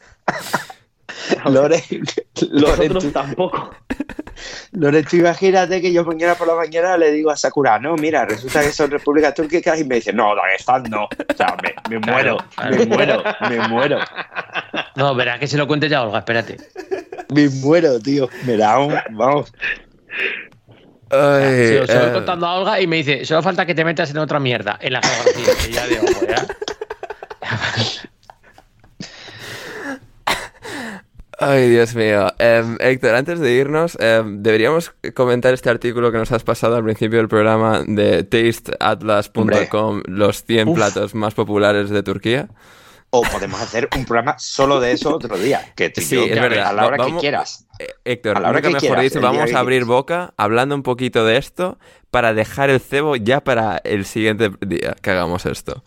[1.50, 1.82] Lore,
[2.50, 3.70] Lore, tú, tampoco.
[4.72, 8.24] Lore, tú imagínate que yo mañana por la mañana le digo a Sakura, no, mira,
[8.24, 11.04] resulta que son repúblicas túrquicas y me dice, no, Dagestán no.
[11.04, 12.38] O sea, me, me muero,
[12.70, 13.98] me muero, me muero,
[14.96, 16.58] No, verás que se lo cuente ya Olga, espérate.
[17.34, 18.28] me muero, tío.
[18.44, 18.94] Me da un.
[19.10, 19.52] Vamos.
[21.10, 24.18] Ay, voy eh, contando a Olga y me dice, solo falta que te metas en
[24.18, 25.54] otra mierda, en la geografía.
[25.64, 26.46] que ya de ojo, ¿ya?
[31.40, 32.26] Ay, Dios mío.
[32.38, 36.82] Em, Héctor, antes de irnos, em, deberíamos comentar este artículo que nos has pasado al
[36.82, 40.74] principio del programa de tasteatlas.com, los 100 Uf.
[40.76, 42.48] platos más populares de Turquía.
[43.10, 45.72] O podemos hacer un programa solo de eso otro día.
[45.76, 46.74] Que Sí, yo, es a verdad.
[46.74, 47.66] la hora que quieras.
[47.78, 50.82] Eh, Héctor, A la hora que mejor quieras, dicho, vamos a abrir boca hablando un
[50.82, 51.78] poquito de esto
[52.10, 55.84] para dejar el cebo ya para el siguiente día que hagamos esto.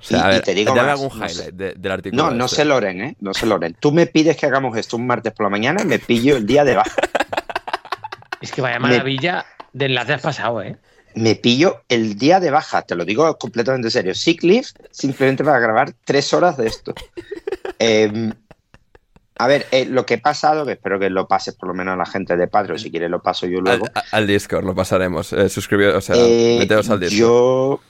[0.00, 1.34] O sea, Y- a y ver, te digo más, algún no sé.
[1.34, 2.22] highlight de- del artículo.
[2.24, 2.56] No, no este.
[2.56, 3.16] sé Loren, ¿eh?
[3.20, 3.76] No sé Loren.
[3.78, 6.46] Tú me pides que hagamos esto un martes por la mañana y me pillo el
[6.46, 6.90] día de baja.
[8.40, 10.76] Es que vaya Me- maravilla de enlace has pasado, ¿eh?
[11.14, 14.14] Me pillo el día de baja, te lo digo completamente serio.
[14.14, 16.94] Sick leave simplemente para grabar tres horas de esto.
[17.82, 18.30] Eh,
[19.38, 21.94] a ver, eh, lo que he pasado, que espero que lo pases por lo menos
[21.94, 23.86] a la gente de Patreon, si quieres lo paso yo luego.
[23.94, 25.32] Al, al Discord lo pasaremos.
[25.32, 27.18] Eh, suscribíos, o sea, Eh, meteos al Discord.
[27.18, 27.80] yo,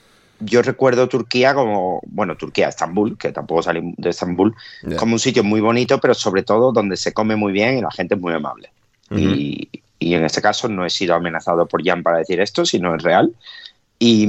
[0.40, 4.54] yo recuerdo Turquía como, bueno, Turquía, Estambul, que tampoco salí de Estambul,
[4.96, 7.90] como un sitio muy bonito, pero sobre todo donde se come muy bien y la
[7.90, 8.70] gente es muy amable.
[9.14, 9.68] Y,
[9.98, 13.02] y en este caso no he sido amenazado por Jan para decir esto, sino es
[13.02, 13.34] real.
[13.98, 14.26] Y,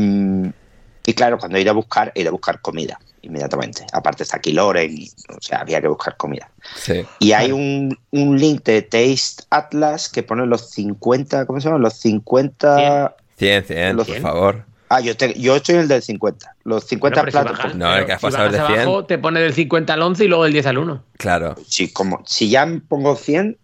[1.06, 3.86] y claro, cuando he ido a buscar, he ido a buscar comida inmediatamente.
[3.94, 6.50] Aparte está aquí Loren, y, o sea, había que buscar comida.
[6.76, 7.06] Sí.
[7.20, 11.78] Y hay un, un link de Taste Atlas que pone los 50, ¿cómo se llama?
[11.80, 13.16] Los 50...
[13.38, 14.66] 100, 100, Los- por favor.
[14.94, 16.56] Ah, yo, te- yo estoy en el del 50.
[16.66, 17.58] Los 50 Bueno, pero si platos.
[17.66, 18.88] bajas- No, pero el que has si pasado es bajas de 100.
[18.88, 21.04] abajo, te pone del 50 al 11 y luego del 10 al 1.
[21.18, 21.56] Claro.
[21.66, 23.58] Si, como, si ya pongo 100,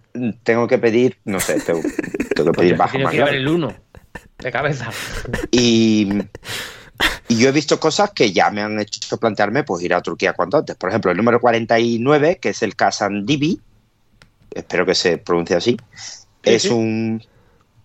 [0.43, 1.81] tengo que pedir, no sé, tengo,
[2.33, 3.73] tengo que pedir bajo Tienes más que llevar el 1
[4.39, 4.89] de cabeza.
[5.51, 6.09] Y,
[7.27, 10.31] y yo he visto cosas que ya me han hecho plantearme pues ir a Turquía
[10.33, 10.75] cuanto antes.
[10.77, 13.59] Por ejemplo, el número 49, que es el Kasandibi,
[14.51, 15.77] espero que se pronuncie así,
[16.43, 16.69] es sí.
[16.69, 17.21] un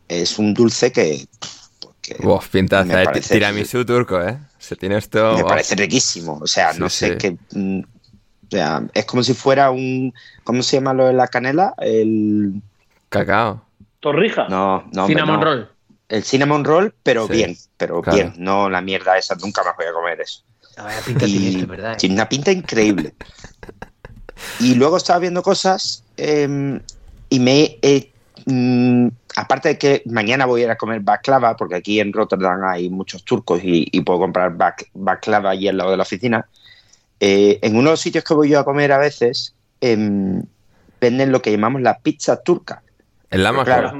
[0.09, 1.61] es un dulce que, pues,
[2.02, 3.04] que Uf, pintaza, me eh.
[3.04, 4.36] parece- Tiramisú turco, ¿eh?
[4.58, 5.34] Se tiene esto.
[5.36, 5.48] me uf.
[5.48, 6.38] parece riquísimo.
[6.42, 7.16] O sea, Sí, no sé sí.
[7.18, 7.36] qué.
[7.58, 10.12] mm, O sea, es como si fuera un.
[10.44, 11.74] ¿Cómo se llama lo de la canela?
[11.78, 12.60] El.
[13.08, 13.64] Cacao.
[14.00, 14.48] Torrija.
[14.48, 15.06] No, no.
[15.06, 15.44] Cinnamon no.
[15.44, 15.68] roll.
[16.08, 18.16] El cinnamon roll, pero Sí, bien, pero claro.
[18.16, 18.34] bien.
[18.36, 20.42] No la mierda esa, nunca más voy a comer eso.
[20.76, 21.92] Ah, pinta tiene Y esto, ¿verdad?
[21.92, 21.96] eh?
[21.96, 23.14] tiene una pinta increíble.
[24.60, 26.80] Y luego estaba viendo cosas eh,
[27.30, 27.78] y me.
[27.82, 28.10] eh,
[28.46, 32.64] mm, aparte de que mañana voy a ir a comer baklava, porque aquí en Rotterdam
[32.64, 36.46] hay muchos turcos y, y puedo comprar bak- baklava allí al lado de la oficina.
[37.20, 40.42] eh, en uno de los sitios que voy yo a comer a veces em,
[41.00, 42.82] venden lo que llamamos la pizza turca.
[43.30, 43.92] El lama Claro.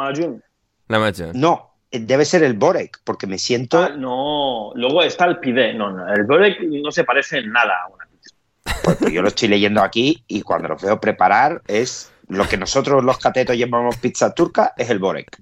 [0.89, 1.33] Lamachan.
[1.35, 3.79] No, eh, debe ser el borek, porque me siento.
[3.83, 5.73] Ah, no, luego está el pide.
[5.75, 8.97] No, no, el borek no se parece en nada a una pizza.
[9.01, 13.03] Pues yo lo estoy leyendo aquí y cuando lo veo preparar es lo que nosotros
[13.05, 15.39] los catetos llamamos pizza turca, es el borek.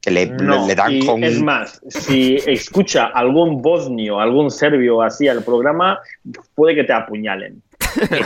[0.00, 1.24] Que le, No, le- le dan y con...
[1.24, 5.98] es más, si escucha algún bosnio, algún serbio así al programa,
[6.54, 7.62] puede que te apuñalen.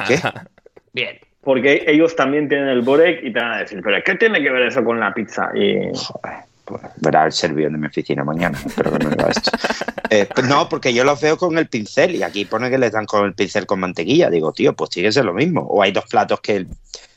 [0.07, 0.21] ¿Qué?
[0.93, 1.19] Bien.
[1.43, 4.51] Porque ellos también tienen el borek y te van a decir, pero ¿qué tiene que
[4.51, 5.51] ver eso con la pizza?
[5.55, 6.41] Y Joder,
[6.71, 8.59] pues verá el serbio de mi oficina mañana.
[8.65, 9.51] Espero que no diga esto.
[10.13, 12.91] Eh, pues no, porque yo los veo con el pincel y aquí pone que les
[12.91, 14.29] dan con el pincel con mantequilla.
[14.29, 15.61] Digo, tío, pues tiene que ser lo mismo.
[15.61, 16.67] O hay dos platos que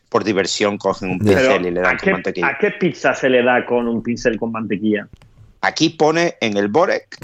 [0.10, 2.48] por diversión cogen un Pero, pincel y le dan ¿a, con qué, mantequilla.
[2.50, 5.08] a qué pizza se le da con un pincel con mantequilla?
[5.62, 7.18] Aquí pone en el borek,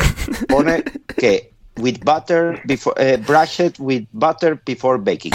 [0.47, 0.84] pone
[1.15, 5.34] que with butter before, eh, brush it with butter before baking.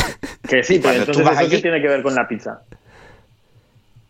[0.48, 2.60] Que sí, pero tú entonces vas ¿eso allí- qué tiene que ver con la pizza?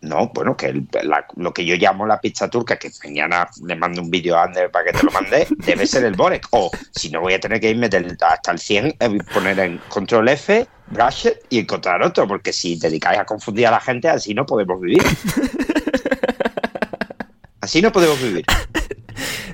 [0.05, 3.75] No, bueno, que el- la- lo que yo llamo la pizza turca, que mañana le
[3.75, 6.47] mando un vídeo a Ander para que te lo mande, debe ser el Borek.
[6.51, 9.79] O si no, voy a tener que irme del- hasta el 100, eh, poner en
[9.89, 14.35] control F, bracket y encontrar otro, porque si dedicáis a confundir a la gente, así
[14.35, 15.03] no podemos vivir.
[17.61, 18.45] Así no podemos vivir.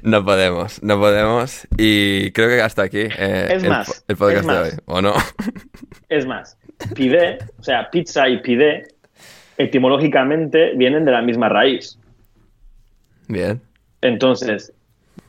[0.02, 1.68] No podemos, no podemos.
[1.76, 4.72] Y creo que hasta aquí eh, Es el, más, el podcast es de más.
[4.72, 5.14] hoy, ¿o no?
[6.08, 6.56] Es más,
[6.94, 8.88] pide, o sea, pizza y pide,
[9.60, 11.98] etimológicamente vienen de la misma raíz.
[13.28, 13.60] Bien.
[14.00, 14.72] Entonces,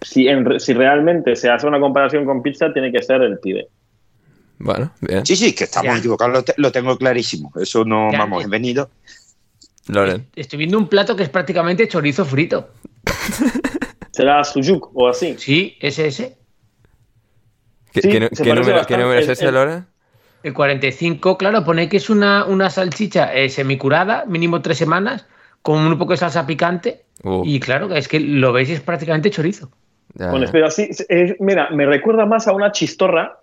[0.02, 3.38] si, en re- si realmente se hace una comparación con pizza, tiene que ser el
[3.40, 3.68] pide.
[4.60, 5.26] Bueno, bien.
[5.26, 6.00] Sí, sí, que estamos Ya.
[6.00, 7.52] equivocados, lo, te- lo tengo clarísimo.
[7.60, 8.48] Eso no, Ya, vamos, ya.
[8.48, 8.90] he venido.
[9.88, 10.28] Loren.
[10.36, 12.70] Estoy viendo un plato que es prácticamente chorizo frito.
[14.12, 15.36] ¿Será sujuk o así?
[15.38, 16.38] Sí, ese, ese.
[17.92, 18.30] ¿Qué, Sí, número,
[18.78, 18.86] bastante.
[18.88, 19.86] qué número es Es- ese, es- Loren?
[20.44, 25.26] El 45, claro, pone que es una, una salchicha eh, semicurada, mínimo tres semanas,
[25.62, 27.04] con un poco de salsa picante.
[27.24, 27.44] Uh.
[27.46, 29.70] Y claro, es que lo veis es prácticamente chorizo.
[30.16, 30.46] Ya, Bueno, ya.
[30.46, 33.40] espera, sí, es- mira, me recuerda más a una chistorra.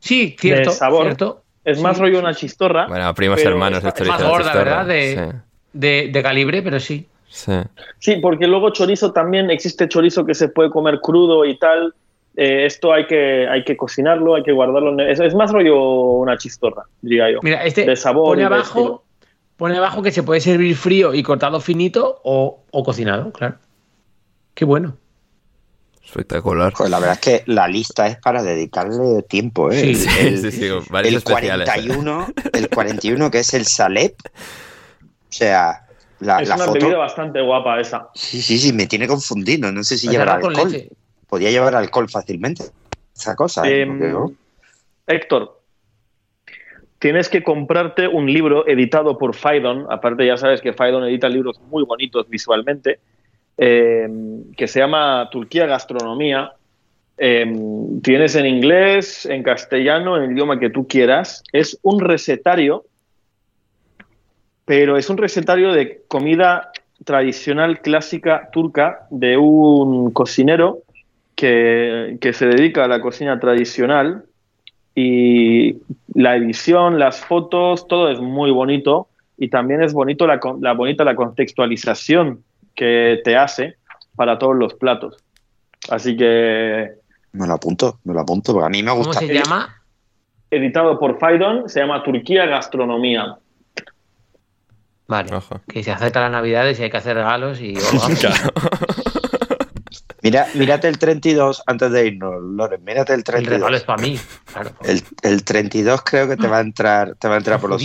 [0.00, 0.70] Sí, cierto.
[0.70, 1.04] De sabor.
[1.04, 1.42] cierto.
[1.64, 2.24] Es más Sí, rollo sí.
[2.24, 2.86] una chistorra.
[2.88, 4.64] Bueno, primos pero hermanos de es- es más gorda, chistorra.
[4.84, 4.86] ¿verdad?
[4.86, 5.32] De-
[5.72, 7.06] De, de calibre, pero sí.
[7.28, 11.94] Sí, porque luego chorizo también, existe chorizo que se puede comer crudo y tal.
[12.36, 14.90] Eh, esto hay que, hay que cocinarlo, hay que guardarlo.
[14.92, 17.40] en- Es, es más rollo una chistorra, diría yo.
[17.42, 19.04] Mira, este de sabor pone de abajo,
[19.56, 23.56] pone abajo que se puede servir frío y cortado finito o, o cocinado, claro.
[24.54, 24.96] Qué bueno.
[26.04, 26.72] Espectacular.
[26.90, 29.80] La verdad es que la lista es para dedicarle tiempo, ¿eh?
[29.80, 31.68] Sí, El- Sí, el- sí, sí, con varios el especiales.
[31.68, 31.72] ¿eh?
[31.72, 34.14] 41, el 41 que es el Salep.
[34.24, 35.86] O sea,
[36.20, 36.78] la, es la una foto.
[36.80, 38.08] bebida bastante guapa esa.
[38.14, 39.70] Sí, sí, sí, me tiene confundido.
[39.72, 40.54] No sé si Pues llevará alcohol.
[40.54, 40.88] leche.
[41.32, 42.64] Podía llevar alcohol fácilmente.
[43.16, 43.84] Esa cosa, ¿eh?
[43.84, 44.36] Em.
[45.06, 45.62] Héctor,
[46.98, 49.86] tienes que comprarte un libro editado por Faidon.
[49.88, 53.00] Aparte, ya sabes que Faidon edita libros muy bonitos visualmente,
[53.56, 54.06] eh,
[54.58, 56.52] que se llama Turquía Gastronomía.
[57.16, 57.50] Eh,
[58.02, 61.42] tienes en inglés, en castellano, en el idioma que tú quieras.
[61.50, 62.84] Es un recetario,
[64.66, 66.72] pero es un recetario de comida
[67.06, 70.82] tradicional clásica turca de un cocinero
[71.42, 74.26] que, que se dedica a la cocina tradicional
[74.94, 75.74] y
[76.14, 80.38] la edición, las fotos, todo es muy bonito y también es bonito la,
[80.74, 82.44] bonita la contextualización
[82.76, 83.74] que te hace
[84.14, 85.16] para todos los platos.
[85.90, 86.92] Así que
[87.32, 89.18] Me lo apunto, me lo apunto, porque a mí me ¿Cómo gusta.
[89.18, 89.82] se llama?
[90.48, 93.36] editado por Faidon, se llama Turquía Gastronomía.
[95.08, 95.34] Vale.
[95.34, 95.60] Ojo.
[95.66, 97.74] Que se acerca la Navidad y si hay que hacer regalos y...
[97.94, 98.22] oh, vamos.
[100.22, 102.84] Mira, mírate el 32 antes de irnos, Loren.
[102.84, 103.74] Mírate el el regalo 32.
[103.74, 104.20] es para mí.
[104.44, 104.70] Claro.
[104.84, 107.82] El, el 32 creo que te va a entrar, te va a entrar por los.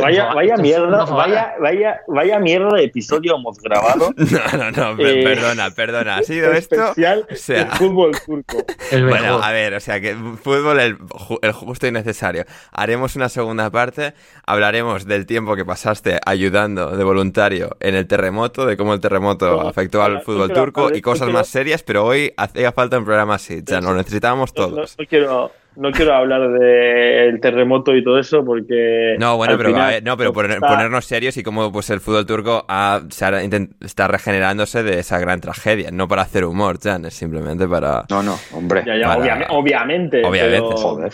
[0.00, 4.12] Vaya, vaya esto mierda, vaya, vaya, vaya mierda de episodio hemos grabado.
[4.16, 6.16] No, no, no, Eh, perdona, perdona.
[6.16, 6.74] Ha sido esto.
[6.76, 8.64] especial o sea- de fútbol turco.
[8.90, 9.18] El mejor.
[9.20, 10.96] Bueno, a ver, o sea que fútbol el,
[11.42, 12.44] el justo y necesario.
[12.72, 14.14] Haremos una segunda parte,
[14.46, 19.62] hablaremos del tiempo que pasaste ayudando de voluntario en el terremoto, de cómo el terremoto
[19.62, 23.34] No, afectó al fútbol turco y cosas más serias, pero hoy hacía falta un programa
[23.34, 24.96] así, ya lo necesitábamos No, no- todos.
[24.98, 29.16] no quiero, no quiero hablar del terremoto y todo eso porque.
[29.18, 32.00] No, bueno, pero, final ver, no, pero poner- está- ponernos serios y cómo pues el
[32.00, 36.78] fútbol turco ha- se ha está regenerándose de esa gran tragedia, no para hacer humor,
[36.82, 38.04] Jan, es simplemente para...
[38.10, 38.82] No, no, hombre.
[38.86, 40.22] Ya, ya, para- obviame- obviamente.
[40.24, 40.68] Obviamente.
[40.68, 41.12] pero- Joder.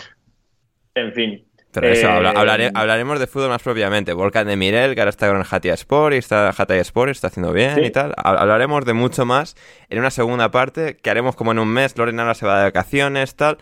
[0.95, 1.45] En fin.
[1.71, 4.11] Pero eso, Eh, habla- hablare- hablaremos de fútbol más propiamente.
[4.13, 7.11] Volcan de Mirel, que ahora está con el Hatia Sport y está Hatay Sport y
[7.11, 7.81] está haciendo bien Sí.
[7.81, 8.11] y tal.
[8.13, 9.55] Hab- Hablaremos de mucho más
[9.87, 11.95] en una segunda parte que haremos como en un mes.
[11.95, 13.59] Lorena ahora se va de vacaciones, tal.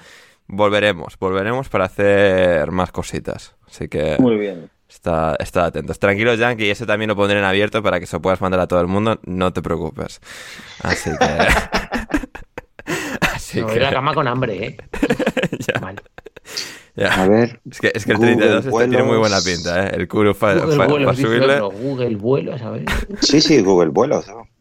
[0.47, 3.55] Volveremos, volveremos para hacer más cositas.
[3.67, 4.69] Así que Muy bien.
[4.87, 5.99] está, está atentos.
[5.99, 8.67] Tranquilo, Yankee, eso también lo pondré en abierto para que se lo puedas mandar a
[8.67, 9.19] todo el mundo.
[9.25, 10.21] No te preocupes.
[10.83, 11.25] Así que.
[13.33, 13.79] Así Me voy que.
[13.81, 14.77] la cama con hambre, ¿eh?
[15.59, 16.01] ya, Vale.
[16.95, 17.21] ya.
[17.23, 17.59] A ver.
[17.69, 19.91] Es que, es que el Google 32 este tiene muy buena pinta, ¿eh?
[19.95, 21.59] El Kuru para Google vuelos, dice subirle.
[21.59, 22.85] Google vuelos, a ver.
[23.21, 24.27] Sí, sí, Google Vuelos.
[24.27, 24.47] ¿no?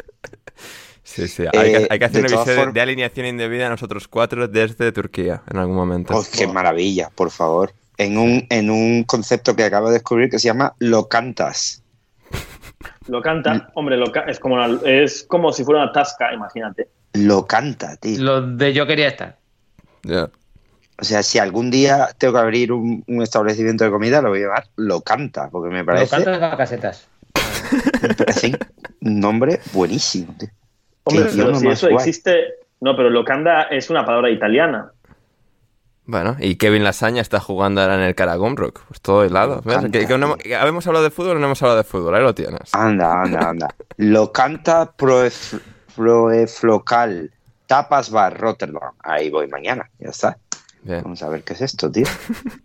[1.16, 1.44] Sí, sí.
[1.52, 4.92] Hay, que, Eh, hay que hacer de un episodio de alineación indebida nosotros cuatro desde
[4.92, 6.14] Turquía en algún momento.
[6.14, 7.72] Oh, qué maravilla, por favor.
[7.96, 11.82] En un, en un concepto que acabo de descubrir que se llama lo cantas.
[13.08, 16.88] Lo canta, hombre, lo ca- es, como una- es como si fuera una tasca, imagínate.
[17.14, 18.20] Lo canta, tío.
[18.20, 19.38] Lo de yo quería estar.
[20.02, 20.28] Ya.
[21.00, 24.40] O sea, si algún día tengo que abrir un, un establecimiento de comida, lo voy
[24.40, 27.06] a llamar Lo canta, porque me Lo parece, cantas las casetas.
[28.02, 28.58] me parece
[29.00, 30.34] un nombre buenísimo.
[30.38, 30.48] tío.
[31.06, 31.96] Hombre, pero si eso guay.
[31.96, 32.36] existe.
[32.80, 34.92] No, pero locanda es una palabra italiana.
[36.08, 38.80] Bueno, y Kevin Lasaña está jugando ahora en el Karagumruk.
[38.86, 39.62] Pues todo helado.
[39.90, 42.14] Que- que no- ¿Habemos hablado de fútbol o no hemos hablado de fútbol?
[42.14, 42.72] Ahí lo tienes.
[42.74, 43.68] Anda, anda, anda.
[43.96, 45.60] Lo canta Proef-
[45.96, 47.30] Proeflocal.
[47.66, 48.92] Tapas Bar Rotterdam.
[49.02, 49.90] Ahí voy mañana.
[49.98, 50.38] Ya está.
[50.82, 51.02] Bien.
[51.02, 52.04] Vamos a ver qué es esto, tío.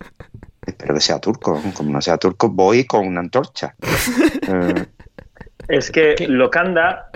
[0.68, 1.60] Espero que sea turco.
[1.76, 3.76] Como no sea turco, voy con una antorcha.
[4.48, 4.86] Eh,
[5.68, 7.10] Es que locanda,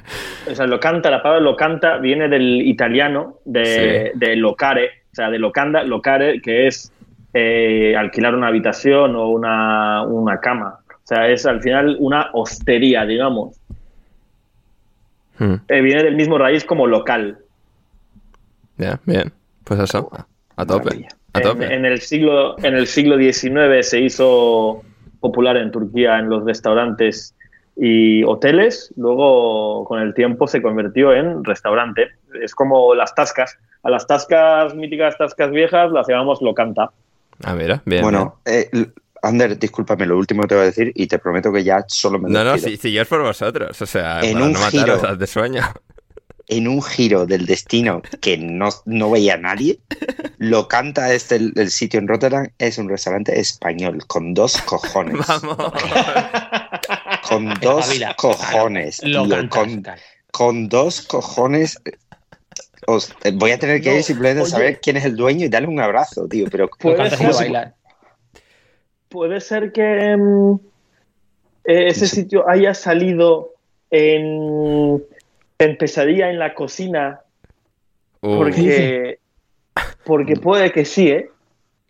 [0.50, 4.20] o sea, locanta, la palabra locanta viene del italiano de, Sí.
[4.20, 6.92] de locare, o sea, de locanda, locare, que es
[7.34, 10.80] eh, alquilar una habitación o una, una cama.
[10.90, 13.60] O sea, es al final una hostería, digamos.
[15.38, 17.38] Hmm, Eh, viene del mismo raíz como local.
[18.78, 19.32] ya, bien.
[19.66, 20.10] Pues eso.
[20.56, 21.74] A En, tope.
[21.74, 24.82] en el siglo, en el siglo XIX se hizo
[25.20, 27.35] popular en Turquía en los restaurantes
[27.76, 28.94] y hoteles.
[28.96, 32.10] Luego, con el tiempo, se convirtió en restaurante.
[32.42, 33.58] Es como las tascas.
[33.84, 36.92] A las tascas míticas, tascas viejas, las llamamos locanta.
[37.44, 38.02] Ah, mira, bien.
[38.02, 38.90] bueno, eh, l-
[39.22, 42.18] Ander, discúlpame, lo último que te voy a decir y te prometo que ya solo
[42.20, 42.44] me bien.
[42.44, 43.82] No, no, si, si yo es por vosotros.
[43.82, 45.16] O sea, En para un no mataros giro.
[45.16, 45.62] de sueño.
[46.48, 49.80] en un giro del destino que no, no veía nadie,
[50.38, 55.18] lo canta este el, el sitio en Rotterdam, es un restaurante español con dos cojones.
[55.28, 55.58] Vamos.
[57.28, 59.02] Con dos cojones.
[59.04, 59.84] Lo tío, cantas, con,
[60.32, 61.80] con dos cojones.
[62.88, 65.46] Os- eh, voy a tener que No, ir simplemente a saber quién es el dueño
[65.46, 66.46] y darle un abrazo, tío.
[66.52, 67.74] Pero Puede cantas y ser, lo bailas.
[69.10, 70.56] puede ser que mm,
[71.66, 73.54] eh, ese sitio haya salido
[73.90, 75.04] en,
[75.58, 77.22] en Pesadilla en la cocina,
[78.22, 79.20] Uh, porque,
[80.04, 81.30] porque puede que sí, ¿eh?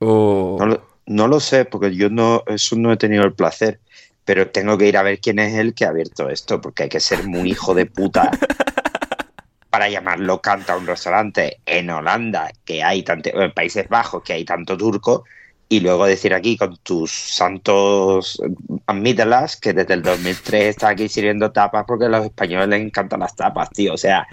[0.01, 0.57] uh.
[0.59, 3.79] no, lo, no lo sé, porque yo no, eso no he tenido el placer.
[4.25, 6.89] Pero tengo que ir a ver quién es el que ha abierto esto, porque hay
[6.89, 8.31] que ser muy hijo de puta
[9.69, 14.33] para llamarlo canta a un restaurante en Holanda, que hay tanto, en Países Bajos, que
[14.33, 15.25] hay tanto turco,
[15.67, 18.41] y luego decir aquí con tus santos
[18.85, 23.19] amígdalas que desde el 2003 está aquí sirviendo tapas porque a los españoles les encantan
[23.19, 23.93] las tapas, tío.
[23.93, 24.27] O sea,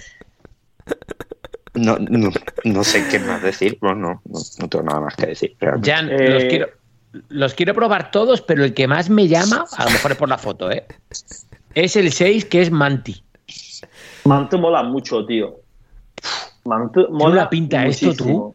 [1.75, 2.31] no, no,
[2.65, 5.57] no sé qué más decir, bueno, no, no, no tengo nada más que decir.
[5.59, 5.91] realmente.
[5.91, 6.69] Jan, Eh, los, quiero,
[7.29, 10.29] los quiero probar todos, pero el que más me llama, a lo mejor es por
[10.29, 10.87] la foto, ¿eh?
[11.75, 13.23] es el 6, que es Manti.
[14.25, 15.57] Manto mola mucho, tío.
[16.65, 18.55] Manto mola una pinta esto, muchísimo.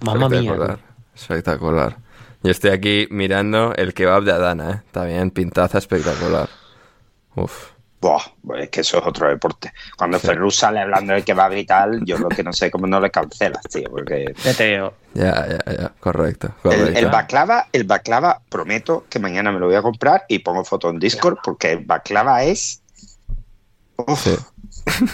[0.00, 0.40] Mamma mía.
[0.40, 0.78] Espectacular.
[1.14, 1.96] Espectacular.
[2.42, 5.06] Yo estoy aquí mirando el kebab de Adana, ¿eh?
[5.06, 6.48] Bien, pintaza espectacular.
[7.34, 7.72] Uf.
[8.00, 9.72] Buah, pues es que eso es otro deporte.
[9.96, 13.00] Cuando Ferrus sale hablando de kebab y tal, yo lo que no sé cómo no
[13.00, 14.94] le cancelas, tío, porque Ya te digo.
[15.14, 15.92] Ya, ya, ya.
[15.98, 16.98] Correcto, el, correcto.
[16.98, 20.90] el baklava, el baklava, prometo que mañana me lo voy a comprar y pongo foto
[20.90, 22.82] en Discord porque el baklava es...
[23.96, 24.36] Uf, Sí.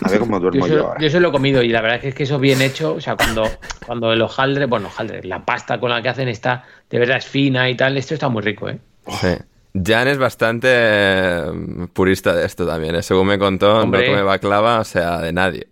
[0.04, 1.00] a ver cómo Yo duermo yo, eso, ahora.
[1.00, 2.94] yo eso lo he comido y la verdad es que, es que eso bien hecho,
[2.94, 3.48] o sea, cuando,
[3.86, 7.24] cuando el hojaldre, bueno, hojaldre, la pasta con la que hacen está, de verdad es
[7.24, 8.78] fina y tal, esto está muy rico, ¿eh?
[9.20, 9.28] Sí.
[9.74, 11.44] Jan es bastante eh,
[11.92, 13.02] purista de esto también, ¿eh?
[13.02, 14.06] Según me contó, Hombre.
[14.06, 15.68] no come baklava, o sea, de nadie.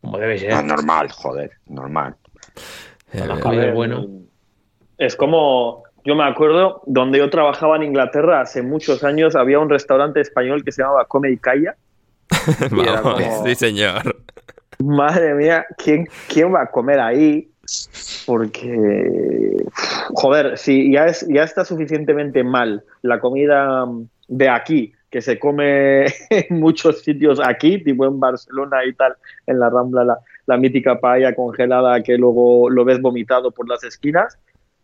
[0.00, 0.52] Como debe ser.
[0.52, 2.14] Ah, normal, joder, normal.
[3.12, 4.06] Ver, bueno.
[4.98, 9.68] Es como, yo me acuerdo, donde yo trabajaba en Inglaterra hace muchos años, había un
[9.68, 11.76] restaurante español que se llamaba Come y Calla.
[12.70, 14.16] Vamos, como- sí señor.
[14.78, 17.50] Madre mía, ¿quién, ¿quién va a comer ahí?
[18.26, 19.64] Porque,
[20.14, 23.86] joder, si ya, es, ya está suficientemente mal la comida
[24.28, 29.16] de aquí, que se come en muchos sitios aquí, tipo en Barcelona y tal,
[29.46, 33.84] en la Rambla, la, la mítica paella congelada que luego lo ves vomitado por las
[33.84, 34.38] esquinas,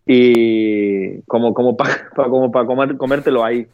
[0.07, 3.67] y como, como para como pa comer, comértelo ahí.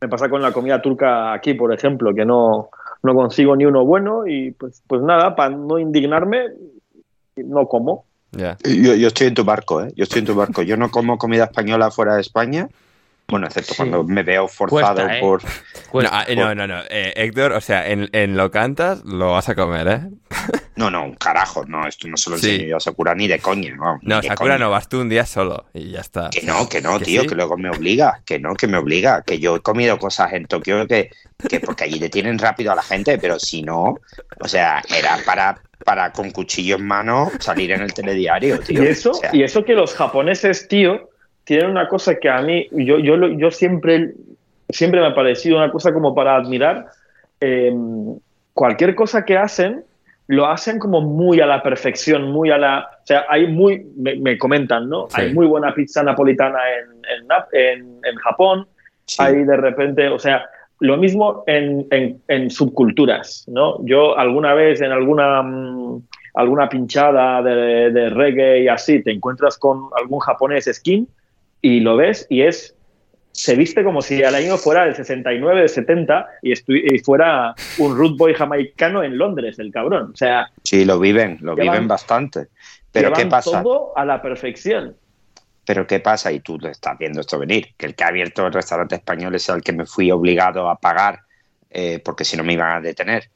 [0.00, 2.68] Me pasa con la comida turca aquí, por ejemplo, que no,
[3.02, 6.48] no consigo ni uno bueno y pues, pues nada, para no indignarme,
[7.36, 8.04] no como.
[8.32, 8.56] Ya.
[8.64, 9.92] Yo, yo estoy en tu barco, ¿eh?
[9.96, 10.62] Yo estoy en tu barco.
[10.62, 12.68] Yo no como comida española fuera de España.
[13.28, 13.76] Bueno, excepto Sí.
[13.78, 15.20] cuando me veo forzado Cuesta, ¿eh?
[15.20, 15.42] por...
[15.42, 16.80] No, ah, no, no, no.
[16.90, 20.00] Eh, Héctor, o sea, en, en lo cantas, lo vas a comer, ¿eh?
[20.76, 22.50] No, no, un carajo, no, esto no se lo Sí.
[22.50, 23.98] enseño yo a Sakura ni de coña, no.
[24.02, 24.58] No, Sakura coña.
[24.58, 26.28] no, vas tú un día solo y ya está.
[26.30, 27.28] Que no, que no, tío, sí?
[27.28, 30.46] que luego me obliga, que no, que me obliga, que yo he comido cosas en
[30.46, 31.10] Tokio que,
[31.48, 33.96] que porque allí detienen rápido a la gente, pero si no,
[34.38, 38.82] o sea, era para, para con cuchillo en mano salir en el telediario, tío.
[38.82, 41.08] Y eso, O sea, y eso que los japoneses, tío,
[41.44, 44.12] tienen una cosa que a mí, yo, yo, lo- yo siempre,
[44.68, 46.86] siempre me ha parecido una cosa como para admirar.
[47.40, 47.72] eh,
[48.52, 49.84] cualquier cosa que hacen,
[50.28, 52.88] lo hacen como muy a la perfección, muy a la...
[53.02, 55.06] O sea, hay muy, me, me comentan, ¿no?
[55.08, 55.20] Sí.
[55.20, 56.88] Hay muy buena pizza napolitana en,
[57.52, 58.66] en, en- en Japón,
[59.04, 59.22] sí.
[59.22, 60.46] hay de repente, o sea,
[60.80, 63.78] lo mismo en, en- en subculturas, ¿no?
[63.84, 66.02] Yo alguna vez en alguna, mm,
[66.34, 71.08] alguna pinchada de, de reggae y así, te encuentras con algún japonés skin
[71.62, 72.75] y lo ves y es
[73.36, 76.54] se viste como si año fuera el 69, el 70 y,
[76.94, 80.12] y, fuera un root boy jamaicano en Londres, el cabrón.
[80.14, 82.46] O sea, sí, lo viven, lo viven bastante.
[82.90, 83.62] Pero ¿qué pasa?
[83.62, 84.96] Todo a la perfección.
[85.66, 86.32] Pero ¿qué pasa?
[86.32, 89.34] Y tú lo estás viendo esto venir, que el que ha abierto el restaurante español
[89.34, 91.20] es el que me fui obligado a pagar
[91.70, 93.28] eh, porque si no me iban a detener.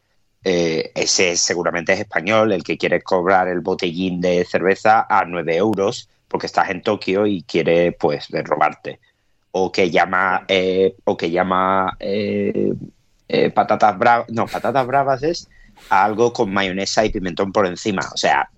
[0.43, 5.57] Eh, ese seguramente es español, el que quiere cobrar el botellín de cerveza a 9
[5.57, 8.99] euros porque estás en Tokio y quiere pues robarte
[9.53, 12.73] o que llama eh, o que llama eh,
[13.29, 15.49] eh, patatas bravas no patatas bravas es
[15.89, 18.03] algo con mayonesa y pimentón por encima.
[18.13, 18.49] O sea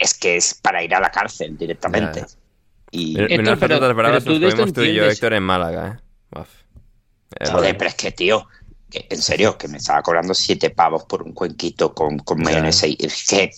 [0.00, 2.24] es que es para ir a la cárcel directamente.
[2.90, 6.02] Y Héctor, patatas bravas nos comimos tú y yo Héctor en Málaga
[7.50, 8.46] Joder, pero es que tío
[8.90, 12.96] en serio que me estaba cobrando siete pavos por un cuenquito con, con mayonesa y
[13.00, 13.50] es que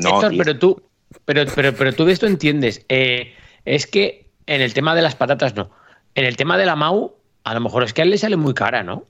[0.00, 0.82] no, Héctor, pero tú
[1.24, 2.84] pero, pero, pero tú de esto entiendes.
[2.88, 5.70] Es que en el tema de las patatas no.
[6.14, 7.14] En el tema de la Mau,
[7.44, 9.04] a lo mejor es que a él le sale muy cara, ¿no?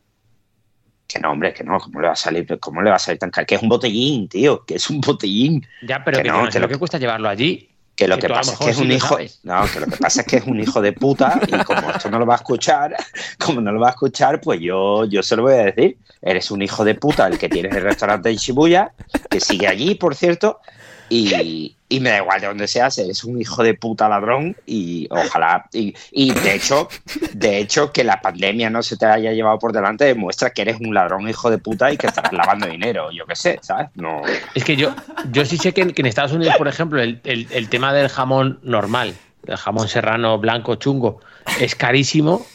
[1.07, 3.19] Que no, hombre, que no, ¿cómo le va a salir, cómo le va a salir
[3.19, 3.45] tan cara?
[3.45, 5.67] Que es un botellín, tío, que es un botellín.
[5.83, 7.69] Ya, pero que, no, que, lo que cuesta llevarlo allí.
[7.95, 9.19] Que lo que, pasa es que es un hijo.
[9.43, 12.11] No, que lo que pasa es que es un hijo de puta y como esto
[12.11, 12.97] no lo va a escuchar,
[13.39, 15.99] como no lo va a escuchar, pues yo, yo se lo voy a decir.
[16.23, 18.93] Eres un hijo de puta el que tienes el restaurante en Shibuya,
[19.29, 20.61] que sigue allí, por cierto,
[21.13, 25.07] y, y me da igual de dónde seas, eres un hijo de puta ladrón y
[25.11, 26.89] ojalá, y, y, de hecho,
[27.35, 30.81] de hecho, que la pandemia no se te haya llevado por delante demuestra que eres
[30.81, 33.89] un ladrón hijo de puta y que estás lavando dinero, yo qué sé, ¿sabes?
[33.95, 34.23] No.
[34.55, 34.95] Es que yo,
[35.31, 38.59] yo sí sé que en, Estados Unidos, por ejemplo, el, el, el, tema del jamón
[38.63, 39.15] normal,
[39.47, 41.21] el jamón serrano blanco chungo,
[41.61, 42.47] es carísimo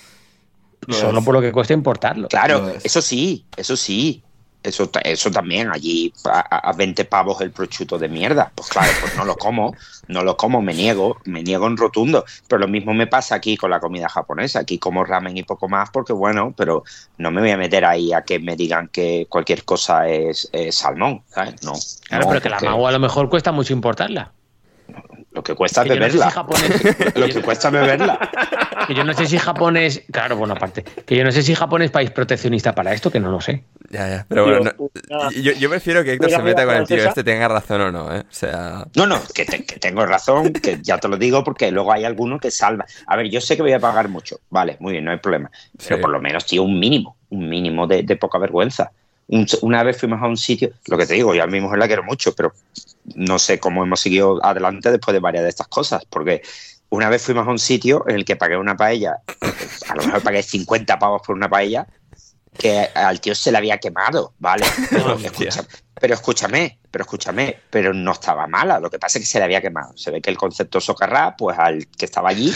[0.89, 2.27] solo por lo que cuesta importarlo.
[2.27, 4.23] Claro, eso sí, eso sí.
[4.63, 8.51] Eso, eso también, allí a, 20 pavos el prosciutto de mierda.
[8.53, 9.73] Pues claro, pues no lo como,
[10.07, 12.25] no lo como, me niego, me niego en rotundo.
[12.47, 14.59] Pero lo mismo me pasa aquí con la comida japonesa.
[14.59, 16.83] Aquí como ramen y poco más porque bueno, pero
[17.17, 21.23] no me voy a meter ahí a que me digan que cualquier cosa es, salmón,
[21.29, 21.63] ¿sabes?
[21.63, 21.73] No.
[22.09, 24.33] Claro, pero que la magua a lo mejor cuesta mucho importarla.
[25.37, 26.33] Lo que cuesta es beberla.
[27.15, 28.17] lo que cuesta beberla.
[28.87, 30.01] Que yo no sé si Japón es.
[30.11, 30.83] Claro, bueno, aparte.
[31.05, 33.63] Que yo no sé si Japón es país proteccionista para esto, que no lo sé.
[33.91, 34.25] Ya, ya.
[34.27, 34.71] Pero bueno,
[35.35, 38.15] yo, yo, prefiero que Héctor se meta con el tío este, tenga razón o no,
[38.15, 38.21] ¿eh?
[38.21, 38.87] O sea.
[38.95, 42.39] No, no, que, que, tengo razón, que ya te lo digo, porque luego hay alguno
[42.39, 42.87] que salva.
[43.05, 44.39] A ver, yo sé que voy a pagar mucho.
[44.49, 45.51] Vale, muy bien, no hay problema.
[45.87, 47.15] Pero por lo menos, tío, un mínimo.
[47.29, 48.91] Un mínimo de, de poca vergüenza
[49.61, 51.87] una vez fuimos a un sitio, lo que te digo, yo a mi mujer la
[51.87, 52.53] quiero mucho, pero
[53.15, 56.41] no sé cómo hemos seguido adelante después de varias de estas cosas, porque
[56.89, 59.17] una vez fuimos a un sitio en el que pagué una paella,
[59.89, 61.87] a lo mejor pagué 50 pavos por una paella,
[62.57, 64.65] que al tío se le había quemado, ¿vale?
[65.99, 69.45] Pero, escúchame, pero escúchame, pero no estaba mala, lo que pasa es que se le
[69.45, 69.95] había quemado.
[69.95, 72.51] Se ve que el concepto socarrá, pues al que estaba allí,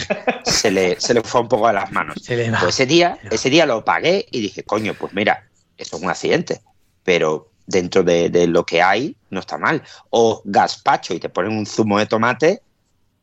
[0.45, 2.15] se le, se le fue un poco de las manos.
[2.59, 5.47] Pues ese día, ese día lo pagué y dije, coño, pues mira,
[5.77, 6.61] esto es un accidente,
[7.03, 9.81] pero dentro de, lo que hay no está mal.
[10.09, 12.61] O gazpacho y te ponen un zumo de tomate,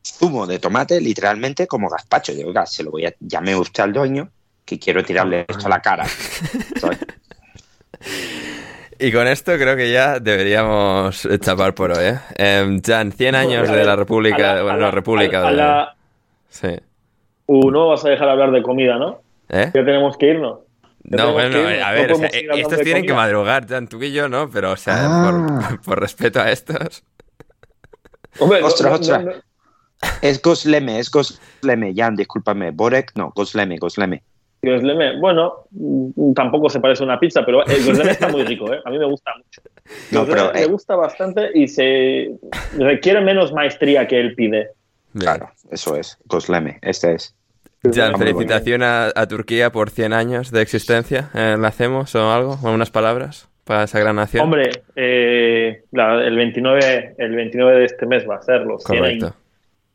[0.03, 2.33] zumo de tomate literalmente como gazpacho.
[2.33, 4.29] Digo, oiga, se lo voy a, llame usted al dueño
[4.65, 6.05] que quiero tirarle esto a la cara.
[9.01, 12.19] Y con esto creo que ya deberíamos chapar por hoy, ¿eh?
[12.35, 15.47] Em, Jan, 100 años de la República, bueno, la República.
[15.47, 15.95] A la,
[16.49, 16.75] Sí.
[17.45, 19.21] Uh, no vas a dejar hablar de comida, ¿no?
[19.49, 19.71] ¿Eh?
[19.73, 20.59] Ya tenemos que irnos.
[21.03, 24.49] No, bueno, a ver, estos tienen que madrugar, Jan, tú y yo, ¿no?
[24.49, 25.79] Pero, o sea, ah.
[25.85, 27.03] por, respeto a estos.
[28.39, 29.43] Hombre, ostras, ostras.
[30.21, 32.71] Es Gosleme, es Gosleme, Jan, discúlpame.
[32.71, 34.23] Borek, no, Gosleme, Gosleme.
[34.61, 38.71] Gosleme, bueno, mm, tampoco se parece a una pizza, pero el Gosleme está muy rico,
[38.73, 38.79] ¿eh?
[38.85, 39.61] A mí me gusta mucho.
[40.11, 42.35] No, pero, me eh, gusta bastante y se
[42.77, 44.71] requiere menos maestría que él pide.
[45.17, 47.35] Claro, eso es, Gosleme, este es.
[47.83, 51.29] Jan, felicitación a, Turquía por 100 años de existencia.
[51.33, 52.57] Eh, ¿La hacemos o algo?
[52.61, 54.43] ¿O unas palabras para esa gran nación?
[54.43, 59.33] Hombre, eh, el, 29, el 29 de este mes va a ser los 100 años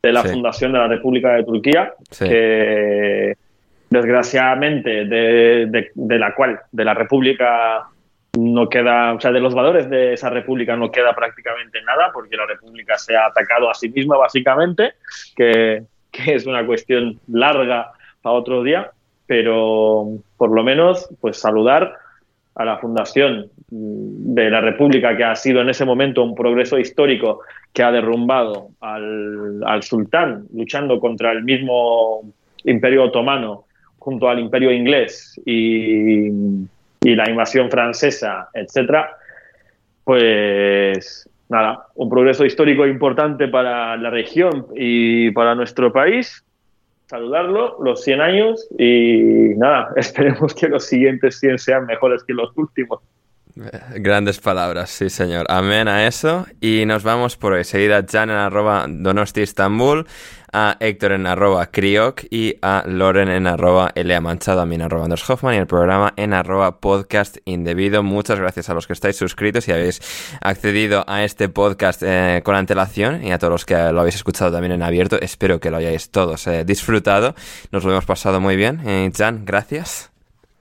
[0.05, 3.35] de la fundación de la República de Turquía, que
[3.89, 7.87] desgraciadamente de, de, la cual, de la República
[8.37, 12.35] no queda, o sea, de los valores de esa república no queda prácticamente nada, porque
[12.35, 14.93] la república se ha atacado a sí misma, básicamente,
[15.35, 15.83] que
[16.15, 18.91] que es una cuestión larga para otro día,
[19.27, 21.93] pero por lo menos pues saludar
[22.55, 27.41] a la fundación de la República, que ha sido en ese momento un progreso histórico
[27.73, 32.21] que ha derrumbado al, sultán luchando contra el mismo
[32.63, 33.65] imperio otomano
[33.99, 39.09] junto al imperio inglés y, y la invasión francesa, etcétera,
[40.05, 46.43] pues nada, un progreso histórico importante para la región y para nuestro país.
[47.07, 52.55] Saludarlo, los 100 años y nada, esperemos que los siguientes 100 sean mejores que los
[52.57, 52.99] últimos.
[53.55, 55.45] Grandes palabras, sí señor.
[55.47, 56.45] Amén a eso.
[56.59, 57.63] Y nos vamos por hoy.
[57.63, 60.05] Seguida Jan en arroba Donosti Istanbul,
[60.51, 64.81] a Héctor en arroba Kriok y a Loren en arroba Elea Manchado, a mí en
[64.81, 68.03] arroba Anders Hoffman y el programa en arroba podcast indebido.
[68.03, 70.01] Muchas gracias a los que estáis suscritos y habéis
[70.41, 74.51] accedido a este podcast eh, con antelación y a todos los que lo habéis escuchado
[74.51, 75.17] también en abierto.
[75.21, 77.35] Espero que lo hayáis todos eh, disfrutado.
[77.71, 78.81] Nos lo hemos pasado muy bien.
[78.85, 80.14] Eh, Jan, gracias.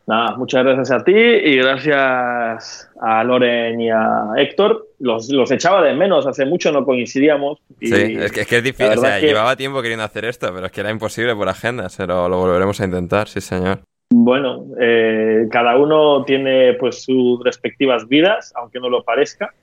[0.06, 4.89] Nada, muchas gracias a ti y gracias a Loren y a Héctor.
[4.98, 7.59] Los, los echaba de menos, hace mucho no coincidíamos.
[7.81, 9.28] Y sí, es que es, que es difícil, o sea, que...
[9.28, 12.78] llevaba tiempo queriendo hacer esto, pero es que era imposible por agenda, pero lo volveremos
[12.82, 13.81] a intentar, sí señor.
[14.10, 19.55] Bueno, eh, cada uno tiene pues sus respectivas vidas, aunque no lo parezca,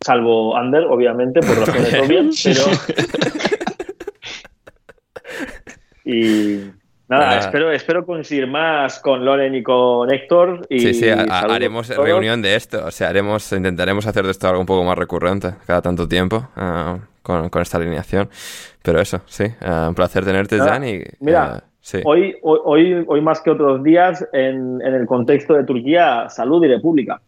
[0.00, 2.64] salvo Ander, obviamente, por razones obvias, pero...
[6.04, 6.81] y
[7.12, 10.66] Nada, espero, espero coincidir más con Loren y con Héctor.
[10.70, 12.86] Y sí, sí, haremos reunión de esto.
[12.86, 16.48] O sea, haremos, intentaremos hacer de esto algo un poco más recurrente cada tanto tiempo
[16.56, 18.30] uh, con, con, esta alineación.
[18.82, 20.88] Pero eso, sí, uh, un placer tenerte, Nada, Jan.
[20.88, 22.00] Y, mira, uh, sí.
[22.04, 26.68] hoy, hoy, hoy más que otros días, en, en, el contexto de Turquía, salud y
[26.68, 27.20] república.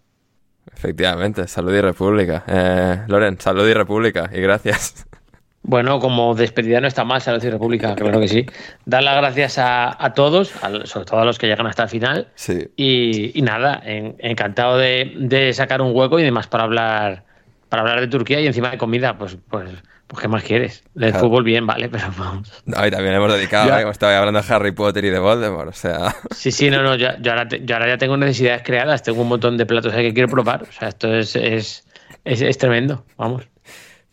[0.72, 2.44] Efectivamente, salud y república.
[2.46, 4.30] Eh, Loren, salud y república.
[4.32, 5.06] Y gracias.
[5.66, 8.44] Bueno, como despedida no está mal, Salud y República, claro que sí.
[8.84, 11.88] Dar las gracias a, a todos, a, sobre todo a los que llegan hasta el
[11.88, 12.28] final.
[12.34, 12.68] Sí.
[12.76, 17.24] Y, y nada, en, encantado de, de, sacar un hueco y demás para hablar
[17.70, 19.70] para hablar de Turquía y encima de comida, pues, pues,
[20.06, 20.84] pues ¿qué más quieres?
[20.92, 21.24] De claro.
[21.24, 22.52] fútbol bien, vale, pero vamos.
[22.66, 23.76] No, y también hemos dedicado.
[23.76, 23.90] ¿eh?
[23.90, 26.14] estaba hablando de Harry Potter y de Voldemort, o sea...
[26.30, 29.22] Sí, sí, no, no, yo, yo, ahora, te, yo ahora ya tengo necesidades creadas, tengo
[29.22, 31.84] un montón de platos que quiero probar, o sea, esto es, es,
[32.24, 33.48] es, es tremendo, vamos.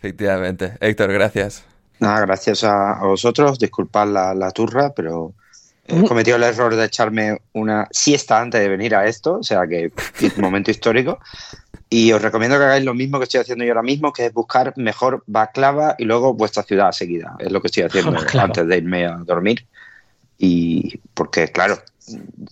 [0.02, 0.74] Efectivamente.
[0.80, 1.64] Héctor, gracias.
[2.00, 3.60] Nada, gracias a, a vosotros.
[3.60, 5.36] Disculpad la, la, turra, pero
[5.86, 9.68] he cometido el error de echarme una siesta antes de venir a esto, o sea
[9.68, 9.92] que
[10.38, 11.20] momento histórico.
[11.88, 14.34] Y os recomiendo que hagáis lo mismo que estoy haciendo yo ahora mismo, que es
[14.34, 17.36] buscar mejor baklava y luego vuestra ciudad seguida.
[17.38, 19.68] Es lo que estoy haciendo antes de irme a dormir.
[20.40, 21.78] Y porque, claro,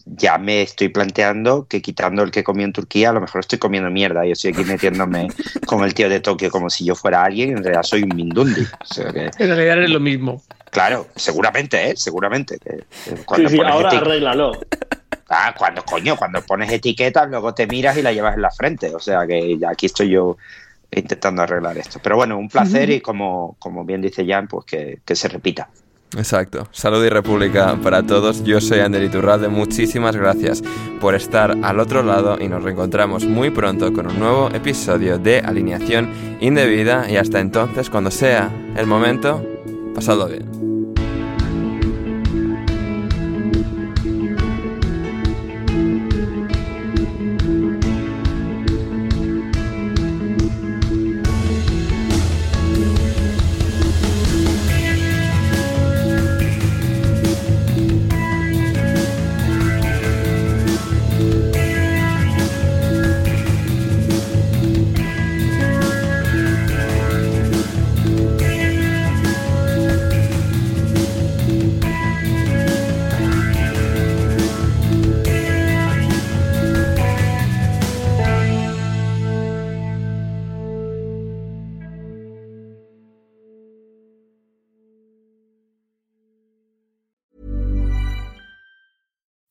[0.05, 3.59] ya me estoy planteando que quitando el que comí en Turquía, a lo mejor estoy
[3.59, 5.27] comiendo mierda y estoy aquí metiéndome
[5.65, 8.61] con el tío de Tokio como si yo fuera alguien, en realidad soy un mindundi.
[8.61, 10.41] O sea que, en realidad es lo mismo.
[10.71, 11.93] Claro, seguramente, ¿eh?
[11.95, 12.59] Seguramente.
[12.59, 12.83] Que,
[13.25, 14.51] cuando sí, sí, ahora arréglalo.
[15.29, 18.93] Ah, cuando, coño, cuando pones etiquetas, luego te miras y la llevas en la frente.
[18.95, 20.37] O sea que ya aquí estoy yo
[20.91, 21.99] intentando arreglar esto.
[22.01, 22.95] Pero bueno, un placer uh -huh.
[22.97, 25.69] y como, como bien dice Jan, pues que, que se repita.
[26.17, 26.67] Exacto.
[26.71, 28.43] Salud y república para todos.
[28.43, 29.47] Yo soy Ander Iturralde.
[29.47, 30.63] Muchísimas gracias
[30.99, 35.39] por estar al otro lado y nos reencontramos muy pronto con un nuevo episodio de
[35.39, 36.09] Alineación
[36.41, 37.09] Indebida.
[37.09, 39.45] Y hasta entonces, cuando sea el momento,
[39.93, 40.68] pasadlo bien.